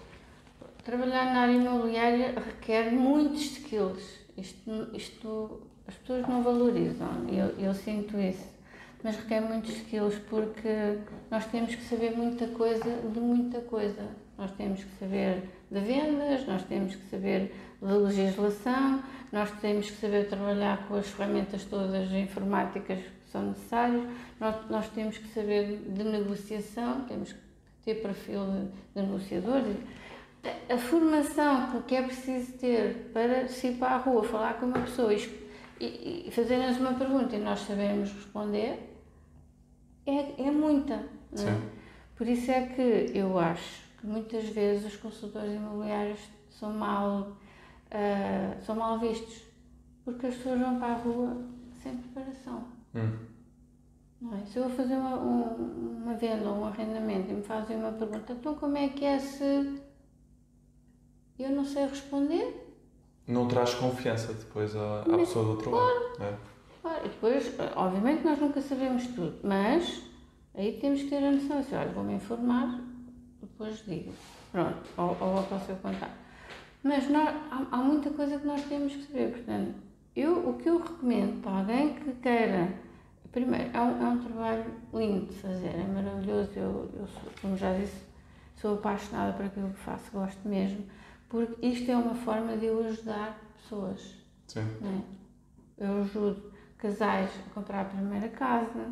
Trabalhar 0.83 1.27
na 1.27 1.41
área 1.43 1.53
imobiliária 1.53 2.35
requer 2.35 2.91
muitos 2.91 3.43
skills. 3.43 4.21
Isto, 4.39 4.89
isto 4.95 5.61
as 5.87 5.97
pessoas 5.97 6.27
não 6.27 6.43
valorizam, 6.43 7.27
eu, 7.29 7.63
eu 7.63 7.75
sinto 7.75 8.19
isso. 8.19 8.47
Mas 9.03 9.17
requer 9.17 9.41
muitos 9.41 9.71
skills 9.71 10.17
porque 10.29 10.99
nós 11.31 11.47
temos 11.47 11.75
que 11.75 11.83
saber 11.85 12.17
muita 12.17 12.49
coisa 12.49 13.01
de 13.13 13.21
muita 13.21 13.61
coisa. 13.61 14.09
Nós 14.37 14.51
temos 14.53 14.83
que 14.85 14.99
saber 14.99 15.43
de 15.71 15.81
vendas, 15.81 16.47
nós 16.47 16.63
temos 16.65 16.95
que 16.95 17.09
saber 17.11 17.53
de 17.81 17.93
legislação, 17.93 19.03
nós 19.33 19.51
temos 19.61 19.91
que 19.91 20.01
saber 20.01 20.29
trabalhar 20.29 20.87
com 20.89 20.95
as 20.95 21.07
ferramentas 21.09 21.65
todas 21.65 22.11
informáticas 22.13 22.99
que 22.99 23.31
são 23.33 23.49
necessárias, 23.49 24.03
nós, 24.41 24.57
nós 24.71 24.89
temos 24.89 25.19
que 25.19 25.29
saber 25.29 25.83
de 25.89 26.05
negociação, 26.05 27.03
temos 27.03 27.33
que 27.33 27.41
ter 27.85 27.97
perfil 27.97 28.47
de, 28.47 29.01
de 29.01 29.07
negociador. 29.07 29.63
A, 30.45 30.75
a 30.75 30.79
formação 30.79 31.83
que 31.83 31.95
é 31.95 32.03
preciso 32.03 32.53
ter 32.53 33.11
para 33.13 33.49
se 33.49 33.69
ir 33.69 33.77
para 33.77 33.97
a 33.97 33.99
rua, 33.99 34.25
falar 34.25 34.55
com 34.55 34.67
uma 34.67 34.81
pessoa 34.81 35.13
e, 35.13 35.19
e, 35.81 36.25
e 36.27 36.31
fazer-nos 36.31 36.79
uma 36.79 36.95
pergunta 36.95 37.37
e 37.37 37.41
nós 37.41 37.61
sabemos 37.61 38.13
responder, 38.13 38.88
é, 40.09 40.43
é 40.47 40.51
muita. 40.51 41.05
Não 41.33 41.49
é? 41.49 41.61
Por 42.17 42.27
isso 42.27 42.51
é 42.51 42.67
que 42.67 43.17
eu 43.17 43.39
acho 43.39 43.83
que 44.01 44.07
muitas 44.07 44.45
vezes 44.49 44.93
os 44.93 44.97
consultores 44.97 45.55
imobiliários 45.55 46.21
são 46.51 46.73
mal, 46.73 47.21
uh, 47.21 48.65
são 48.65 48.75
mal 48.75 48.99
vistos, 48.99 49.43
porque 50.05 50.27
as 50.27 50.35
pessoas 50.35 50.61
vão 50.61 50.79
para 50.79 50.95
a 50.95 50.97
rua 50.97 51.37
sem 51.83 51.97
preparação. 51.97 52.65
Hum. 52.95 53.29
É? 54.33 54.47
Se 54.47 54.59
eu 54.59 54.65
vou 54.65 54.73
fazer 54.73 54.95
uma, 54.95 55.17
um, 55.17 56.03
uma 56.03 56.15
venda 56.15 56.49
ou 56.49 56.57
um 56.57 56.65
arrendamento 56.65 57.31
e 57.31 57.35
me 57.35 57.43
fazem 57.43 57.77
uma 57.77 57.93
pergunta, 57.93 58.33
então 58.33 58.55
como 58.57 58.77
é 58.77 58.89
que 58.89 59.05
é 59.05 59.19
se 59.19 59.81
eu 61.39 61.51
não 61.51 61.65
sei 61.65 61.87
responder? 61.87 62.65
Não 63.29 63.47
traz 63.47 63.75
confiança 63.75 64.33
depois 64.33 64.75
à, 64.75 65.03
à 65.03 65.19
pessoa 65.19 65.45
do 65.45 65.51
outro 65.53 65.71
lado. 65.71 66.23
é? 66.23 66.37
Claro, 66.89 67.05
e 67.05 67.09
depois, 67.11 67.55
obviamente 67.77 68.25
nós 68.25 68.39
nunca 68.39 68.63
sabemos 68.63 69.07
tudo, 69.09 69.39
mas 69.43 70.03
aí 70.55 70.79
temos 70.81 71.03
que 71.03 71.11
ter 71.11 71.23
a 71.23 71.31
noção 71.31 71.59
assim, 71.59 71.77
olha, 71.77 71.91
vou-me 71.91 72.15
informar, 72.15 72.81
depois 73.43 73.85
digo. 73.85 74.11
Pronto, 74.51 74.83
ou, 74.97 75.09
ou 75.21 75.35
vou 75.35 75.43
para 75.43 75.59
o 75.59 75.61
seu 75.61 75.77
contato. 75.77 76.17
Mas 76.83 77.11
nós, 77.11 77.29
há, 77.51 77.67
há 77.71 77.77
muita 77.77 78.09
coisa 78.09 78.39
que 78.39 78.47
nós 78.47 78.63
temos 78.63 78.95
que 78.95 79.03
saber, 79.03 79.33
portanto, 79.33 79.75
eu, 80.17 80.49
o 80.49 80.55
que 80.55 80.71
eu 80.71 80.79
recomendo 80.79 81.43
para 81.43 81.59
alguém 81.59 81.93
que 81.93 82.11
queira, 82.15 82.73
primeiro, 83.33 83.71
é 83.77 83.81
um, 83.83 84.03
é 84.03 84.09
um 84.09 84.19
trabalho 84.25 84.65
lindo 84.95 85.27
de 85.27 85.35
fazer, 85.35 85.69
é 85.69 85.87
maravilhoso, 85.87 86.53
eu, 86.57 86.91
eu 86.99 87.07
sou, 87.07 87.31
como 87.43 87.55
já 87.55 87.75
disse, 87.75 88.01
sou 88.57 88.77
apaixonada 88.77 89.35
por 89.35 89.45
aquilo 89.45 89.69
que 89.69 89.81
faço, 89.81 90.11
gosto 90.11 90.49
mesmo, 90.49 90.87
porque 91.29 91.67
isto 91.67 91.91
é 91.91 91.97
uma 91.99 92.15
forma 92.15 92.57
de 92.57 92.65
eu 92.65 92.83
ajudar 92.87 93.39
pessoas. 93.59 94.17
Sim. 94.47 94.67
Não 94.81 94.91
é? 94.91 95.19
Eu 95.81 96.03
ajudo 96.03 96.58
casais 96.79 97.31
a 97.47 97.55
comprar 97.55 97.81
a 97.83 97.85
primeira 97.85 98.29
casa, 98.29 98.87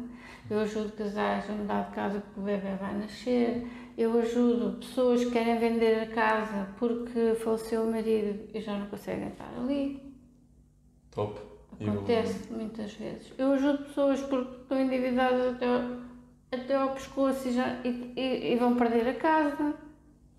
eu 0.50 0.60
ajudo 0.60 0.92
casais 0.92 1.48
a 1.48 1.52
mudar 1.52 1.88
de 1.88 1.94
casa 1.94 2.20
porque 2.20 2.40
o 2.40 2.42
bebê 2.42 2.74
vai 2.80 2.94
nascer, 2.98 3.66
eu 3.96 4.18
ajudo 4.18 4.78
pessoas 4.78 5.24
que 5.24 5.30
querem 5.30 5.58
vender 5.58 6.02
a 6.02 6.06
casa 6.06 6.68
porque 6.78 7.34
faleceu 7.42 7.84
o 7.84 7.90
marido 7.90 8.48
e 8.54 8.60
já 8.60 8.76
não 8.76 8.86
conseguem 8.86 9.28
estar 9.28 9.48
ali. 9.56 10.02
Top. 11.10 11.40
Acontece 11.80 12.52
muitas 12.52 12.92
vezes. 12.94 13.32
Eu 13.36 13.52
ajudo 13.52 13.84
pessoas 13.84 14.20
porque 14.22 14.62
estão 14.62 14.80
endividadas 14.80 15.54
até 15.54 15.66
ao, 15.66 15.80
até 16.52 16.74
ao 16.74 16.90
pescoço 16.90 17.48
e, 17.48 17.52
já, 17.52 17.68
e, 17.84 18.12
e- 18.16 18.52
e 18.52 18.56
vão 18.56 18.76
perder 18.76 19.08
a 19.08 19.14
casa, 19.14 19.74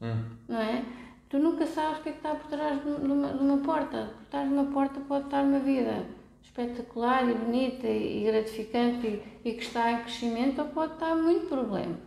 Hum. 0.02 0.24
não 0.48 0.60
é? 0.60 0.84
Tu 1.30 1.38
nunca 1.40 1.66
sabes 1.68 2.00
o 2.00 2.04
que 2.04 2.10
é 2.10 2.12
que 2.14 2.18
está 2.20 2.34
por 2.36 2.48
trás 2.50 2.82
de 2.84 2.90
uma, 2.90 3.34
de 3.34 3.44
uma 3.44 3.58
porta. 3.58 4.12
Por 4.18 4.26
trás 4.28 4.48
de 4.48 4.54
uma 4.54 4.66
porta 4.66 5.00
pode 5.08 5.26
estar 5.26 5.44
uma 5.44 5.60
vida 5.60 6.06
espetacular 6.48 7.30
e 7.30 7.34
bonita 7.34 7.88
e, 7.88 8.24
gratificante 8.24 9.06
e, 9.06 9.50
e 9.50 9.54
que 9.54 9.64
está 9.64 9.92
em 9.92 10.02
crescimento 10.02 10.62
ou 10.62 10.68
pode 10.70 10.94
estar 10.94 11.16
muito 11.16 11.48
problema. 11.48 11.98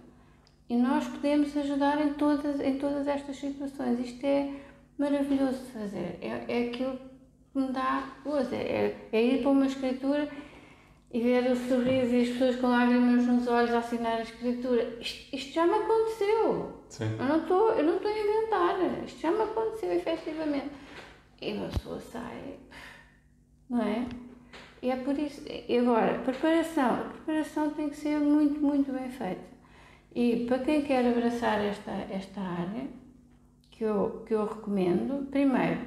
E 0.68 0.76
nós 0.76 1.06
podemos 1.06 1.56
ajudar 1.56 2.00
em 2.00 2.14
todas, 2.14 2.60
em 2.60 2.78
todas 2.78 3.06
estas 3.06 3.36
situações. 3.36 3.98
Isto 3.98 4.24
é 4.24 4.50
maravilhoso 4.96 5.64
de 5.64 5.72
fazer. 5.72 6.18
É, 6.20 6.44
é 6.48 6.68
aquilo 6.68 6.96
que 7.52 7.58
me 7.58 7.72
dá 7.72 8.04
gozo. 8.24 8.54
É, 8.54 8.94
é 9.12 9.22
ir 9.22 9.42
para 9.42 9.50
uma 9.50 9.66
escritura 9.66 10.28
e 11.12 11.20
ver 11.20 11.50
o 11.50 11.56
sorriso 11.56 12.14
e 12.14 12.22
as 12.22 12.28
pessoas 12.28 12.56
com 12.56 12.68
lágrimas 12.68 13.26
nos 13.26 13.48
olhos 13.48 13.74
a 13.74 13.78
assinar 13.78 14.18
a 14.18 14.22
escritura. 14.22 14.96
Isto, 15.00 15.34
isto 15.34 15.52
já 15.52 15.66
me 15.66 15.74
aconteceu. 15.74 16.84
Sim. 16.88 17.16
Eu 17.18 17.24
não 17.24 17.38
estou, 17.38 17.70
eu 17.72 17.84
não 17.84 17.96
estou 17.96 18.10
a 18.10 18.18
inventar. 18.18 19.04
Isto 19.04 19.20
já 19.20 19.30
me 19.32 19.42
aconteceu 19.42 19.92
efetivamente. 19.92 20.70
E 21.42 21.56
a 21.56 21.68
pessoa 21.68 21.98
sai, 21.98 22.58
não 23.68 23.82
é? 23.82 24.06
E 24.82 24.90
é 24.90 24.96
por 24.96 25.18
isso. 25.18 25.42
E 25.46 25.78
agora, 25.78 26.18
preparação. 26.18 26.94
A 26.94 27.04
preparação 27.04 27.70
tem 27.70 27.88
que 27.90 27.96
ser 27.96 28.18
muito, 28.18 28.60
muito 28.60 28.92
bem 28.92 29.10
feita. 29.10 29.50
E 30.14 30.44
para 30.46 30.58
quem 30.60 30.82
quer 30.82 31.06
abraçar 31.06 31.60
esta, 31.60 31.92
esta 32.10 32.40
área, 32.40 32.88
que 33.70 33.84
eu, 33.84 34.24
que 34.26 34.34
eu 34.34 34.44
recomendo, 34.44 35.26
primeiro, 35.30 35.80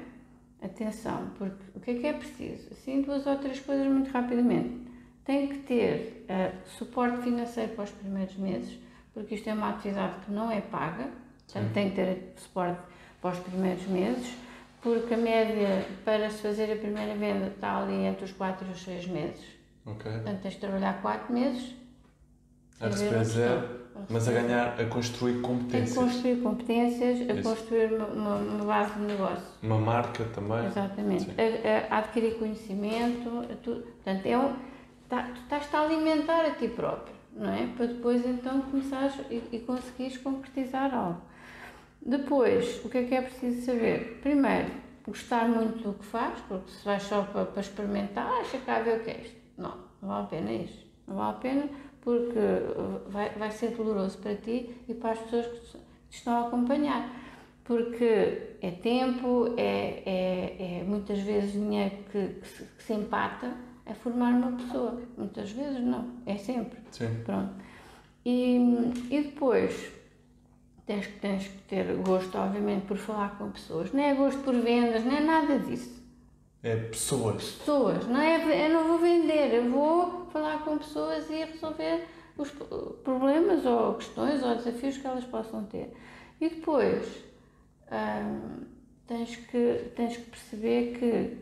atenção, 0.62 1.30
porque 1.36 1.62
o 1.74 1.80
que 1.80 1.90
é 1.90 1.94
que 1.94 2.06
é 2.06 2.12
preciso? 2.12 2.68
Assim, 2.72 3.02
duas 3.02 3.26
ou 3.26 3.36
três 3.36 3.60
coisas 3.60 3.86
muito 3.86 4.10
rapidamente. 4.10 4.82
Tem 5.24 5.48
que 5.48 5.58
ter 5.58 6.24
eh, 6.28 6.52
suporte 6.66 7.22
financeiro 7.22 7.72
para 7.74 7.84
os 7.84 7.90
primeiros 7.90 8.36
meses, 8.36 8.78
porque 9.12 9.36
isto 9.36 9.48
é 9.48 9.54
uma 9.54 9.70
atividade 9.70 10.24
que 10.24 10.32
não 10.32 10.50
é 10.50 10.60
paga, 10.60 11.08
portanto 11.44 11.72
tem 11.72 11.90
que 11.90 11.96
ter 11.96 12.32
suporte 12.36 12.80
para 13.20 13.32
os 13.32 13.38
primeiros 13.38 13.86
meses, 13.86 14.34
porque 14.84 15.14
a 15.14 15.16
média 15.16 15.86
para 16.04 16.28
se 16.28 16.42
fazer 16.42 16.70
a 16.70 16.76
primeira 16.76 17.14
venda 17.14 17.46
está 17.46 17.78
ali 17.78 18.04
entre 18.04 18.26
os 18.26 18.32
4 18.32 18.68
e 18.68 18.70
os 18.70 18.82
6 18.82 19.06
meses. 19.06 19.44
Ok. 19.86 20.12
Portanto, 20.12 20.42
tens 20.42 20.54
de 20.54 20.60
trabalhar 20.60 21.00
4 21.00 21.32
meses. 21.32 21.74
A 22.78 22.86
receber 22.88 23.24
zero, 23.24 23.68
mas 24.10 24.28
a 24.28 24.32
ganhar, 24.32 24.80
a 24.80 24.84
construir 24.86 25.40
competências. 25.40 25.96
construir 25.96 26.42
competências, 26.42 27.30
a 27.30 27.32
Isso. 27.32 27.48
construir 27.48 27.94
uma, 27.94 28.34
uma, 28.34 28.64
base 28.64 28.94
de 28.94 29.06
negócio. 29.06 29.44
Uma 29.62 29.78
marca 29.78 30.24
também. 30.34 30.66
Exatamente. 30.66 31.30
A, 31.30 31.94
a 31.94 31.98
adquirir 32.00 32.36
conhecimento, 32.36 33.30
a 33.50 33.54
tu, 33.62 33.76
portanto, 33.76 34.26
é 34.26 34.36
um, 34.36 34.54
tá, 35.08 35.30
tu 35.32 35.40
estás-te 35.40 35.74
a 35.76 35.80
alimentar 35.80 36.44
a 36.44 36.50
ti 36.50 36.68
próprio, 36.68 37.14
não 37.32 37.50
é? 37.50 37.68
Para 37.76 37.86
depois 37.86 38.26
então 38.26 38.60
começares 38.62 39.14
e, 39.30 39.40
e 39.52 39.60
conseguires 39.60 40.18
concretizar 40.18 40.92
algo. 40.92 41.22
Depois, 42.04 42.84
o 42.84 42.90
que 42.90 42.98
é 42.98 43.04
que 43.04 43.14
é 43.14 43.22
preciso 43.22 43.64
saber? 43.64 44.18
Primeiro, 44.22 44.70
gostar 45.06 45.48
muito 45.48 45.82
do 45.82 45.94
que 45.94 46.04
faz, 46.04 46.38
porque 46.48 46.70
se 46.70 46.84
vais 46.84 47.02
só 47.02 47.22
para, 47.22 47.46
para 47.46 47.60
experimentar, 47.60 48.26
ah, 48.26 48.42
deixa 48.42 48.58
cá 48.58 48.80
ver 48.80 49.00
o 49.00 49.04
que 49.04 49.10
é 49.10 49.20
isto. 49.22 49.36
Não, 49.56 49.74
não 50.02 50.08
vale 50.08 50.24
a 50.24 50.26
pena 50.26 50.52
isso. 50.52 50.86
Não 51.06 51.16
vale 51.16 51.30
a 51.30 51.38
pena 51.40 51.68
porque 52.02 52.38
uh, 52.38 53.08
vai, 53.08 53.30
vai 53.30 53.50
ser 53.50 53.70
doloroso 53.70 54.18
para 54.18 54.34
ti 54.34 54.76
e 54.86 54.92
para 54.92 55.12
as 55.12 55.18
pessoas 55.20 55.46
que 55.46 55.60
te 55.60 55.78
estão 56.10 56.44
a 56.44 56.46
acompanhar. 56.48 57.10
Porque 57.64 58.56
é 58.60 58.70
tempo, 58.72 59.54
é, 59.56 60.02
é, 60.04 60.80
é 60.80 60.84
muitas 60.86 61.18
vezes 61.20 61.52
dinheiro 61.52 61.96
que, 62.12 62.28
que, 62.28 62.46
se, 62.46 62.64
que 62.64 62.82
se 62.82 62.92
empata 62.92 63.54
a 63.86 63.94
formar 63.94 64.34
uma 64.34 64.52
pessoa. 64.52 65.00
Muitas 65.16 65.50
vezes 65.50 65.80
não, 65.80 66.10
é 66.26 66.36
sempre. 66.36 66.78
Sim. 66.90 67.22
Pronto. 67.24 67.54
E, 68.26 68.58
e 69.10 69.22
depois 69.22 69.90
tens, 70.86 71.06
que- 71.06 71.18
tens 71.20 71.46
que 71.48 71.58
ter 71.62 71.84
gosto, 71.96 72.36
obviamente, 72.38 72.86
por 72.86 72.96
falar 72.96 73.36
com 73.38 73.50
pessoas. 73.50 73.92
Não 73.92 74.02
é 74.02 74.14
gosto 74.14 74.40
por 74.42 74.54
vendas, 74.54 75.04
não 75.04 75.12
é 75.16 75.20
nada 75.20 75.58
disso. 75.58 76.02
É 76.62 76.76
pessoas. 76.76 77.42
Pessoas, 77.52 78.06
não 78.06 78.20
é? 78.20 78.66
Eu 78.66 78.72
não 78.72 78.88
vou 78.88 78.98
vender, 78.98 79.54
eu 79.54 79.70
vou 79.70 80.26
falar 80.32 80.64
com 80.64 80.78
pessoas 80.78 81.28
e 81.28 81.44
resolver 81.44 82.06
os 82.38 82.50
problemas 83.04 83.64
ou 83.66 83.94
questões 83.94 84.42
ou 84.42 84.54
desafios 84.56 84.96
que 84.98 85.06
elas 85.06 85.24
possam 85.24 85.64
ter. 85.64 85.92
E 86.40 86.48
depois 86.48 87.06
hum, 87.92 88.64
tens, 89.06 89.36
que, 89.36 89.90
tens 89.94 90.16
que 90.16 90.30
perceber 90.30 90.98
que 90.98 91.36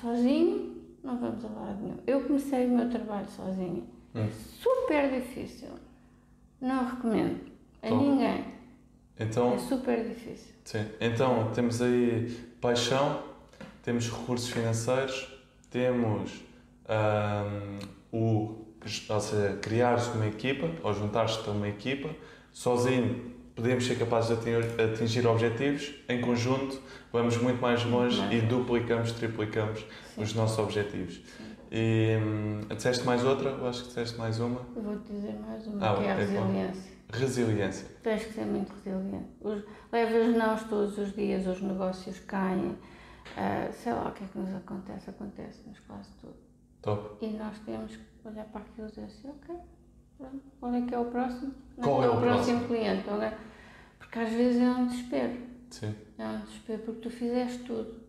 sozinho 0.00 0.76
não 1.02 1.16
vamos 1.18 1.44
a 1.44 1.48
lado 1.48 1.82
nenhum. 1.82 1.98
Eu 2.06 2.20
comecei 2.22 2.66
o 2.66 2.70
meu 2.70 2.88
trabalho 2.90 3.28
sozinha. 3.30 3.82
É 4.14 4.28
super 4.30 5.10
difícil. 5.10 5.68
Não 6.60 6.84
recomendo 6.84 7.40
a 7.82 7.86
Então- 7.86 8.00
ninguém. 8.02 8.44
Então, 9.18 9.54
É 9.54 9.58
super 9.58 10.04
difícil. 10.08 10.52
sim. 10.64 10.84
então, 11.00 11.50
temos 11.54 11.80
aí 11.80 12.30
paixão, 12.60 13.22
temos 13.82 14.10
recursos 14.10 14.48
financeiros, 14.50 15.28
temos 15.70 16.32
ahm, 16.88 17.78
o, 18.12 18.66
ou 19.08 19.20
seja, 19.20 19.58
criares 19.62 20.06
uma 20.08 20.26
equipa 20.26 20.68
ou 20.82 20.92
juntares-te 20.92 21.48
a 21.48 21.52
uma 21.52 21.68
equipa, 21.68 22.10
sozinho 22.52 23.34
podemos 23.54 23.86
ser 23.86 23.98
capazes 23.98 24.38
de 24.38 24.82
atingir, 24.82 25.26
objetivos, 25.26 25.94
em 26.08 26.20
conjunto 26.20 26.78
vamos 27.10 27.38
muito 27.38 27.60
mais 27.60 27.82
longe 27.84 28.20
e 28.34 28.42
duplicamos, 28.42 29.12
triplicamos 29.12 29.80
Sim. 30.14 30.22
os 30.22 30.34
nossos 30.34 30.58
objetivos. 30.58 31.14
Sim. 31.14 31.44
E 31.72 32.16
hum, 32.22 32.60
disseste 32.74 33.04
mais 33.04 33.24
outra? 33.24 33.50
Eu 33.50 33.66
acho 33.66 33.80
que 33.82 33.88
disseste 33.88 34.18
mais 34.18 34.38
uma. 34.38 34.60
Vou-te 34.74 35.10
dizer 35.10 35.34
mais 35.40 35.66
uma, 35.66 35.90
ah, 35.90 35.96
que 35.96 36.04
é 36.04 36.12
a 36.12 36.14
resiliência. 36.14 36.95
Resiliência. 37.12 37.86
Tens 38.02 38.24
que 38.24 38.32
ser 38.32 38.44
muito 38.44 38.72
resiliente. 38.72 39.28
Os, 39.40 39.62
levas 39.92 40.36
nãos 40.36 40.64
todos 40.64 40.98
os 40.98 41.14
dias, 41.14 41.46
os 41.46 41.62
negócios 41.62 42.18
caem, 42.20 42.70
uh, 42.70 43.72
sei 43.72 43.92
lá 43.92 44.08
o 44.08 44.12
que 44.12 44.24
é 44.24 44.26
que 44.26 44.38
nos 44.38 44.54
acontece, 44.54 45.10
acontece-nos 45.10 45.78
quase 45.80 46.10
tudo. 46.20 46.36
Top. 46.82 47.24
E 47.24 47.30
nós 47.30 47.58
temos 47.60 47.94
que 47.96 48.28
olhar 48.28 48.44
para 48.46 48.60
aquilo 48.60 48.88
e 48.88 48.90
dizer 48.90 49.04
assim, 49.04 49.28
ok, 49.28 49.54
pronto, 50.18 50.42
qual 50.58 50.74
é 50.74 50.82
que 50.82 50.94
é 50.94 50.98
o 50.98 51.04
próximo? 51.06 51.54
Qual 51.82 52.02
é, 52.02 52.06
é 52.06 52.08
o 52.08 52.20
próximo, 52.20 52.60
próximo 52.60 52.66
cliente? 52.66 53.08
Okay? 53.08 53.38
Porque 53.98 54.18
às 54.18 54.30
vezes 54.30 54.62
é 54.62 54.70
um 54.70 54.86
desespero. 54.86 55.36
Sim. 55.70 55.94
É 56.18 56.26
um 56.26 56.40
desespero 56.40 56.82
porque 56.82 57.00
tu 57.00 57.10
fizeste 57.10 57.58
tudo. 57.64 58.06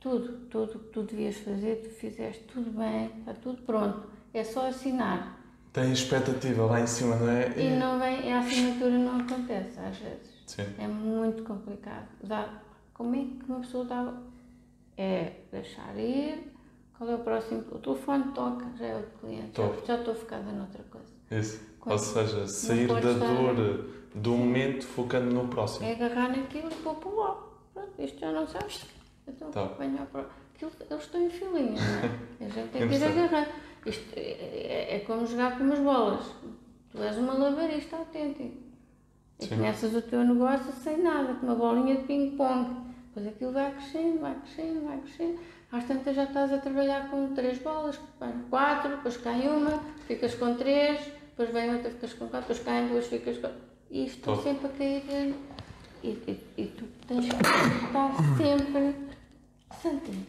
Tudo, 0.00 0.46
tudo 0.46 0.76
o 0.76 0.78
que 0.78 0.88
tu 0.92 1.02
devias 1.02 1.36
fazer, 1.36 1.82
tu 1.82 1.90
fizeste 1.90 2.44
tudo 2.44 2.70
bem, 2.70 3.18
está 3.18 3.34
tudo 3.34 3.60
pronto. 3.62 4.08
É 4.32 4.42
só 4.42 4.66
assinar. 4.66 5.39
Tem 5.72 5.92
expectativa 5.92 6.64
lá 6.64 6.80
em 6.80 6.86
cima, 6.86 7.16
não 7.16 7.28
é? 7.28 7.52
E, 7.56 7.76
não 7.76 7.98
vem, 7.98 8.32
a 8.32 8.40
assinatura 8.40 8.98
não 8.98 9.20
acontece 9.20 9.78
às 9.78 9.96
vezes. 9.98 10.30
Sim. 10.46 10.66
É 10.78 10.88
muito 10.88 11.44
complicado. 11.44 12.08
Dá, 12.24 12.48
como 12.92 13.14
é 13.14 13.18
que 13.18 13.44
uma 13.48 13.60
pessoa 13.60 13.84
dá. 13.84 14.12
É 14.96 15.32
deixar 15.50 15.96
ir, 15.96 16.52
qual 16.98 17.08
é 17.08 17.14
o 17.14 17.18
próximo? 17.20 17.64
O 17.72 17.78
telefone 17.78 18.24
toca, 18.34 18.66
já 18.78 18.84
é 18.84 18.96
o 18.98 19.18
cliente. 19.18 19.56
Já, 19.56 19.72
já 19.86 19.98
estou 20.00 20.14
focada 20.14 20.52
noutra 20.52 20.84
coisa. 20.90 21.06
Isso. 21.30 21.58
Quando, 21.80 21.92
Ou 21.92 21.98
seja, 21.98 22.46
sair 22.46 22.86
da 22.86 23.12
dor 23.12 23.86
do 24.14 24.32
momento 24.32 24.86
focando 24.86 25.32
no 25.32 25.48
próximo. 25.48 25.86
É 25.86 25.92
agarrar 25.92 26.28
naquilo 26.28 26.68
e 26.70 26.74
pôr 26.82 26.96
para 26.96 27.10
lá. 27.10 27.42
Pronto, 27.72 27.92
isto 28.02 28.20
já 28.20 28.32
não 28.32 28.46
sabes. 28.46 28.84
Então, 29.26 29.50
tá. 29.50 29.64
venha 29.78 30.04
para. 30.12 30.26
Aquilo, 30.54 30.72
eles 30.90 31.02
estão 31.02 31.22
em 31.22 31.30
filinha, 31.30 31.80
não 31.80 32.44
é? 32.44 32.44
A 32.44 32.48
gente 32.50 32.70
tem 32.70 32.88
que 32.88 32.94
ir 32.94 33.04
agarrar. 33.04 33.48
Isto 33.86 34.12
é, 34.16 34.20
é, 34.20 34.96
é, 34.96 34.98
como 35.00 35.26
jogar 35.26 35.56
com 35.56 35.64
umas 35.64 35.78
bolas. 35.78 36.26
Tu 36.90 37.02
és 37.02 37.16
uma 37.16 37.34
lavarista 37.34 37.96
autêntico. 37.96 38.56
E 39.38 39.44
Sim. 39.44 39.56
começas 39.56 39.94
o 39.94 40.02
teu 40.02 40.22
negócio 40.22 40.72
sem 40.72 41.02
nada, 41.02 41.34
com 41.34 41.46
uma 41.46 41.54
bolinha 41.54 41.96
de 41.96 42.02
ping-pong. 42.02 42.76
Depois 43.08 43.26
aquilo 43.26 43.52
vai 43.52 43.72
crescendo, 43.72 44.20
vai 44.20 44.34
crescendo, 44.34 44.84
vai 44.84 44.98
crescendo. 44.98 45.38
Às 45.72 45.84
tantas 45.84 46.16
já 46.16 46.24
estás 46.24 46.52
a 46.52 46.58
trabalhar 46.58 47.10
com 47.10 47.32
três 47.32 47.58
bolas, 47.58 47.98
quatro, 48.50 48.90
depois 48.90 49.16
cai 49.16 49.48
uma, 49.48 49.82
ficas 50.06 50.34
com 50.34 50.54
três, 50.54 51.00
depois 51.30 51.50
vem 51.50 51.74
outra, 51.74 51.90
ficas 51.90 52.12
com 52.12 52.28
quatro, 52.28 52.48
depois 52.48 52.60
caem 52.60 52.88
duas, 52.88 53.06
ficas 53.06 53.38
com. 53.38 53.48
E 53.90 54.06
isto 54.06 54.18
está 54.18 54.42
sempre 54.42 54.66
a 54.66 54.70
cair. 54.70 55.34
E, 56.02 56.08
e, 56.08 56.40
e, 56.56 56.66
tu 56.66 56.84
tens 57.06 57.28
que 57.28 57.34
estar 57.34 58.12
sempre. 58.36 58.94
Santinho. 59.80 60.26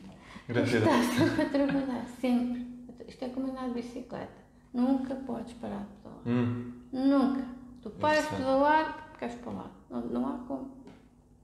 Estás 0.49 1.06
sempre 1.06 1.41
a 1.41 1.49
trabalhar, 1.49 2.06
sempre. 2.20 2.70
Isto 3.12 3.26
é 3.26 3.30
como 3.30 3.51
andar 3.51 3.68
de 3.68 3.74
bicicleta. 3.74 4.41
Nunca 4.74 5.14
podes 5.16 5.51
parar 5.55 5.80
de 5.80 5.95
pedalar. 5.95 6.22
Hum. 6.26 6.72
Nunca. 6.93 7.45
Tu 7.82 7.89
paras 7.89 8.24
de 8.30 8.36
pedalar 8.38 9.09
porque 9.09 9.26
queres 9.26 9.36
para 9.36 9.51
lá. 9.51 9.72
Não, 9.89 10.01
não 10.01 10.28
há 10.28 10.38
como. 10.47 10.72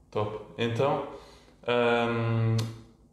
Top. 0.09 0.45
Então, 0.57 1.07
hum, 1.67 2.55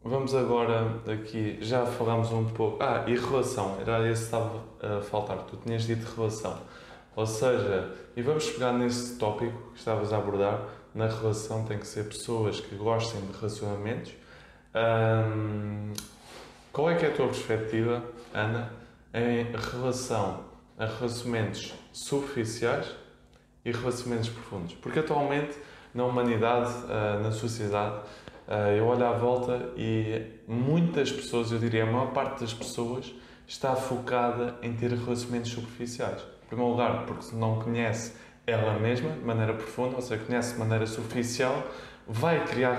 vamos 0.01 0.33
agora 0.33 1.01
aqui. 1.11 1.57
Já 1.59 1.85
falámos 1.85 2.31
um 2.31 2.45
pouco. 2.45 2.81
Ah, 2.81 3.03
e 3.05 3.15
relação. 3.15 3.77
Era 3.81 4.09
esse 4.09 4.21
que 4.21 4.25
estava 4.27 4.63
a 4.81 5.01
faltar. 5.01 5.37
Tu 5.43 5.57
tinhas 5.57 5.83
dito 5.83 6.05
relação. 6.15 6.57
Ou 7.13 7.25
seja, 7.25 7.93
e 8.15 8.21
vamos 8.21 8.49
pegar 8.51 8.71
nesse 8.71 9.17
tópico 9.17 9.71
que 9.73 9.79
estavas 9.79 10.13
a 10.13 10.17
abordar, 10.17 10.61
na 10.93 11.07
relação 11.07 11.65
tem 11.65 11.77
que 11.77 11.87
ser 11.87 12.05
pessoas 12.07 12.61
que 12.61 12.75
gostem 12.75 13.19
de 13.19 13.33
relacionamentos. 13.33 14.13
Hum, 14.73 15.93
qual 16.75 16.89
é 16.89 16.95
que 16.95 17.05
é 17.05 17.07
a 17.07 17.11
tua 17.13 17.27
perspectiva, 17.27 18.03
Ana, 18.33 18.69
em 19.13 19.45
relação 19.71 20.43
a 20.77 20.85
relacionamentos 20.85 21.73
superficiais 21.93 22.93
e 23.63 23.71
relacionamentos 23.71 24.27
profundos? 24.27 24.73
Porque 24.73 24.99
atualmente, 24.99 25.57
na 25.93 26.03
humanidade, 26.03 26.73
ah, 26.89 27.21
na 27.23 27.31
sociedade, 27.31 28.01
ah, 28.45 28.71
eu 28.71 28.87
olho 28.87 29.05
à 29.05 29.13
volta 29.13 29.69
e 29.77 30.21
muitas 30.49 31.09
pessoas, 31.13 31.49
eu 31.53 31.59
diria 31.59 31.83
a 31.83 31.85
maior 31.85 32.11
parte 32.11 32.41
das 32.41 32.53
pessoas, 32.53 33.15
está 33.47 33.73
focada 33.73 34.55
em 34.61 34.73
ter 34.73 34.91
relacionamentos 34.91 35.51
superficiais. 35.51 36.19
Em 36.43 36.47
primeiro 36.47 36.71
lugar, 36.71 37.05
porque 37.05 37.33
não 37.33 37.57
conhece 37.57 38.17
ela 38.45 38.77
mesma 38.77 39.11
de 39.11 39.23
maneira 39.23 39.53
profunda, 39.53 39.95
ou 39.95 40.01
seja, 40.01 40.21
conhece 40.25 40.51
de 40.51 40.59
maneira 40.59 40.85
superficial, 40.85 41.63
vai 42.05 42.45
criar 42.45 42.77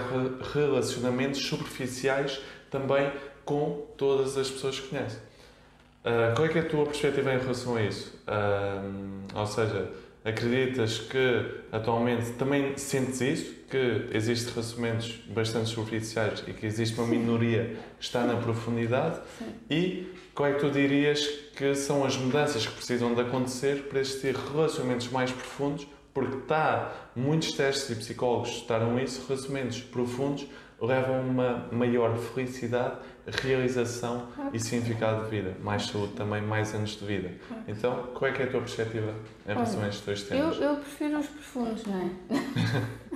relacionamentos 0.52 1.46
superficiais 1.46 2.42
também 2.70 3.10
com 3.46 3.86
todas 3.96 4.36
as 4.36 4.50
pessoas 4.50 4.78
que 4.78 4.88
conhece. 4.88 5.16
Uh, 5.16 6.34
qual 6.34 6.46
é, 6.46 6.50
que 6.50 6.58
é 6.58 6.60
a 6.60 6.68
tua 6.68 6.84
perspectiva 6.84 7.32
em 7.32 7.38
relação 7.38 7.76
a 7.76 7.82
isso? 7.82 8.12
Uh, 8.28 9.38
ou 9.38 9.46
seja, 9.46 9.90
acreditas 10.24 10.98
que 10.98 11.62
atualmente 11.72 12.32
também 12.32 12.76
sentes 12.76 13.20
isso? 13.20 13.56
Que 13.70 14.08
existem 14.12 14.52
relacionamentos 14.52 15.20
bastante 15.28 15.70
superficiais 15.70 16.44
e 16.46 16.52
que 16.52 16.66
existe 16.66 16.98
uma 16.98 17.06
minoria 17.08 17.76
que 17.98 18.04
está 18.04 18.24
na 18.24 18.36
profundidade? 18.36 19.20
Sim. 19.38 19.54
E 19.70 20.12
qual 20.34 20.50
é 20.50 20.52
que 20.52 20.60
tu 20.60 20.70
dirias 20.70 21.26
que 21.56 21.74
são 21.74 22.04
as 22.04 22.16
mudanças 22.16 22.66
que 22.66 22.74
precisam 22.74 23.14
de 23.14 23.20
acontecer 23.20 23.84
para 23.84 24.00
existir 24.00 24.36
relacionamentos 24.36 25.08
mais 25.08 25.32
profundos? 25.32 25.86
Porque 26.12 26.36
está, 26.36 26.92
muitos 27.14 27.52
testes 27.52 27.90
e 27.90 27.96
psicólogos 27.96 28.50
testaram 28.50 28.98
isso, 28.98 29.24
relacionamentos 29.26 29.80
profundos 29.80 30.46
levam 30.80 31.16
a 31.16 31.20
uma 31.20 31.68
maior 31.72 32.16
felicidade, 32.16 32.96
realização 33.42 34.28
e 34.52 34.60
significado 34.60 35.24
de 35.24 35.30
vida. 35.30 35.56
Mais 35.62 35.86
saúde 35.86 36.12
também, 36.14 36.42
mais 36.42 36.74
anos 36.74 36.90
de 36.90 37.04
vida. 37.04 37.30
Então, 37.66 38.08
qual 38.14 38.30
é 38.30 38.34
que 38.34 38.42
é 38.42 38.46
a 38.46 38.50
tua 38.50 38.60
perspectiva 38.60 39.14
em 39.44 39.52
relação 39.52 39.82
a 39.82 39.88
estes 39.88 40.04
dois 40.04 40.22
temas? 40.22 40.56
Eu, 40.56 40.62
eu 40.62 40.76
prefiro 40.76 41.18
os 41.18 41.26
profundos, 41.26 41.84
não 41.84 42.00
é? 42.00 42.10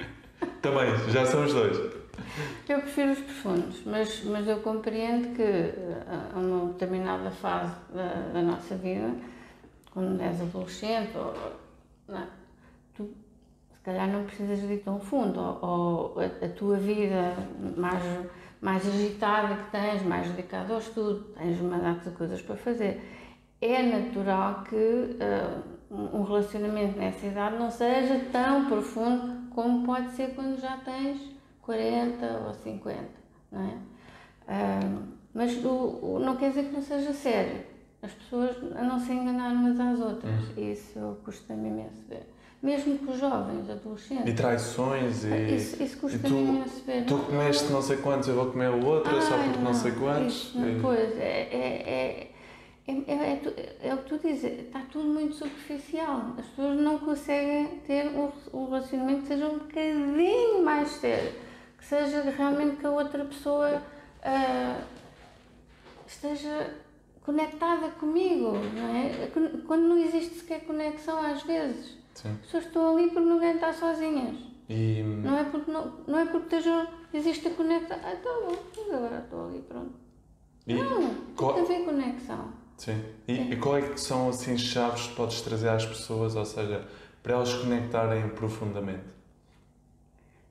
também, 0.61 1.11
já 1.11 1.25
são 1.25 1.45
os 1.45 1.53
dois. 1.53 2.01
Eu 2.69 2.81
prefiro 2.81 3.13
os 3.13 3.19
profundos, 3.19 3.83
mas, 3.85 4.23
mas 4.25 4.47
eu 4.47 4.61
compreendo 4.61 5.35
que 5.35 5.43
eh, 5.43 6.05
a 6.35 6.39
uma 6.39 6.73
determinada 6.73 7.31
fase 7.31 7.75
da, 7.93 8.31
da 8.33 8.43
nossa 8.43 8.77
vida, 8.77 9.13
quando 9.93 10.21
és 10.21 10.41
adolescente, 10.41 11.17
ou, 11.17 11.35
não, 12.07 12.27
tu 12.95 13.11
se 13.73 13.81
calhar 13.83 14.09
não 14.09 14.25
precisas 14.25 14.61
de 14.61 14.75
ir 14.75 14.79
tão 14.79 15.01
fundo, 15.01 15.41
ou, 15.41 15.59
ou 15.63 16.21
a, 16.21 16.47
a, 16.47 16.49
tua 16.51 16.77
vida 16.77 17.35
mais, 17.77 18.03
mais 18.61 18.87
agitada 18.87 19.55
que 19.55 19.71
tens, 19.71 20.03
mais 20.03 20.29
dedicada 20.29 20.75
ao 20.75 20.81
estudo, 20.81 21.33
tens 21.35 21.61
uma 21.61 21.79
data 21.79 22.11
de 22.11 22.17
coisas 22.17 22.43
para 22.43 22.57
fazer. 22.57 23.01
É 23.61 23.83
natural 23.83 24.65
que 24.65 24.77
uh, 24.77 25.81
um 25.91 26.23
relacionamento 26.23 26.99
nessa 26.99 27.27
idade 27.27 27.57
não 27.57 27.71
seja 27.71 28.21
tão 28.33 28.67
profundo 28.67 29.51
como 29.51 29.85
pode 29.85 30.11
ser 30.11 30.35
quando 30.35 30.61
já 30.61 30.77
tens 30.79 31.21
40 31.63 32.27
ou 32.47 32.55
50, 32.55 33.01
não 33.51 33.63
é? 33.63 33.75
Uh, 34.49 35.21
mas 35.33 35.65
o, 35.65 35.69
o, 36.03 36.19
não 36.19 36.37
quer 36.37 36.51
dizer 36.51 36.65
que 36.65 36.73
não 36.73 36.83
seja 36.83 37.13
sério. 37.13 37.65
As 38.03 38.13
pessoas 38.13 38.57
a 38.75 38.83
não 38.83 38.99
se 38.99 39.13
enganar 39.13 39.53
umas 39.53 39.79
às 39.79 40.01
outras. 40.01 40.57
Uhum. 40.57 40.73
Isso 40.73 41.19
custa-me 41.25 41.69
imenso 41.69 42.03
ver. 42.09 42.27
Mesmo 42.63 42.99
com 42.99 43.13
os 43.13 43.19
jovens, 43.19 43.71
adolescentes. 43.71 44.27
E 44.27 44.35
traições 44.35 45.25
e. 45.25 45.57
Isso, 45.57 45.83
isso 45.83 45.97
custa-me 45.97 46.29
imenso 46.29 46.83
ver. 46.85 47.07
Tu 47.07 47.19
comeste 47.19 47.73
não 47.73 47.81
sei 47.81 47.97
quantos, 47.97 48.29
eu 48.29 48.35
vou 48.35 48.47
comer 48.53 48.69
o 48.69 48.85
outro 48.85 49.21
só 49.23 49.39
porque 49.39 49.57
não, 49.57 49.65
não 49.65 49.75
sei 49.75 49.93
quantos. 49.93 50.35
Isso, 50.35 50.59
e... 50.59 50.79
Pois, 50.81 51.19
é, 51.19 51.49
é, 51.51 52.31
é, 52.87 52.93
é, 52.93 53.15
é, 53.15 53.89
é, 53.89 53.95
o 53.95 53.99
que 53.99 54.09
tu 54.11 54.19
dizes, 54.19 54.67
está 54.67 54.81
tudo 54.93 55.09
muito 55.09 55.35
superficial. 55.35 56.35
As 56.39 56.47
pessoas 56.47 56.79
não 56.79 56.99
conseguem 56.99 57.81
ter 57.87 58.09
um, 58.09 58.31
um 58.53 58.67
relacionamento 58.67 59.23
que 59.23 59.29
seja 59.29 59.47
um 59.47 59.59
bocadinho 59.59 60.63
mais 60.63 60.89
sério 60.91 61.33
que 61.81 61.87
seja 61.87 62.23
realmente 62.23 62.77
que 62.77 62.87
a 62.87 62.91
outra 62.91 63.25
pessoa 63.25 63.83
uh, 64.23 64.85
esteja 66.07 66.77
conectada 67.25 67.89
comigo, 67.93 68.53
não 68.75 68.95
é? 68.95 69.31
Quando 69.67 69.89
não 69.89 69.99
existe 69.99 70.37
sequer 70.37 70.61
conexão 70.67 71.19
às 71.19 71.43
vezes. 71.43 71.99
Sim. 72.15 72.37
Pessoas 72.43 72.67
estão 72.67 72.97
ali 72.97 73.11
porque 73.11 73.29
ninguém 73.29 73.55
está 73.55 73.73
sozinhas. 73.73 74.37
E... 74.69 75.03
Não 75.03 75.37
é 75.37 75.45
porque 75.45 75.71
não, 75.71 75.93
não 76.07 76.19
é 76.19 76.27
porque 76.27 76.57
estejam, 76.57 76.87
existe 77.13 77.49
a 77.49 77.51
conexão. 77.51 77.99
Ah, 78.03 78.13
então 78.13 78.47
bom, 78.47 78.95
agora 78.95 79.19
estou 79.19 79.49
ali, 79.49 79.63
pronto. 79.63 79.93
E 80.67 80.75
não, 80.75 81.15
qual... 81.37 81.55
tem 81.55 81.65
que 81.65 81.73
haver 81.73 81.85
conexão. 81.87 82.53
Sim. 82.77 83.03
E, 83.27 83.35
Sim. 83.35 83.51
e 83.53 83.57
qual 83.57 83.77
é 83.77 83.83
que 83.83 84.01
são 84.01 84.29
assim 84.29 84.57
chaves 84.57 85.09
que 85.09 85.17
podes 85.17 85.41
trazer 85.43 85.69
às 85.69 85.85
pessoas, 85.85 86.37
ou 86.37 86.45
seja, 86.45 86.87
para 87.23 87.35
elas 87.35 87.53
conectarem 87.53 88.29
profundamente? 88.31 89.05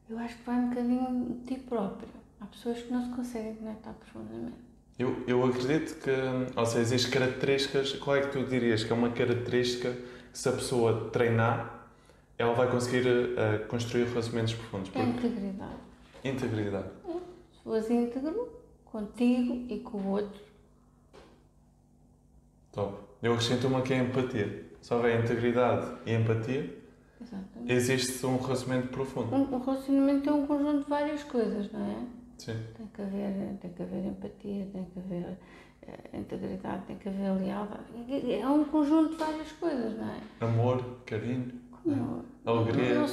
Eu 0.10 0.18
acho 0.20 0.38
que 0.38 0.44
vai 0.44 0.56
um 0.56 0.70
bocadinho 0.70 1.26
de 1.26 1.56
ti 1.56 1.60
próprio. 1.62 2.10
Há 2.42 2.46
pessoas 2.48 2.82
que 2.82 2.92
não 2.92 3.04
se 3.04 3.16
conseguem 3.16 3.56
conectar 3.56 3.94
profundamente. 3.94 4.58
Eu, 4.98 5.16
eu 5.28 5.46
acredito 5.46 5.96
que, 6.02 6.12
ou 6.56 6.66
seja, 6.66 6.82
existem 6.82 7.12
características, 7.12 7.94
qual 7.94 8.18
é 8.18 8.22
que 8.22 8.32
tu 8.32 8.44
dirias 8.44 8.84
que 8.84 8.92
é 8.92 8.96
uma 8.96 9.12
característica 9.12 9.96
se 10.34 10.50
a 10.50 10.52
pessoa 10.52 11.10
treinar, 11.12 11.88
ela 12.38 12.54
vai 12.54 12.70
conseguir 12.70 13.06
uh, 13.08 13.68
construir 13.68 14.06
relacionamentos 14.06 14.54
profundos? 14.54 14.92
É 14.96 15.04
integridade. 15.04 15.74
Integridade. 16.24 16.90
É. 17.08 17.12
Se 17.12 17.64
fores 17.64 17.90
íntegro 17.90 18.50
contigo 18.86 19.66
e 19.70 19.80
com 19.80 19.98
o 19.98 20.08
outro. 20.08 20.42
Top. 22.72 22.98
Eu 23.22 23.34
acrescento 23.34 23.68
uma 23.68 23.82
que 23.82 23.94
é 23.94 24.00
a 24.00 24.04
empatia. 24.04 24.66
Se 24.82 24.94
houver 24.94 25.24
integridade 25.24 25.98
e 26.06 26.14
empatia, 26.14 26.78
Exatamente. 27.22 27.74
existe 27.74 28.26
um 28.26 28.38
relacionamento 28.38 28.88
profundo. 28.90 29.36
Um, 29.36 29.56
um 29.56 29.60
relacionamento 29.60 30.30
é 30.30 30.34
um 30.34 30.48
conjunto 30.48 30.84
de 30.84 30.90
várias 30.90 31.24
coisas, 31.24 31.72
não 31.72 31.82
é? 31.82 32.20
Sim. 32.38 32.56
Tem 32.78 32.88
que 32.88 33.02
haver, 33.02 33.58
tem 33.60 33.74
que 33.74 33.84
haver 33.84 34.06
empatia, 34.06 34.68
tem 34.72 34.86
que 34.86 35.00
haver 35.00 35.38
uh, 36.14 36.18
integridade, 36.18 36.84
tem 36.88 36.98
que 36.98 37.10
haver 37.10 37.32
lealdade. 37.40 38.34
É 38.34 38.48
um 38.48 38.64
conjunto 38.66 39.12
de 39.12 39.16
várias 39.18 39.52
coisas, 39.54 39.98
não 39.98 40.08
é? 40.10 40.20
Amor, 40.42 40.84
carinho, 41.06 41.52
Como, 41.84 42.26
alegria. 42.46 43.06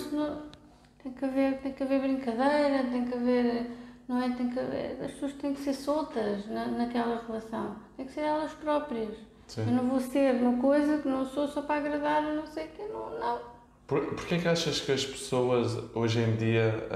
tem, 1.03 1.13
que 1.13 1.25
haver, 1.25 1.59
tem 1.59 1.73
que 1.73 1.83
haver 1.83 2.01
brincadeira, 2.01 2.85
tem 2.91 3.05
que 3.05 3.15
haver. 3.15 3.71
Não 4.09 4.23
é? 4.23 4.31
Tem 4.31 4.49
que 4.49 4.59
haver, 4.59 4.99
as 5.03 5.11
pessoas 5.13 5.33
têm 5.33 5.53
que 5.53 5.61
ser 5.61 5.75
soltas 5.75 6.47
na, 6.47 6.67
naquela 6.67 7.25
relação. 7.27 7.77
Tem 7.97 8.07
que 8.07 8.13
ser 8.13 8.21
elas 8.21 8.53
próprias. 8.53 9.17
Sim. 9.49 9.63
Eu 9.63 9.73
não 9.75 9.89
vou 9.89 10.01
ser 10.01 10.35
uma 10.37 10.61
coisa 10.61 10.99
que 10.99 11.09
não 11.09 11.25
sou 11.25 11.49
só 11.49 11.63
para 11.63 11.77
agradar 11.77 12.23
não 12.23 12.47
sei 12.47 12.69
quem. 12.69 12.89
Não, 12.89 13.19
não. 13.19 13.57
Por, 13.87 14.05
porquê 14.15 14.35
é 14.35 14.39
que 14.39 14.49
achas 14.49 14.81
que 14.81 14.91
as 14.91 15.05
pessoas 15.05 15.77
hoje 15.95 16.21
em 16.21 16.35
dia 16.37 16.89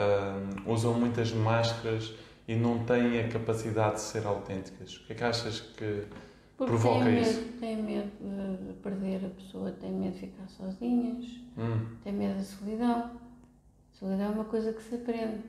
hum, 0.67 0.73
usam 0.73 0.95
muitas 0.95 1.33
máscaras 1.33 2.13
e 2.51 2.57
não 2.57 2.85
têm 2.85 3.21
a 3.21 3.29
capacidade 3.29 3.95
de 3.95 4.01
ser 4.01 4.27
autênticas? 4.27 4.97
O 4.97 5.07
que 5.07 5.13
é 5.13 5.17
que 5.17 5.25
achas 5.25 5.61
que 5.61 6.05
Porque 6.57 6.73
provoca 6.73 7.09
isso? 7.11 7.41
medo, 7.41 7.61
têm 7.61 7.77
medo 7.77 8.11
de, 8.21 8.67
de 8.67 8.73
perder 8.81 9.25
a 9.25 9.29
pessoa, 9.31 9.71
têm 9.71 9.93
medo 9.93 10.15
de 10.15 10.21
ficar 10.21 10.49
sozinhas, 10.49 11.27
Hum, 11.57 11.87
têm 12.03 12.13
medo 12.13 12.39
da 12.39 12.45
solidão. 12.45 12.99
A 12.99 13.99
solidão 13.99 14.27
é 14.27 14.29
uma 14.31 14.45
coisa 14.45 14.73
que 14.73 14.83
se 14.83 14.95
aprende. 14.97 15.43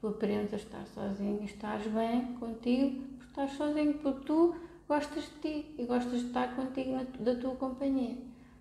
Tu 0.00 0.06
aprendes 0.08 0.52
a 0.52 0.56
estar 0.56 0.86
sozinho 0.86 1.38
e 1.40 1.46
estás 1.46 1.82
bem 1.86 2.34
contigo 2.34 3.02
porque 3.16 3.24
estás 3.30 3.52
sozinho, 3.52 3.94
porque 3.94 4.26
tu 4.26 4.54
gostas 4.86 5.24
de 5.24 5.30
ti 5.40 5.74
e 5.78 5.86
gostas 5.86 6.20
de 6.20 6.26
estar 6.26 6.54
contigo 6.54 6.92
na, 6.92 7.04
da 7.20 7.34
tua 7.40 7.54
companhia. 7.56 8.18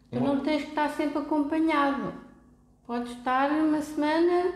Tu 0.09 0.19
Não- 0.21 0.35
não 0.35 0.43
tens 0.43 0.61
que 0.63 0.69
estar 0.69 0.89
sempre 0.91 1.17
acompanhado. 1.19 2.13
Podes 2.87 3.11
estar 3.11 3.51
uma 3.51 3.81
semana 3.81 4.53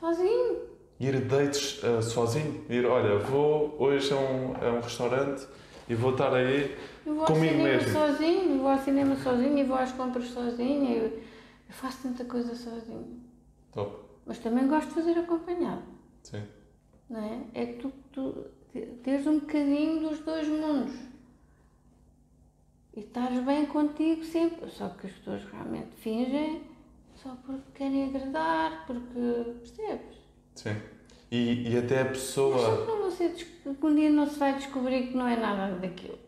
sozinho. 0.00 0.71
Ir 1.06 1.20
dates 1.26 1.82
uh, 1.82 2.02
sozinho? 2.02 2.64
Ir, 2.68 2.86
olha, 2.86 3.18
vou 3.18 3.74
hoje 3.78 4.12
a 4.12 4.16
um, 4.16 4.54
a 4.56 4.70
um 4.76 4.80
restaurante 4.80 5.46
e 5.88 5.94
vou 5.94 6.12
estar 6.12 6.32
aí. 6.34 6.76
Eu 7.04 7.14
vou 7.16 7.24
Comigo 7.26 7.52
ao 7.54 7.58
cinema 7.58 7.68
mesmo. 7.78 7.92
sozinho, 7.92 8.58
vou 8.58 8.68
ao 8.68 8.78
cinema 8.78 9.16
sozinho 9.16 9.58
e 9.58 9.64
vou 9.64 9.76
às 9.76 9.92
compras 9.92 10.26
sozinho. 10.28 10.90
Eu, 10.96 11.04
eu 11.08 11.22
faço 11.74 12.02
tanta 12.02 12.24
coisa 12.24 12.54
sozinho. 12.54 13.20
Top. 13.72 13.96
Mas 14.24 14.38
também 14.38 14.68
gosto 14.68 14.88
de 14.88 14.94
fazer 14.94 15.18
acompanhado, 15.18 15.82
Sim. 16.22 16.42
não 17.10 17.20
é? 17.20 17.40
É 17.62 17.66
que 17.66 17.72
tu, 17.80 17.92
tu 18.12 18.46
te- 18.72 18.86
teres 19.02 19.26
um 19.26 19.40
bocadinho 19.40 20.08
dos 20.08 20.20
dois 20.20 20.46
mundos. 20.46 20.94
E 22.94 23.00
estás 23.00 23.36
bem 23.44 23.66
contigo 23.66 24.22
sempre. 24.22 24.70
Só 24.70 24.90
que 24.90 25.06
as 25.08 25.12
pessoas 25.14 25.42
realmente 25.50 25.96
fingem 25.96 26.62
só 27.16 27.36
porque 27.44 27.62
querem 27.74 28.04
agradar, 28.08 28.86
porque 28.86 29.54
percebes? 29.60 30.16
Sim. 30.54 30.76
E, 31.32 31.72
e 31.72 31.78
até 31.78 32.02
a 32.02 32.04
Mas 32.04 32.12
pessoa. 32.18 32.84
que 32.84 32.92
não 32.92 33.10
você 33.10 33.34
um 33.82 33.94
dia 33.94 34.10
não 34.10 34.28
se 34.28 34.38
vai 34.38 34.54
descobrir 34.54 35.06
que 35.06 35.16
não 35.16 35.26
é 35.26 35.34
nada 35.34 35.74
daquilo. 35.76 36.18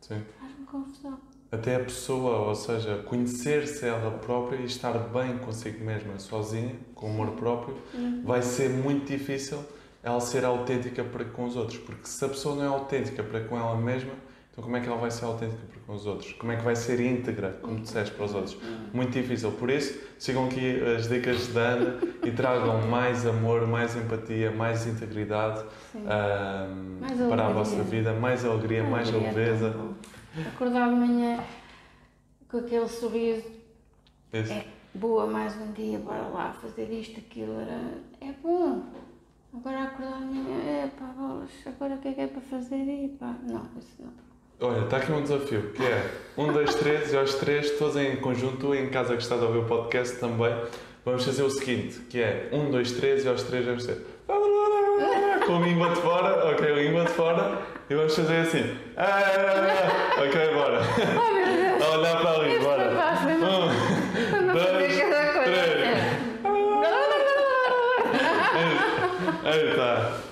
Sim. 0.00 0.22
Faz-me 0.38 0.64
confusão. 0.64 1.18
Até 1.50 1.74
a 1.74 1.80
pessoa, 1.80 2.46
ou 2.46 2.54
seja, 2.54 2.98
conhecer-se 2.98 3.84
ela 3.84 4.12
própria 4.18 4.58
e 4.58 4.66
estar 4.66 4.92
bem 4.92 5.38
consigo 5.38 5.84
mesma, 5.84 6.20
sozinha, 6.20 6.76
com 6.94 7.10
amor 7.10 7.32
próprio, 7.32 7.76
vai 8.22 8.40
ser 8.42 8.70
muito 8.70 9.06
difícil 9.08 9.58
ela 10.04 10.20
ser 10.20 10.44
autêntica 10.44 11.02
para 11.02 11.24
com 11.24 11.44
os 11.44 11.56
outros. 11.56 11.78
Porque 11.78 12.06
se 12.06 12.24
a 12.24 12.28
pessoa 12.28 12.54
não 12.54 12.62
é 12.62 12.66
autêntica 12.68 13.24
para 13.24 13.40
com 13.40 13.58
ela 13.58 13.76
mesma, 13.76 14.12
então 14.58 14.64
como 14.64 14.76
é 14.76 14.80
que 14.80 14.88
ela 14.88 14.98
vai 14.98 15.10
ser 15.10 15.24
autêntica 15.24 15.62
para 15.68 15.80
com 15.86 15.92
os 15.92 16.04
outros? 16.04 16.32
Como 16.32 16.50
é 16.50 16.56
que 16.56 16.64
vai 16.64 16.74
ser 16.74 16.98
íntegra, 16.98 17.56
como 17.62 17.78
disseste, 17.78 18.12
para 18.12 18.24
os 18.24 18.34
outros? 18.34 18.58
Muito 18.92 19.12
difícil. 19.12 19.52
Por 19.52 19.70
isso, 19.70 20.00
sigam 20.18 20.46
aqui 20.46 20.80
as 20.82 21.08
dicas 21.08 21.46
da 21.54 21.60
Ana 21.60 22.00
e 22.24 22.32
tragam 22.32 22.84
mais 22.88 23.24
amor, 23.24 23.68
mais 23.68 23.94
empatia, 23.94 24.50
mais 24.50 24.84
integridade 24.84 25.64
Mais 27.00 27.18
para 27.28 27.46
a 27.46 27.52
vossa 27.52 27.84
vida, 27.84 28.12
mais 28.14 28.44
alegria, 28.44 28.82
mais 28.82 29.08
tão 29.08 29.20
leveza. 29.20 29.70
bom. 29.70 29.94
Acordar 30.54 30.88
de 30.88 30.96
manhã 30.96 31.38
com 32.48 32.58
aquele 32.58 32.88
sorriso, 32.88 33.46
Isso. 34.32 34.52
é 34.52 34.66
boa 34.92 35.26
mais 35.26 35.54
um 35.56 35.70
dia, 35.72 36.00
bora 36.00 36.26
lá 36.28 36.52
fazer 36.52 36.90
isto, 36.90 37.20
aquilo, 37.20 37.60
era, 37.60 37.94
é 38.20 38.32
bom. 38.42 38.82
Agora 39.54 39.84
acordar 39.84 40.18
de 40.18 40.34
manhã, 40.34 40.58
é 40.64 40.90
pá, 40.98 41.14
agora 41.66 41.94
o 41.94 41.98
que 41.98 42.08
é 42.08 42.12
que 42.12 42.20
é 42.22 42.26
para 42.26 42.40
fazer? 42.40 42.82
E 42.82 43.08
pá, 43.08 43.36
não, 43.48 43.62
isso 43.78 43.96
não. 44.00 44.27
Olha, 44.60 44.80
está 44.84 44.96
aqui 44.96 45.12
um 45.12 45.22
desafio, 45.22 45.70
que 45.74 45.84
é 45.84 46.04
um, 46.36 46.52
dois, 46.52 46.74
três, 46.74 47.12
e 47.12 47.16
aos 47.16 47.34
três, 47.34 47.78
todos 47.78 47.96
em 47.96 48.16
conjunto, 48.16 48.74
em 48.74 48.88
casa 48.88 49.16
que 49.16 49.22
estás 49.22 49.40
a 49.40 49.46
ouvir 49.46 49.58
o 49.58 49.64
podcast 49.64 50.16
também, 50.18 50.52
vamos 51.04 51.24
fazer 51.24 51.44
o 51.44 51.50
seguinte, 51.50 52.00
que 52.10 52.20
é 52.20 52.48
um, 52.50 52.68
dois, 52.68 52.90
três, 52.90 53.24
e 53.24 53.28
aos 53.28 53.44
três 53.44 53.64
vamos 53.64 53.84
ser 53.84 54.04
com 55.46 55.56
a 55.56 55.60
língua 55.60 55.88
de 55.90 56.00
fora, 56.00 56.50
ok, 56.50 56.70
a 56.70 56.74
língua 56.74 57.04
de 57.04 57.10
fora, 57.12 57.58
e 57.88 57.94
vamos 57.94 58.14
fazer 58.14 58.36
assim. 58.40 58.76
Ah, 58.96 60.18
ok, 60.18 60.54
bora. 60.54 60.80
Oh 61.16 61.34
meu 61.34 61.46
Deus! 61.46 61.82
A 61.82 61.96
olhar 61.96 62.20
para 62.20 62.30
ali, 62.32 62.58
bora. 62.58 62.90
Um, 63.24 64.44
uma 64.44 64.52
dois, 64.52 64.92
fazer 64.92 65.08
cada 65.08 65.32
coisa. 65.32 65.50
três. 65.52 65.98
Aí 69.44 69.70
está. 69.70 70.27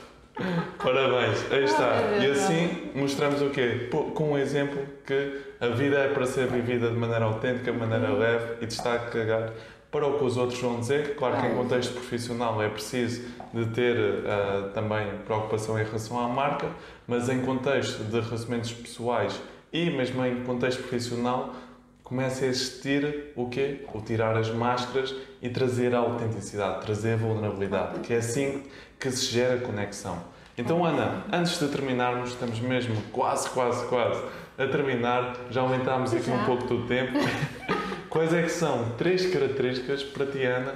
Parabéns, 0.82 1.50
aí 1.50 1.64
está. 1.64 2.02
E 2.20 2.30
assim 2.30 2.90
mostramos 2.94 3.42
o 3.42 3.50
quê? 3.50 3.88
Com 4.14 4.32
um 4.32 4.38
exemplo 4.38 4.80
que 5.06 5.40
a 5.60 5.68
vida 5.68 5.98
é 5.98 6.08
para 6.08 6.26
ser 6.26 6.46
vivida 6.48 6.90
de 6.90 6.96
maneira 6.96 7.24
autêntica, 7.24 7.72
de 7.72 7.78
maneira 7.78 8.12
leve 8.12 8.54
e 8.60 8.66
de 8.66 8.72
estar 8.72 8.94
a 8.94 8.98
cagar 8.98 9.52
para 9.90 10.06
o 10.06 10.18
que 10.18 10.24
os 10.24 10.36
outros 10.36 10.60
vão 10.60 10.80
dizer. 10.80 11.16
Claro 11.16 11.40
que 11.40 11.46
em 11.46 11.54
contexto 11.54 11.94
profissional 11.94 12.62
é 12.62 12.68
preciso 12.68 13.22
de 13.54 13.66
ter 13.66 13.96
ah, 14.26 14.70
também 14.74 15.06
preocupação 15.24 15.80
em 15.80 15.84
relação 15.84 16.18
à 16.18 16.28
marca, 16.28 16.68
mas 17.06 17.28
em 17.28 17.40
contexto 17.40 18.04
de 18.04 18.20
relacionamentos 18.20 18.72
pessoais 18.72 19.40
e 19.72 19.90
mesmo 19.90 20.24
em 20.24 20.42
contexto 20.44 20.80
profissional 20.80 21.54
começa 22.02 22.44
a 22.44 22.48
existir 22.48 23.32
o 23.34 23.48
quê? 23.48 23.84
O 23.92 24.00
tirar 24.00 24.36
as 24.36 24.50
máscaras 24.50 25.14
e 25.42 25.48
trazer 25.48 25.94
a 25.94 25.98
autenticidade, 25.98 26.84
trazer 26.84 27.14
a 27.14 27.16
vulnerabilidade, 27.16 28.00
que 28.00 28.12
é 28.12 28.18
assim 28.18 28.62
que 29.00 29.10
se 29.10 29.26
gera 29.26 29.58
conexão. 29.58 30.35
Então, 30.58 30.84
Ana, 30.84 31.24
antes 31.32 31.58
de 31.58 31.68
terminarmos, 31.68 32.30
estamos 32.30 32.58
mesmo 32.60 33.00
quase, 33.12 33.50
quase, 33.50 33.86
quase 33.88 34.22
a 34.56 34.66
terminar, 34.66 35.36
já 35.50 35.60
aumentámos 35.60 36.14
aqui 36.14 36.30
um 36.30 36.38
Já. 36.38 36.44
pouco 36.46 36.66
do 36.66 36.86
tempo. 36.86 37.12
Quais 38.08 38.32
é 38.32 38.42
que 38.42 38.48
são 38.48 38.92
três 38.96 39.30
características 39.30 40.02
para 40.02 40.24
ti, 40.24 40.42
Ana, 40.42 40.74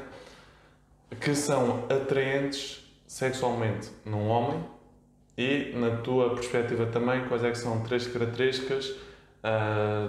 que 1.19 1.35
são 1.35 1.87
atraentes 1.89 2.85
sexualmente 3.07 3.91
num 4.05 4.29
homem 4.29 4.63
e, 5.39 5.73
na 5.75 5.97
tua 5.97 6.35
perspectiva 6.35 6.85
também, 6.87 7.27
quais 7.27 7.43
é 7.43 7.51
que 7.51 7.57
são 7.57 7.83
três 7.83 8.07
características 8.07 8.95
ah, 9.43 10.09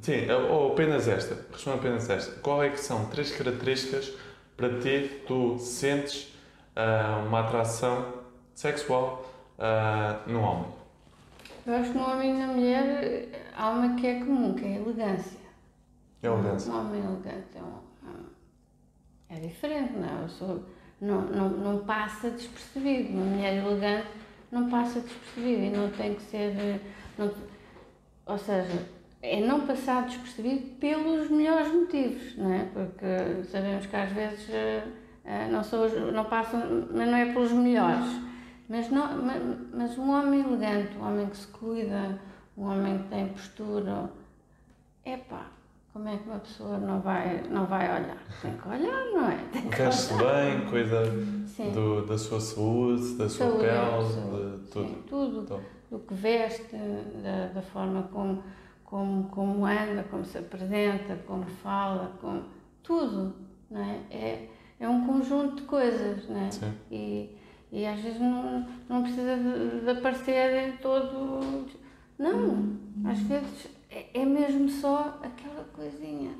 Sim, 0.00 0.30
ou 0.50 0.72
apenas 0.72 1.08
esta. 1.08 1.38
Responda 1.50 1.78
apenas 1.78 2.10
esta. 2.10 2.38
Qual 2.40 2.62
é 2.62 2.68
que 2.68 2.78
são 2.78 3.06
três 3.06 3.32
características 3.32 4.12
para 4.56 4.68
ti 4.78 5.08
que 5.08 5.24
tu 5.26 5.58
sentes 5.58 6.32
ah, 6.74 7.24
uma 7.26 7.40
atração 7.40 8.12
sexual 8.56 9.24
ah, 9.58 10.20
no 10.26 10.40
homem? 10.40 10.66
Eu 11.66 11.74
acho 11.74 11.92
que 11.92 11.98
no 11.98 12.04
homem 12.10 12.30
e 12.34 12.38
na 12.38 12.46
mulher 12.48 13.28
há 13.56 13.70
uma 13.70 13.94
que 13.96 14.06
é 14.06 14.18
comum, 14.20 14.54
que 14.54 14.64
é 14.64 14.68
a 14.68 14.76
elegância. 14.76 15.38
É 16.22 16.26
elegância. 16.26 16.72
Um 16.72 16.78
homem 16.80 17.00
elegante 17.00 17.46
é, 17.56 17.60
um- 17.62 18.26
é 19.28 19.40
diferente, 19.40 19.92
não 19.94 20.08
é? 20.08 20.22
Eu 20.24 20.28
sou, 20.28 20.62
não, 21.00 21.22
não, 21.22 21.48
não 21.50 21.78
passa 21.84 22.30
despercebido. 22.30 23.10
Uma 23.12 23.24
mulher 23.24 23.56
elegante 23.64 24.06
não 24.52 24.70
passa 24.70 25.00
despercebido 25.00 25.62
e 25.62 25.70
não 25.70 25.90
tem 25.90 26.14
que 26.14 26.22
ser. 26.22 26.56
eh, 26.56 26.80
não- 27.18 27.30
ou 28.26 28.38
seja, 28.38 28.86
é 29.22 29.40
não 29.40 29.66
passar 29.66 30.04
despercebido 30.06 30.66
pelos 30.78 31.28
melhores 31.30 31.72
motivos, 31.72 32.36
não 32.36 32.52
é? 32.52 32.64
Porque 32.72 33.44
sabemos 33.50 33.86
que 33.86 33.96
às 33.96 34.10
vezes 34.12 34.48
eh, 34.50 34.84
eh, 35.24 35.48
não, 35.50 35.64
são 35.64 35.88
não 36.12 36.24
passam, 36.26 36.60
mas 36.92 37.08
não 37.08 37.16
é 37.16 37.26
pelos 37.32 37.50
melhores. 37.52 38.06
Mas, 38.68 38.90
não, 38.90 39.22
ma- 39.22 39.56
mas 39.72 39.96
um 39.98 40.10
homem 40.10 40.40
elegante, 40.40 40.96
um 40.98 41.06
homem 41.06 41.26
que 41.28 41.36
se 41.36 41.46
cuida, 41.48 42.18
um 42.56 42.64
homem 42.64 42.98
que 42.98 43.08
tem 43.08 43.28
postura, 43.28 44.10
epá, 45.04 45.46
como 45.92 46.08
é 46.08 46.16
que 46.16 46.28
uma 46.28 46.38
pessoa 46.40 46.78
não 46.78 47.00
vai, 47.00 47.42
não 47.48 47.64
vai 47.66 47.86
olhar? 47.86 48.18
Tem 48.42 48.56
que 48.56 48.68
olhar, 48.68 49.04
não 49.12 49.28
é? 49.30 49.36
Tem 49.52 49.62
que 49.62 49.76
Veste 49.76 50.14
olhar. 50.14 50.34
bem, 50.58 50.66
cuida 50.68 51.02
do- 51.72 52.06
da 52.06 52.18
sua 52.18 52.40
saúde, 52.40 53.14
da 53.14 53.28
sua 53.28 53.46
Saúde, 53.46 53.64
pele, 53.64 54.12
saúde, 54.12 54.56
de 54.62 54.70
tudo. 54.70 54.88
Sim, 54.88 55.02
tudo. 55.08 55.40
Então, 55.42 55.60
do 55.90 55.98
que 56.00 56.14
veste, 56.14 56.76
da, 57.22 57.46
da 57.54 57.62
forma 57.62 58.02
como, 58.12 58.42
como, 58.84 59.28
como 59.28 59.64
anda, 59.64 60.02
como 60.10 60.24
se 60.24 60.38
apresenta, 60.38 61.14
como 61.26 61.44
fala, 61.44 62.12
como, 62.20 62.42
tudo, 62.82 63.32
não 63.70 63.80
é? 63.80 64.00
é? 64.10 64.50
É 64.80 64.88
um 64.88 65.06
conjunto 65.06 65.56
de 65.56 65.62
coisas, 65.62 66.28
não 66.28 66.40
é? 66.40 66.50
Sim. 66.50 66.74
E, 66.90 67.36
e 67.72 67.84
às 67.86 68.00
vezes 68.00 68.20
não, 68.20 68.66
não 68.88 69.02
precisa 69.02 69.36
de, 69.36 69.80
de 69.82 69.90
aparecer 69.90 70.68
em 70.68 70.76
todo. 70.78 71.66
Não, 72.18 72.76
às 73.10 73.18
vezes 73.20 73.68
é, 73.90 74.20
é 74.20 74.24
mesmo 74.24 74.68
só 74.68 75.18
aquela 75.22 75.64
coisinha. 75.72 76.32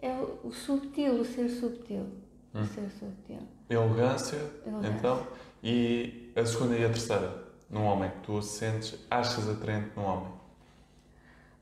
É 0.00 0.12
o, 0.12 0.46
o 0.48 0.52
subtil, 0.52 1.14
o 1.20 1.24
ser 1.24 1.48
subtil. 1.48 2.06
O 2.54 2.64
ser 2.64 2.88
subtil. 2.90 3.40
Elegância, 3.68 4.36
Elegância. 4.64 4.88
então. 4.96 5.26
E 5.62 6.32
a 6.36 6.44
segunda 6.46 6.76
e 6.76 6.84
a 6.84 6.88
terceira? 6.88 7.48
Num 7.68 7.84
homem 7.84 8.08
que 8.10 8.20
tu 8.20 8.40
sentes, 8.40 8.98
achas 9.10 9.48
atraente 9.48 9.90
num 9.96 10.04
homem? 10.04 10.32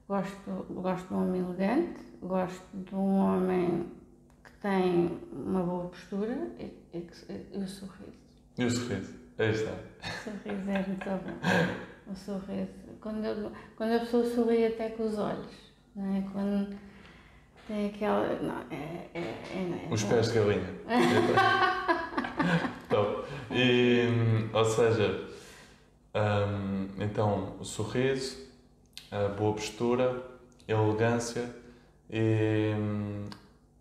Gosto, 0.08 0.66
gosto 0.70 1.08
de 1.08 1.14
um 1.14 1.22
homem 1.22 1.40
elegante, 1.40 2.00
gosto 2.22 2.62
de 2.74 2.94
um 2.94 3.16
homem 3.18 3.86
que 4.44 4.52
tem 4.60 5.18
uma 5.32 5.62
boa 5.64 5.88
postura 5.88 6.50
e, 6.60 6.64
e, 6.96 7.00
que- 7.00 7.32
e 7.52 7.58
o 7.58 7.66
sorriso. 7.66 8.15
E 8.58 8.64
o 8.64 8.70
sorriso? 8.70 9.14
Aí 9.38 9.50
está. 9.50 9.72
O 9.72 10.24
sorriso 10.24 10.70
é 10.70 10.86
muito 10.86 11.04
bom. 11.04 12.12
O 12.12 12.14
sorriso. 12.14 12.70
Quando, 13.00 13.24
eu- 13.24 13.52
quando 13.76 13.92
a 13.96 14.00
pessoa 14.00 14.24
sorri 14.34 14.66
até 14.66 14.90
com 14.90 15.04
os 15.04 15.18
olhos, 15.18 15.46
não 15.94 16.16
é? 16.16 16.22
Quando 16.32 16.76
tem 17.68 17.86
aquela. 17.88 18.26
Não, 18.42 18.60
é. 18.70 19.08
é, 19.14 19.20
é, 19.20 19.86
é 19.90 19.92
Os 19.92 20.02
pés 20.04 20.28
de 20.28 20.34
galinha. 20.34 20.74
Top. 22.88 23.24
E, 23.50 24.06
hum, 24.08 24.48
ou 24.52 24.64
seja, 24.64 25.24
hum, 26.14 26.88
então, 26.98 27.56
o 27.60 27.64
sorriso, 27.64 28.36
a 29.10 29.28
boa 29.28 29.54
postura, 29.54 30.22
a 30.68 30.72
elegância 30.72 31.48
e 32.10 32.72
hum, 32.76 33.24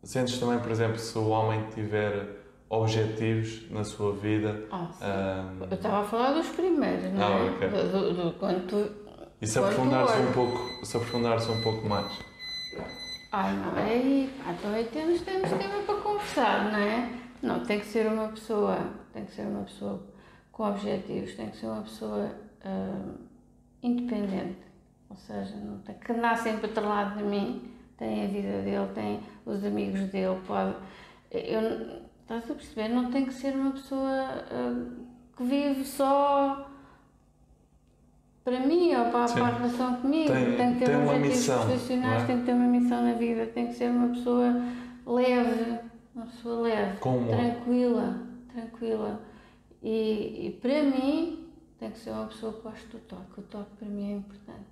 sentes 0.04 0.38
também, 0.40 0.60
por 0.60 0.72
exemplo, 0.72 0.98
se 1.00 1.18
o 1.18 1.28
homem 1.30 1.66
tiver 1.74 2.35
objetivos 2.70 3.70
na 3.72 3.84
sua 3.84 4.13
vida 4.13 4.66
Ah, 4.72 4.88
hum, 5.01 5.68
Eu 5.70 5.76
estava 5.76 5.99
a 6.01 6.03
falar 6.03 6.34
dos 6.34 6.47
primeiros, 6.49 7.11
não 7.13 7.24
Ah, 7.24 7.30
é? 7.39 7.49
ok. 7.51 7.70
Do, 7.70 7.91
do- 7.91 8.13
do- 8.32 8.34
quando 8.39 8.68
tu. 8.68 8.91
e 9.41 9.47
se 9.47 9.59
aprofundares 9.59 10.11
um 10.28 10.32
pouco, 10.34 10.86
se 10.86 10.97
aprofundares 10.97 11.47
um 11.49 11.61
pouco 11.61 11.88
mais. 11.88 12.20
Ai, 13.32 13.53
não, 13.57 13.78
é 13.78 13.84
aí. 13.91 14.34
Ah, 14.45 14.53
então 14.57 14.72
aí 14.74 14.86
temos, 14.86 15.22
temos 15.22 15.49
tema 15.49 15.84
para 15.86 15.95
conversar, 15.95 16.72
não 16.72 16.80
é? 16.80 17.09
Não, 17.41 17.59
tem 17.66 17.80
que 17.80 17.86
ser 17.86 18.07
uma 18.07 18.30
pessoa. 18.30 18.78
Tem 19.13 19.26
que 19.26 19.32
ser 19.34 19.43
uma 19.43 19.63
pessoa 19.63 20.01
com 20.51 20.63
objetivos, 20.70 21.36
tem 21.36 21.49
que 21.49 21.57
ser 21.57 21.68
uma 21.68 21.82
pessoa 21.84 22.32
ah, 22.63 23.13
independente. 23.84 24.57
Ou 25.09 25.16
seja, 25.18 25.55
não 25.57 25.78
tem 25.80 25.95
que 25.95 26.11
andar 26.11 26.38
sempre 26.38 26.66
atrelado 26.66 27.18
de 27.18 27.24
mim, 27.24 27.72
tem 27.97 28.24
a 28.26 28.28
vida 28.28 28.61
dele, 28.63 28.88
tem 28.95 29.20
os 29.45 29.63
amigos 29.63 29.99
dele, 30.09 30.39
pode. 30.47 30.76
Eu, 31.32 31.61
estás 32.26 32.50
a 32.50 32.54
perceber? 32.56 32.90
Não 32.90 33.12
tem 33.12 33.26
que 33.26 33.34
ser 33.34 33.56
uma 33.56 33.72
pessoa 33.72 34.10
ah, 34.52 34.86
que 35.38 35.44
vive 35.44 35.86
só 35.86 36.70
para 38.44 38.60
mim 38.60 38.94
ou 38.96 39.06
para, 39.12 39.26
para 39.32 39.44
a 39.46 39.50
relação 39.58 39.96
comigo. 39.98 40.32
Tem- 40.32 40.46
que 40.74 40.80
ter 40.80 40.86
tem 40.86 40.96
objetivos 40.96 41.28
missão, 41.30 41.66
profissionais, 41.66 42.24
é? 42.24 42.26
tem 42.26 42.40
que 42.40 42.46
ter 42.46 42.54
uma 42.54 42.68
missão 42.68 43.02
na 43.04 43.14
vida, 43.14 43.46
tem 43.48 43.68
que 43.68 43.74
ser 43.74 43.90
uma 43.90 44.10
pessoa 44.10 44.54
leve, 45.06 45.80
uma 46.16 46.26
pessoa 46.26 46.62
leve, 46.62 46.98
Com 47.00 47.18
humor. 47.18 47.36
tranquila, 47.36 48.20
tranquila. 48.54 49.20
E, 49.84 50.48
e 50.48 50.60
para 50.62 50.84
mim 50.84 51.48
tem 51.80 51.92
que 51.92 52.00
ser 52.00 52.12
uma 52.12 52.26
pessoa 52.26 52.54
que 52.54 52.62
gosta 52.62 52.88
do 52.88 53.00
toque. 53.00 53.40
O 53.40 53.44
toque 53.44 53.70
para 53.80 53.88
mim 53.88 54.12
é 54.14 54.16
importante. 54.18 54.66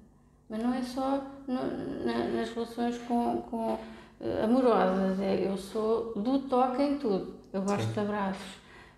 Mas 0.49 0.61
não 0.61 0.73
é 0.73 0.81
só 0.81 1.23
no- 1.47 2.05
na- 2.05 2.25
nas 2.39 2.49
relações 2.51 2.97
com, 3.07 3.41
com, 3.49 3.77
eh, 4.21 4.43
amorosas, 4.43 5.19
é, 5.19 5.47
eu 5.47 5.57
sou 5.57 6.13
do 6.13 6.39
toque 6.39 6.81
em 6.81 6.97
tudo. 6.99 7.33
Eu 7.53 7.61
gosto 7.61 7.83
Sim. 7.85 7.91
de 7.93 7.99
abraços, 7.99 8.45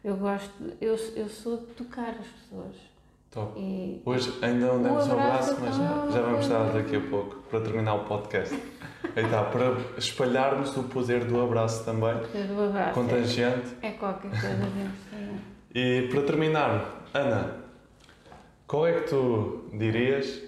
eu 0.03 0.15
gosto, 0.17 0.49
eu, 0.81 0.95
eu 1.15 1.27
sou 1.29 1.57
de 1.57 1.65
tocar 1.73 2.09
as 2.09 2.25
pessoas. 2.27 2.75
Top. 3.31 3.59
E 3.59 4.01
Hoje 4.05 4.33
ainda 4.41 4.67
não 4.67 4.81
demos 4.81 5.07
um 5.07 5.11
abraço 5.11 5.57
mas 5.59 5.75
é 5.75 5.77
já, 5.77 6.07
já 6.11 6.21
vamos 6.21 6.47
dar 6.47 6.71
daqui 6.71 6.95
a 6.95 7.01
pouco 7.01 7.35
para 7.49 7.59
terminar 7.59 7.95
o 7.95 8.05
podcast. 8.05 8.57
Aí 9.13 9.25
está, 9.25 9.43
para 9.43 9.73
espalharmos 9.97 10.75
o 10.77 10.83
poder 10.83 11.25
do 11.25 11.41
abraço 11.41 11.83
também, 11.83 12.15
do 12.15 12.63
abraço 12.69 12.93
contagiante. 12.93 13.75
é, 13.81 13.87
é 13.89 13.91
qualquer 13.91 14.29
coisa. 14.31 14.91
E 15.73 16.07
para 16.09 16.21
terminar, 16.21 17.03
Ana, 17.13 17.55
qual 18.65 18.87
é 18.87 18.93
que 19.01 19.09
tu 19.09 19.65
dirias 19.73 20.41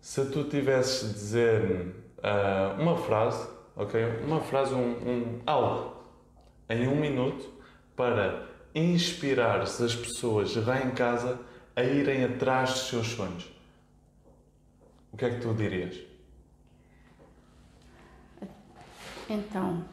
se 0.00 0.26
tu 0.26 0.44
tivesses 0.44 1.08
de 1.08 1.14
dizer 1.14 1.94
ah, 2.22 2.76
uma 2.78 2.96
frase, 2.98 3.48
ok? 3.74 4.04
Uma 4.26 4.40
frase, 4.40 4.74
um, 4.74 4.90
um- 4.90 5.40
algo, 5.46 5.94
em 6.72 6.88
um 6.88 6.96
minuto, 6.96 7.52
para 7.94 8.48
inspirar 8.74 9.60
as 9.60 9.94
pessoas 9.94 10.56
lá 10.56 10.80
em 10.82 10.90
casa 10.90 11.38
a 11.76 11.82
irem 11.82 12.24
atrás 12.24 12.70
dos 12.70 12.88
seus 12.88 13.08
sonhos. 13.08 13.50
O 15.12 15.16
que 15.16 15.24
é 15.24 15.30
que 15.30 15.40
tu 15.40 15.52
dirias? 15.54 15.98
Então, 19.28 19.84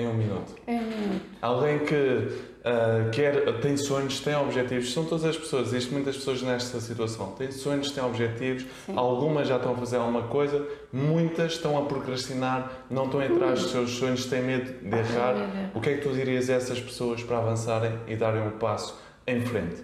Em 0.00 0.06
um 0.06 0.14
minuto. 0.14 0.54
é 0.66 0.72
um 0.72 0.82
minuto. 0.82 1.24
Alguém 1.42 1.78
que 1.80 2.50
ah, 2.64 3.08
quer, 3.10 3.60
tem 3.60 3.76
sonhos, 3.76 4.20
tem 4.20 4.34
objetivos, 4.34 4.92
são 4.92 5.04
todas 5.04 5.24
as 5.24 5.36
pessoas, 5.36 5.68
existem 5.68 5.94
muitas 5.94 6.16
pessoas 6.16 6.42
nesta 6.42 6.78
situação, 6.78 7.32
têm 7.32 7.50
sonhos, 7.50 7.90
têm 7.90 8.04
objetivos, 8.04 8.66
Sim. 8.84 8.92
algumas 8.96 9.48
já 9.48 9.56
estão 9.56 9.72
a 9.72 9.76
fazer 9.76 9.96
alguma 9.96 10.24
coisa, 10.24 10.66
muitas 10.92 11.52
estão 11.52 11.78
a 11.78 11.86
procrastinar, 11.86 12.84
não 12.90 13.06
estão 13.06 13.20
a 13.20 13.26
entrar 13.26 13.52
dos 13.52 13.70
seus 13.70 13.90
sonhos, 13.92 14.26
têm 14.26 14.42
medo 14.42 14.72
de 14.72 14.94
errar. 14.94 15.34
medo 15.34 15.52
de 15.52 15.58
errar. 15.58 15.70
O 15.74 15.80
que 15.80 15.90
é 15.90 15.96
que 15.96 16.02
tu 16.02 16.12
dirias 16.12 16.50
a 16.50 16.54
essas 16.54 16.78
pessoas 16.78 17.22
para 17.22 17.38
avançarem 17.38 17.98
e 18.06 18.14
darem 18.14 18.42
um 18.42 18.58
passo 18.58 19.00
em 19.26 19.40
frente? 19.40 19.82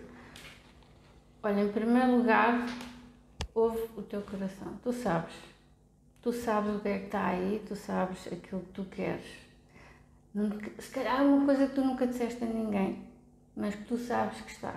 Olha, 1.43 1.61
em 1.61 1.69
primeiro 1.69 2.19
lugar, 2.19 2.67
ouve 3.55 3.81
o 3.97 4.03
teu 4.03 4.21
coração. 4.21 4.75
Tu 4.83 4.93
sabes. 4.93 5.33
Tu 6.21 6.33
sabes 6.33 6.75
o 6.75 6.81
que 6.81 6.89
é 6.89 6.99
que 6.99 7.05
está 7.07 7.27
aí, 7.29 7.62
tu 7.67 7.75
sabes 7.75 8.27
aquilo 8.27 8.61
que 8.61 8.73
tu 8.75 8.85
queres. 8.85 9.45
Se 10.78 10.91
calhar 10.91 11.20
é 11.20 11.24
uma 11.24 11.45
coisa 11.47 11.66
que 11.66 11.74
tu 11.74 11.80
nunca 11.84 12.07
disseste 12.07 12.45
a 12.45 12.47
ninguém, 12.47 13.05
mas 13.57 13.74
que 13.74 13.84
tu 13.84 13.97
sabes 13.97 14.41
que 14.43 14.51
está. 14.51 14.74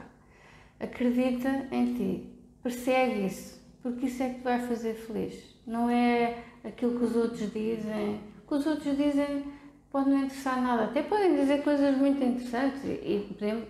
Acredita 0.80 1.68
em 1.72 1.94
ti. 1.96 2.34
Persegue 2.64 3.26
isso, 3.26 3.60
porque 3.82 4.06
isso 4.06 4.24
é 4.24 4.30
que 4.30 4.36
te 4.36 4.44
vai 4.44 4.60
fazer 4.60 4.94
feliz. 4.94 5.56
Não 5.68 5.90
é 5.90 6.38
aquilo 6.64 6.98
que 6.98 7.06
os 7.06 7.16
outros 7.16 7.52
dizem. 7.52 8.22
O 8.44 8.48
que 8.48 8.54
os 8.56 8.66
outros 8.66 8.98
dizem 8.98 9.44
pode 9.92 10.10
não 10.10 10.20
interessar 10.20 10.62
nada. 10.62 10.86
Até 10.86 11.04
podem 11.04 11.36
dizer 11.36 11.64
coisas 11.64 11.98
muito 11.98 12.24
interessantes 12.24 12.84
e 12.86 13.26
podemos- 13.28 13.68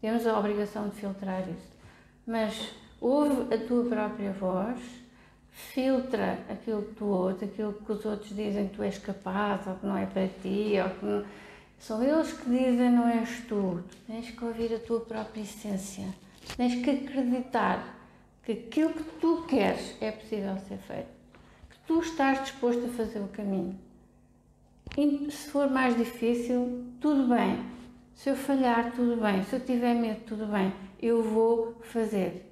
temos 0.00 0.26
a 0.26 0.38
obrigação 0.38 0.88
de 0.88 0.96
filtrar 0.96 1.42
isso. 1.48 1.76
Mas 2.26 2.74
ouve 3.00 3.54
a 3.54 3.58
tua 3.58 3.84
própria 3.84 4.32
voz, 4.32 4.78
filtra 5.58 6.38
aquilo 6.48 6.82
que 6.82 6.94
tu 6.94 7.06
ouves, 7.06 7.42
aquilo 7.42 7.72
que 7.72 7.92
os 7.92 8.04
outros 8.04 8.30
dizem 8.30 8.68
que 8.68 8.76
tu 8.76 8.82
és 8.82 8.98
capaz 8.98 9.66
ou 9.66 9.74
que 9.74 9.86
não 9.86 9.96
é 9.96 10.06
para 10.06 10.28
ti, 10.28 10.74
ou 10.82 10.90
que 10.90 11.04
não... 11.04 11.24
são 11.78 12.02
eles 12.02 12.32
que 12.32 12.48
dizem 12.48 12.90
não 12.90 13.08
és 13.08 13.40
tu. 13.48 13.82
Tu 13.90 13.96
tens 14.06 14.30
que 14.30 14.44
ouvir 14.44 14.74
a 14.74 14.78
tua 14.78 15.00
própria 15.00 15.42
essência. 15.42 16.06
Tens 16.56 16.82
que 16.82 16.90
acreditar 16.90 17.96
que 18.44 18.52
aquilo 18.52 18.94
que 18.94 19.02
tu 19.20 19.44
queres 19.48 19.96
é 20.00 20.12
possível 20.12 20.56
ser 20.68 20.78
feito. 20.78 21.08
Que 21.68 21.76
tu 21.86 22.00
estás 22.00 22.42
disposto 22.42 22.86
a 22.86 22.88
fazer 22.88 23.18
o 23.18 23.28
caminho. 23.28 23.78
E 24.96 25.30
se 25.30 25.50
for 25.50 25.68
mais 25.68 25.96
difícil, 25.96 26.84
tudo 27.00 27.28
bem. 27.28 27.58
Se 28.14 28.30
eu 28.30 28.36
falhar, 28.36 28.92
tudo 28.92 29.20
bem. 29.20 29.44
Se 29.44 29.56
eu 29.56 29.60
tiver 29.60 29.94
medo, 29.94 30.20
tudo 30.26 30.46
bem. 30.46 30.72
Eu 31.00 31.22
vou 31.22 31.76
fazer. 31.82 32.47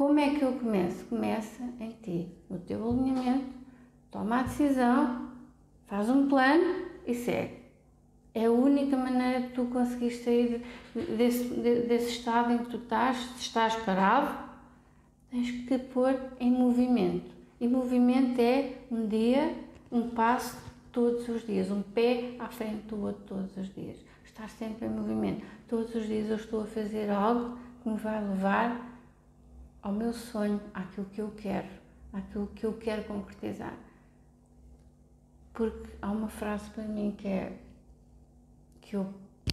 Como 0.00 0.18
é 0.18 0.30
que 0.30 0.40
eu 0.40 0.52
começo? 0.52 1.04
Começa 1.10 1.62
em 1.78 1.90
ti, 1.90 2.28
no 2.48 2.58
teu 2.58 2.88
alinhamento, 2.88 3.52
toma 4.10 4.40
a 4.40 4.42
decisão, 4.44 5.28
faz 5.86 6.08
um 6.08 6.26
plano 6.26 6.86
e 7.06 7.12
segue. 7.14 7.58
É 8.34 8.46
a 8.46 8.50
única 8.50 8.96
maneira 8.96 9.42
de 9.42 9.48
tu 9.48 9.66
conseguir 9.66 10.12
sair 10.12 10.64
desse, 11.18 11.44
de- 11.44 11.82
desse 11.82 12.12
estado 12.12 12.50
em 12.50 12.56
que 12.56 12.70
tu 12.70 12.78
estás, 12.78 13.18
se 13.18 13.42
estás 13.42 13.76
parado, 13.76 14.38
tens 15.30 15.50
que 15.50 15.76
pôr 15.78 16.18
em 16.40 16.50
movimento. 16.50 17.30
E 17.60 17.68
movimento 17.68 18.40
é 18.40 18.78
um 18.90 19.06
dia, 19.06 19.54
um 19.92 20.08
passo 20.08 20.56
todos 20.90 21.28
os 21.28 21.46
dias, 21.46 21.70
um 21.70 21.82
pé 21.82 22.36
à 22.38 22.48
frente 22.48 22.86
do 22.86 23.02
outro 23.02 23.22
todos 23.26 23.54
os 23.54 23.68
dias. 23.74 23.98
Estar 24.24 24.48
sempre 24.48 24.86
em 24.86 24.88
movimento. 24.90 25.44
Todos 25.68 25.94
os 25.94 26.06
dias 26.06 26.30
eu 26.30 26.36
estou 26.36 26.62
a 26.62 26.66
fazer 26.66 27.10
algo 27.10 27.58
que 27.82 27.88
me 27.90 27.98
vai 27.98 28.18
levar 28.26 28.89
ao 29.82 29.92
meu 29.92 30.12
sonho, 30.12 30.60
àquilo 30.74 31.06
que 31.06 31.20
eu 31.20 31.30
quero, 31.36 31.68
àquilo 32.12 32.46
que 32.48 32.64
eu 32.64 32.72
quero 32.74 33.04
concretizar. 33.04 33.76
Porque 35.52 35.90
há 36.00 36.10
uma 36.10 36.28
frase 36.28 36.70
para 36.70 36.84
mim 36.84 37.14
que 37.16 37.28
é 37.28 37.58
que 38.80 38.96
eu 38.96 39.12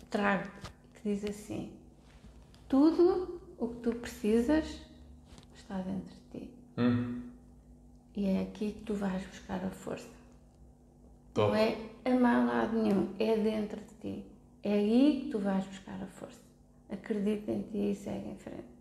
trago 0.10 0.50
que 0.96 1.10
diz 1.14 1.24
assim: 1.26 1.72
tudo 2.68 3.42
o 3.58 3.68
que 3.70 3.82
tu 3.82 3.92
precisas 3.96 4.82
está 5.56 5.78
dentro 5.82 6.14
de 6.32 6.40
ti. 6.40 6.52
Hum, 6.78 7.22
E 8.16 8.26
é 8.28 8.42
aqui 8.44 8.72
que 8.74 8.82
tu 8.82 8.94
vais 8.94 9.26
buscar 9.26 9.64
a 9.66 9.70
força. 9.70 10.08
top. 11.34 11.50
Não 11.50 11.56
é 11.56 11.78
a 12.06 12.10
mais 12.20 12.48
lado 12.48 12.82
nenhum, 12.82 13.14
é 13.20 13.36
dentro 13.38 13.80
de 13.80 13.94
ti. 14.02 14.26
É 14.64 14.74
aí 14.74 15.22
que 15.26 15.30
tu 15.32 15.40
vais 15.40 15.66
buscar 15.66 16.02
a 16.02 16.08
força. 16.08 16.40
Acredita 16.90 17.52
em 17.52 17.64
ti 17.64 17.92
e 17.92 17.96
segue 17.96 18.30
em 18.30 18.38
frente. 18.38 18.77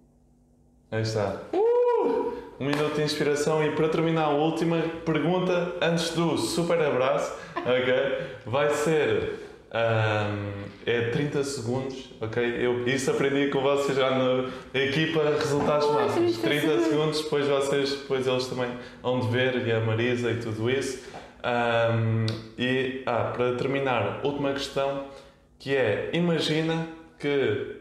Aí 0.91 1.03
está. 1.03 1.43
Uh! 1.53 2.33
Um 2.59 2.67
minuto 2.67 2.95
de 2.95 3.03
inspiração 3.03 3.63
e 3.65 3.73
para 3.73 3.89
terminar 3.89 4.25
a 4.27 4.31
última 4.31 4.81
pergunta 5.05 5.75
antes 5.83 6.11
do 6.15 6.39
super 6.39 6.81
abraço, 6.81 7.35
ok? 7.57 8.27
Vai 8.47 8.71
ser 8.71 9.35
ahm, 9.71 10.65
é 10.87 11.11
30 11.11 11.45
segundos, 11.45 12.11
ok? 12.19 12.43
Eu 12.43 12.87
isso 12.89 13.11
aprendi 13.11 13.49
com 13.51 13.61
vocês 13.61 13.99
já 13.99 14.11
na 14.11 14.49
equipa 14.73 15.23
Resultados 15.39 15.87
Oh, 15.87 15.93
Máximos. 15.95 16.39
30 16.39 16.67
30 16.67 16.83
segundos, 16.85 17.23
depois 17.25 17.47
vocês, 17.47 17.91
depois 17.91 18.27
eles 18.27 18.47
também 18.47 18.71
vão 19.03 19.21
de 19.21 19.29
ver 19.29 19.67
e 19.67 19.73
a 19.73 19.81
Marisa 19.81 20.31
e 20.31 20.37
tudo 20.37 20.71
isso. 20.71 21.05
Ahm, 21.43 22.25
e 22.57 23.03
ah, 23.05 23.33
para 23.37 23.55
terminar, 23.57 24.21
última 24.25 24.53
questão 24.55 25.05
que 25.59 25.77
é 25.77 26.11
imagina 26.15 26.87
que 27.19 27.77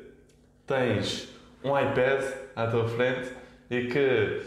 tens 0.67 1.34
um 1.65 1.77
iPad 1.77 2.23
à 2.55 2.67
tua 2.67 2.87
frente 2.87 3.31
e 3.71 3.87
que 3.87 4.41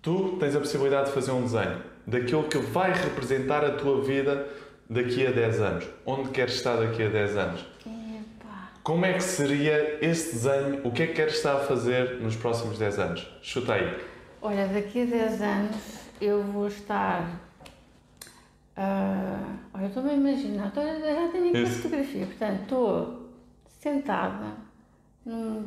tu 0.00 0.38
tens 0.40 0.56
a 0.56 0.58
possibilidade 0.58 1.08
de 1.08 1.12
fazer 1.12 1.32
um 1.32 1.42
desenho 1.42 1.82
daquilo 2.06 2.44
que 2.44 2.56
vai 2.58 2.92
representar 2.92 3.62
a 3.62 3.72
tua 3.72 4.02
vida 4.02 4.48
daqui 4.88 5.26
a 5.26 5.30
10 5.30 5.60
anos. 5.60 5.88
Onde 6.06 6.30
queres 6.30 6.54
estar 6.54 6.76
daqui 6.76 7.02
a 7.02 7.08
10 7.10 7.36
anos? 7.36 7.60
Epá. 7.86 8.70
Como 8.82 9.04
é 9.04 9.12
que 9.12 9.22
seria 9.22 9.98
esse 10.02 10.32
desenho? 10.32 10.80
O 10.82 10.90
que 10.90 11.02
é 11.02 11.06
que 11.08 11.12
queres 11.12 11.34
estar 11.34 11.56
a 11.56 11.60
fazer 11.60 12.20
nos 12.20 12.36
próximos 12.36 12.78
10 12.78 12.98
anos? 12.98 13.28
Chuta 13.42 13.74
aí. 13.74 13.94
Olha, 14.40 14.66
daqui 14.66 15.02
a 15.02 15.06
10 15.06 15.42
anos 15.42 15.76
eu 16.20 16.42
vou 16.42 16.68
estar. 16.68 17.38
ah, 18.76 19.56
olha, 19.74 19.82
eu 19.82 19.88
estou-me 19.88 20.10
a 20.10 20.14
imaginar, 20.14 20.72
já 20.74 21.28
tenho 21.32 21.48
aqui 21.50 21.62
a 21.62 21.66
fotografia, 21.66 22.26
portanto, 22.26 22.62
estou 22.62 23.30
sentada 23.80 24.63
no, 25.24 25.60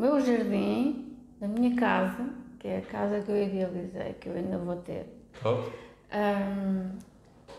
meu 0.00 0.20
jardim, 0.20 1.16
da 1.40 1.48
minha 1.48 1.74
casa, 1.76 2.28
que 2.58 2.68
é 2.68 2.78
a 2.78 2.82
casa 2.82 3.20
que 3.20 3.30
eu 3.30 3.42
idealizei, 3.42 4.14
que 4.20 4.28
eu 4.28 4.34
ainda 4.34 4.58
vou 4.58 4.76
ter. 4.76 5.06
Top. 5.42 5.70
Ahm, 6.12 6.98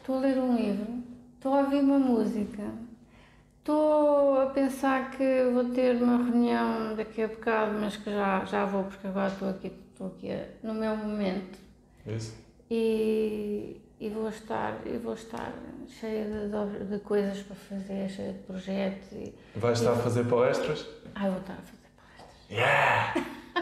Estou 0.04 0.18
a 0.18 0.20
ler 0.20 0.38
um 0.38 0.54
livro, 0.58 1.02
estou 1.36 1.54
a 1.54 1.60
ouvir 1.62 1.80
uma 1.80 1.98
música, 1.98 2.62
estou 3.60 4.42
a 4.42 4.48
pensar 4.48 5.12
que 5.12 5.50
vou 5.54 5.64
ter 5.70 5.96
uma 5.96 6.18
reunião 6.18 6.94
daqui 6.94 7.22
a 7.22 7.28
bocado, 7.30 7.80
mas 7.80 7.96
que 7.96 8.12
já, 8.12 8.44
já 8.44 8.66
vou, 8.66 8.84
porque 8.84 9.08
agora 9.08 9.32
estou 9.32 9.50
aqui, 9.50 9.72
estou 9.94 10.08
aqui 10.08 10.28
no 10.62 10.74
meu 10.74 10.94
momento 10.98 11.58
Isso. 12.06 12.36
e, 12.70 13.80
e 14.06 14.10
vou, 14.10 14.28
estar, 14.28 14.80
e 14.86 14.98
vou 14.98 15.14
estar 15.14 15.54
cheia 16.00 16.26
de, 16.26 16.86
de- 16.86 17.00
coisas 17.00 17.40
para 17.44 17.56
fazer, 17.56 18.10
cheia 18.10 18.34
de 18.34 18.40
projetos 18.40 19.12
e. 19.14 19.34
Vais 19.56 19.80
estar 19.80 19.94
a 19.94 19.96
fazer 19.96 20.26
palestras? 20.26 20.86
Ai, 21.16 21.30
vou 21.30 21.40
estar 21.40 21.54
a 21.54 21.58
fazer 21.58 21.88
palestras. 21.96 22.50
Yeah! 22.50 23.14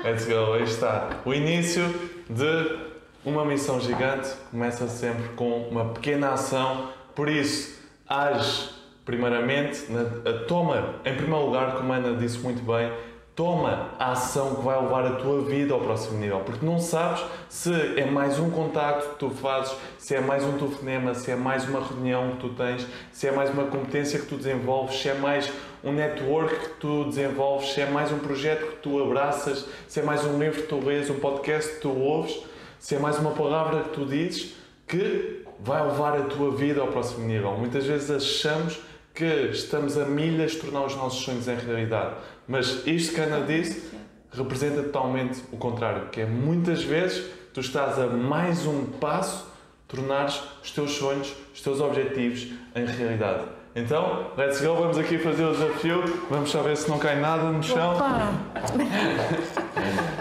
Let's 0.04 0.26
go, 0.26 0.54
aí 0.54 0.64
está. 0.64 1.22
O 1.26 1.34
início 1.34 1.84
de 2.30 2.90
uma 3.24 3.46
missão 3.46 3.80
gigante 3.80 4.30
começa 4.50 4.88
sempre 4.88 5.30
com 5.36 5.68
uma 5.70 5.94
pequena 5.94 6.32
ação, 6.34 6.90
por 7.16 7.30
isso, 7.30 7.80
age 8.10 8.70
primeiramente, 9.06 9.92
na, 9.92 10.02
a- 10.02 10.46
toma, 10.46 10.96
em 11.06 11.16
primeiro 11.16 11.46
lugar, 11.46 11.76
como 11.76 11.92
a 11.94 11.98
Ana 11.98 12.18
disse 12.18 12.40
muito 12.40 12.64
bem, 12.64 12.92
toma 13.36 13.92
a 13.98 14.12
ação 14.12 14.56
que 14.56 14.62
vai 14.62 14.82
levar 14.82 15.06
a 15.06 15.16
tua 15.16 15.42
vida 15.42 15.74
ao 15.74 15.80
próximo 15.80 16.20
nível, 16.20 16.42
porque 16.42 16.66
não 16.66 16.80
sabes 16.80 17.24
se 17.48 17.74
é 17.98 18.06
mais 18.06 18.38
um 18.40 18.50
contacto 18.50 19.10
que 19.10 19.16
tu 19.16 19.30
fazes, 19.30 19.76
se 19.98 20.16
é 20.16 20.22
mais 20.22 20.44
um 20.44 20.58
telefonema, 20.58 21.14
se 21.14 21.32
é 21.32 21.36
mais 21.36 21.68
uma 21.68 21.82
reunião 21.82 22.32
que 22.32 22.38
tu 22.38 22.50
tens, 22.50 22.86
se 23.12 23.28
é 23.28 23.32
mais 23.32 23.50
uma 23.50 23.64
competência 23.66 24.20
que 24.20 24.26
tu 24.26 24.36
desenvolves, 24.36 25.00
se 25.00 25.10
é 25.10 25.14
mais 25.14 25.52
um 25.84 25.92
network 25.92 26.54
que 26.56 26.70
tu 26.80 27.06
desenvolves, 27.06 27.74
se 27.74 27.82
é 27.82 27.90
mais 27.90 28.12
um 28.12 28.20
projeto 28.20 28.68
que 28.68 28.78
tu 28.78 29.02
abraças, 29.02 29.66
se 29.88 30.00
é 30.00 30.04
mais 30.04 30.26
um 30.26 30.38
livro 30.38 30.62
que 30.62 30.68
tu 30.68 30.80
lês, 30.80 31.10
um 31.10 31.20
podcast 31.20 31.76
que 31.76 31.82
tu 31.82 31.90
ouves, 31.90 32.44
se 32.80 32.96
é 32.96 33.00
mais 33.00 33.18
uma 33.18 33.32
palavra 33.32 33.84
que 33.84 33.90
tu 33.90 34.06
dizes 34.06 34.56
que 34.88 35.46
vai 35.60 35.82
levar 35.86 36.18
a 36.18 36.24
tua 36.24 36.52
vida 36.52 36.82
ao 36.82 36.88
próximo 36.88 37.26
nível. 37.26 37.52
Muitas 37.54 37.86
vezes 37.86 38.12
achamos 38.12 38.80
que 39.14 39.26
estamos 39.52 39.98
a 39.98 40.06
milhas 40.06 40.52
de 40.52 40.60
tornar 40.60 40.86
os 40.86 40.96
nossos 40.96 41.24
sonhos 41.24 41.48
em 41.48 41.56
realidade, 41.56 42.16
mas 42.52 42.86
isto 42.86 43.16
que 43.16 43.22
a 43.22 43.24
Ana 43.24 43.46
disse 43.46 43.90
representa 44.30 44.84
totalmente 44.84 45.42
o 45.54 45.58
contrário, 45.58 46.10
que 46.10 46.20
é 46.20 46.26
muitas 46.26 46.84
vezes 46.84 47.26
tu 47.54 47.62
estás 47.62 47.98
a 47.98 48.08
mais 48.08 48.68
um 48.68 48.86
passo 48.86 49.50
tornares 49.88 50.42
os 50.62 50.72
teus 50.72 50.92
sonhos, 50.92 51.34
os 51.54 51.62
teus 51.62 51.80
objetivos 51.80 52.50
em 52.76 52.86
realidade. 52.86 53.46
Então, 53.74 54.32
let's 54.38 54.60
go, 54.60 54.76
vamos 54.76 54.98
aqui 54.98 55.18
fazer 55.18 55.46
o 55.46 55.54
desafio, 55.54 56.04
vamos 56.30 56.52
só 56.52 56.62
ver 56.62 56.76
se 56.76 56.90
não 56.90 57.00
cai 57.00 57.22
nada 57.22 57.44
no 57.44 57.64
chão 57.64 57.96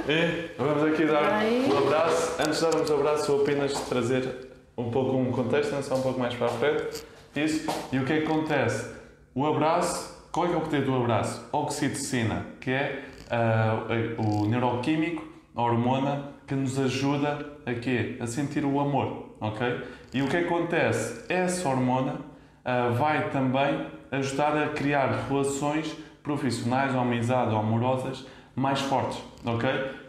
e 0.09 0.51
vamos 0.57 0.85
aqui 0.85 1.05
dar 1.07 1.43
um 1.43 1.79
abraço. 1.79 2.37
Antes 2.41 2.61
de 2.61 2.71
darmos 2.71 2.91
o 2.91 2.95
abraço, 2.95 3.33
vou 3.33 3.43
apenas 3.43 3.73
trazer 3.89 4.53
um 4.79 4.89
pouco 4.93 5.17
um 5.17 5.33
contexto, 5.33 5.73
não 5.73 5.83
só 5.83 5.97
um 5.97 6.03
pouco 6.03 6.21
mais 6.21 6.33
para 6.35 6.47
a 6.47 6.51
frente. 6.51 7.03
Isso. 7.35 7.69
E 7.93 7.99
o 7.99 8.05
que 8.05 8.13
é 8.13 8.21
que 8.21 8.27
acontece? 8.27 8.89
O 9.35 9.45
abraço, 9.45 10.20
qual 10.33 10.47
é 10.47 10.53
é 10.53 10.57
o 10.57 10.61
poder 10.61 10.85
do 10.85 10.95
abraço? 10.95 11.49
Oxitocina, 11.53 12.47
que 12.61 12.71
é 12.71 13.05
ah, 13.31 13.87
o 14.19 14.47
neuroquímico, 14.47 15.25
a 15.55 15.63
hormona 15.63 16.31
que 16.47 16.55
nos 16.55 16.79
ajuda 16.79 17.47
a 17.67 17.75
quê? 17.75 18.17
A 18.21 18.27
sentir 18.27 18.65
o 18.65 18.79
amor, 18.81 19.35
ok? 19.41 19.83
E 20.15 20.23
o 20.23 20.29
que 20.29 20.37
acontece? 20.37 21.25
Essa 21.29 21.69
hormona 21.69 22.21
ah, 22.65 22.91
vai 22.91 23.31
também 23.31 23.87
ajudar 24.13 24.57
a 24.57 24.69
criar 24.69 25.27
relações 25.29 25.97
profissionais, 26.23 26.95
ou 26.95 27.01
amizade, 27.01 27.53
ou 27.53 27.59
amorosas 27.59 28.27
mais 28.55 28.81
fortes, 28.81 29.19
ok? 29.45 29.69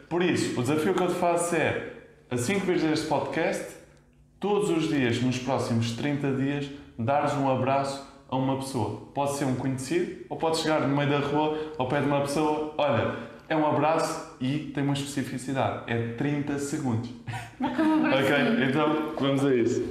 Por 0.10 0.22
isso, 0.22 0.60
o 0.60 0.64
desafio 0.64 0.94
que 0.94 1.02
eu 1.02 1.08
te 1.08 1.14
faço 1.14 1.56
é, 1.56 1.94
assim 2.30 2.60
que 2.60 2.66
vires 2.66 2.84
este 2.84 3.08
podcast, 3.08 3.76
todos 4.40 4.70
os 4.70 4.90
dias, 4.90 5.22
nos 5.22 5.40
próximos 5.40 5.94
30 5.94 6.34
dias, 6.34 6.70
dares 6.98 7.34
um 7.34 7.50
abraço 7.50 8.11
a 8.32 8.36
uma 8.38 8.56
pessoa. 8.58 9.02
Pode 9.14 9.34
ser 9.34 9.46
um 9.46 9.56
conhecido, 9.56 10.26
ou 10.30 10.38
pode 10.38 10.58
chegar 10.58 10.80
no 10.88 10.96
meio 10.96 11.10
da 11.10 11.20
rua, 11.20 11.58
ao 11.78 11.88
pé 11.88 12.00
de 12.00 12.08
uma 12.08 12.22
pessoa, 12.22 12.74
olha, 12.78 13.16
é 13.50 13.56
um 13.56 13.68
abraço 13.68 14.38
e 14.40 14.72
tem 14.74 14.84
uma 14.84 14.94
especificidade, 14.94 15.84
é 15.92 16.14
30 16.14 16.58
segundos. 16.58 17.10
ok? 17.60 18.70
Então, 18.70 19.14
vamos 19.20 19.46
a 19.46 19.54
isso. 19.54 19.84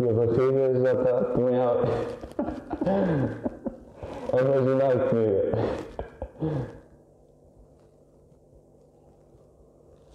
E 0.00 0.02
a 0.02 0.12
barriga 0.12 0.80
já 0.80 0.92
está 0.94 1.24
também 1.24 1.56
a, 1.56 1.72
a 4.32 4.40
imaginar 4.40 5.08
comigo. 5.08 6.79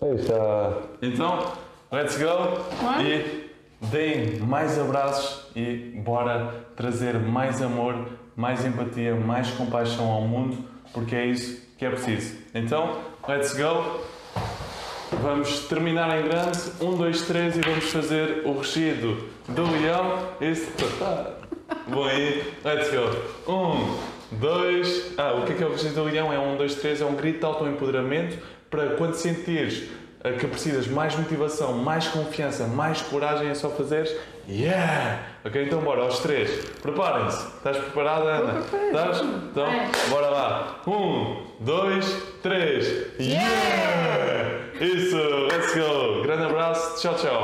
Aí 0.02 0.16
está. 0.16 0.74
Então, 1.02 1.54
let's 1.92 2.18
go 2.18 3.02
e 3.02 3.50
deem 3.88 4.40
mais 4.40 4.78
abraços 4.78 5.48
e 5.56 5.94
bora 6.04 6.54
trazer 6.76 7.18
mais 7.18 7.62
amor, 7.62 8.08
mais 8.36 8.66
empatia, 8.66 9.16
mais 9.16 9.50
compaixão 9.52 10.12
ao 10.12 10.22
mundo, 10.22 10.58
porque 10.94 11.16
é 11.16 11.26
isso 11.26 11.66
que 11.78 11.86
é 11.86 11.90
preciso. 11.90 12.38
Então, 12.54 13.00
let's 13.28 13.54
go. 13.54 14.00
Vamos 15.22 15.60
terminar 15.68 16.18
em 16.20 16.24
grande. 16.24 16.60
Um, 16.82 16.96
dois, 16.98 17.22
três 17.22 17.56
e 17.56 17.62
vamos 17.62 17.86
fazer 17.86 18.42
o 18.46 18.58
regido 18.58 19.30
do 19.48 19.64
leão. 19.64 20.30
Tá. 21.00 21.32
Bom 21.88 22.04
aí. 22.04 22.54
Let's 22.64 22.90
go. 22.92 23.52
Um, 23.52 23.98
dois. 24.38 25.14
Ah, 25.18 25.34
o 25.34 25.46
que 25.46 25.54
é 25.54 25.56
que 25.56 25.64
é 25.64 25.68
o 25.68 25.72
regido 25.72 25.96
do 25.96 26.04
leão? 26.04 26.34
É 26.34 26.40
um, 26.40 26.58
dois, 26.58 26.76
três. 26.76 27.02
É 27.02 27.06
um 27.06 27.16
grito 27.16 27.40
de 27.40 27.46
autoempoderamento 27.46 28.38
para 28.70 28.96
quando 28.96 29.14
sentires 29.16 29.90
que 30.40 30.48
precisas 30.48 30.88
mais 30.88 31.16
motivação, 31.16 31.74
mais 31.74 32.08
confiança, 32.08 32.66
mais 32.66 33.02
coragem, 33.02 33.48
é 33.50 33.54
só 33.54 33.70
fazeres 33.70 34.12
yeah! 34.50 35.20
Ok, 35.44 35.64
então 35.64 35.82
bora, 35.82 36.02
aos 36.02 36.20
três. 36.20 36.50
Preparem-se. 36.82 37.46
Estás 37.58 37.78
preparada, 37.78 38.26
Ana? 38.26 38.60
Estás? 38.62 39.22
Então, 39.22 39.68
É. 39.68 39.90
bora 40.10 40.30
lá. 40.30 40.82
Um, 40.88 41.46
dois, 41.60 42.06
três. 42.42 42.88
Yeah! 43.20 44.62
Isso, 44.82 45.18
let's 45.52 45.74
go. 45.76 46.24
Grande 46.24 46.46
abraço. 46.46 47.02
Tchau, 47.02 47.16
tchau. 47.16 47.42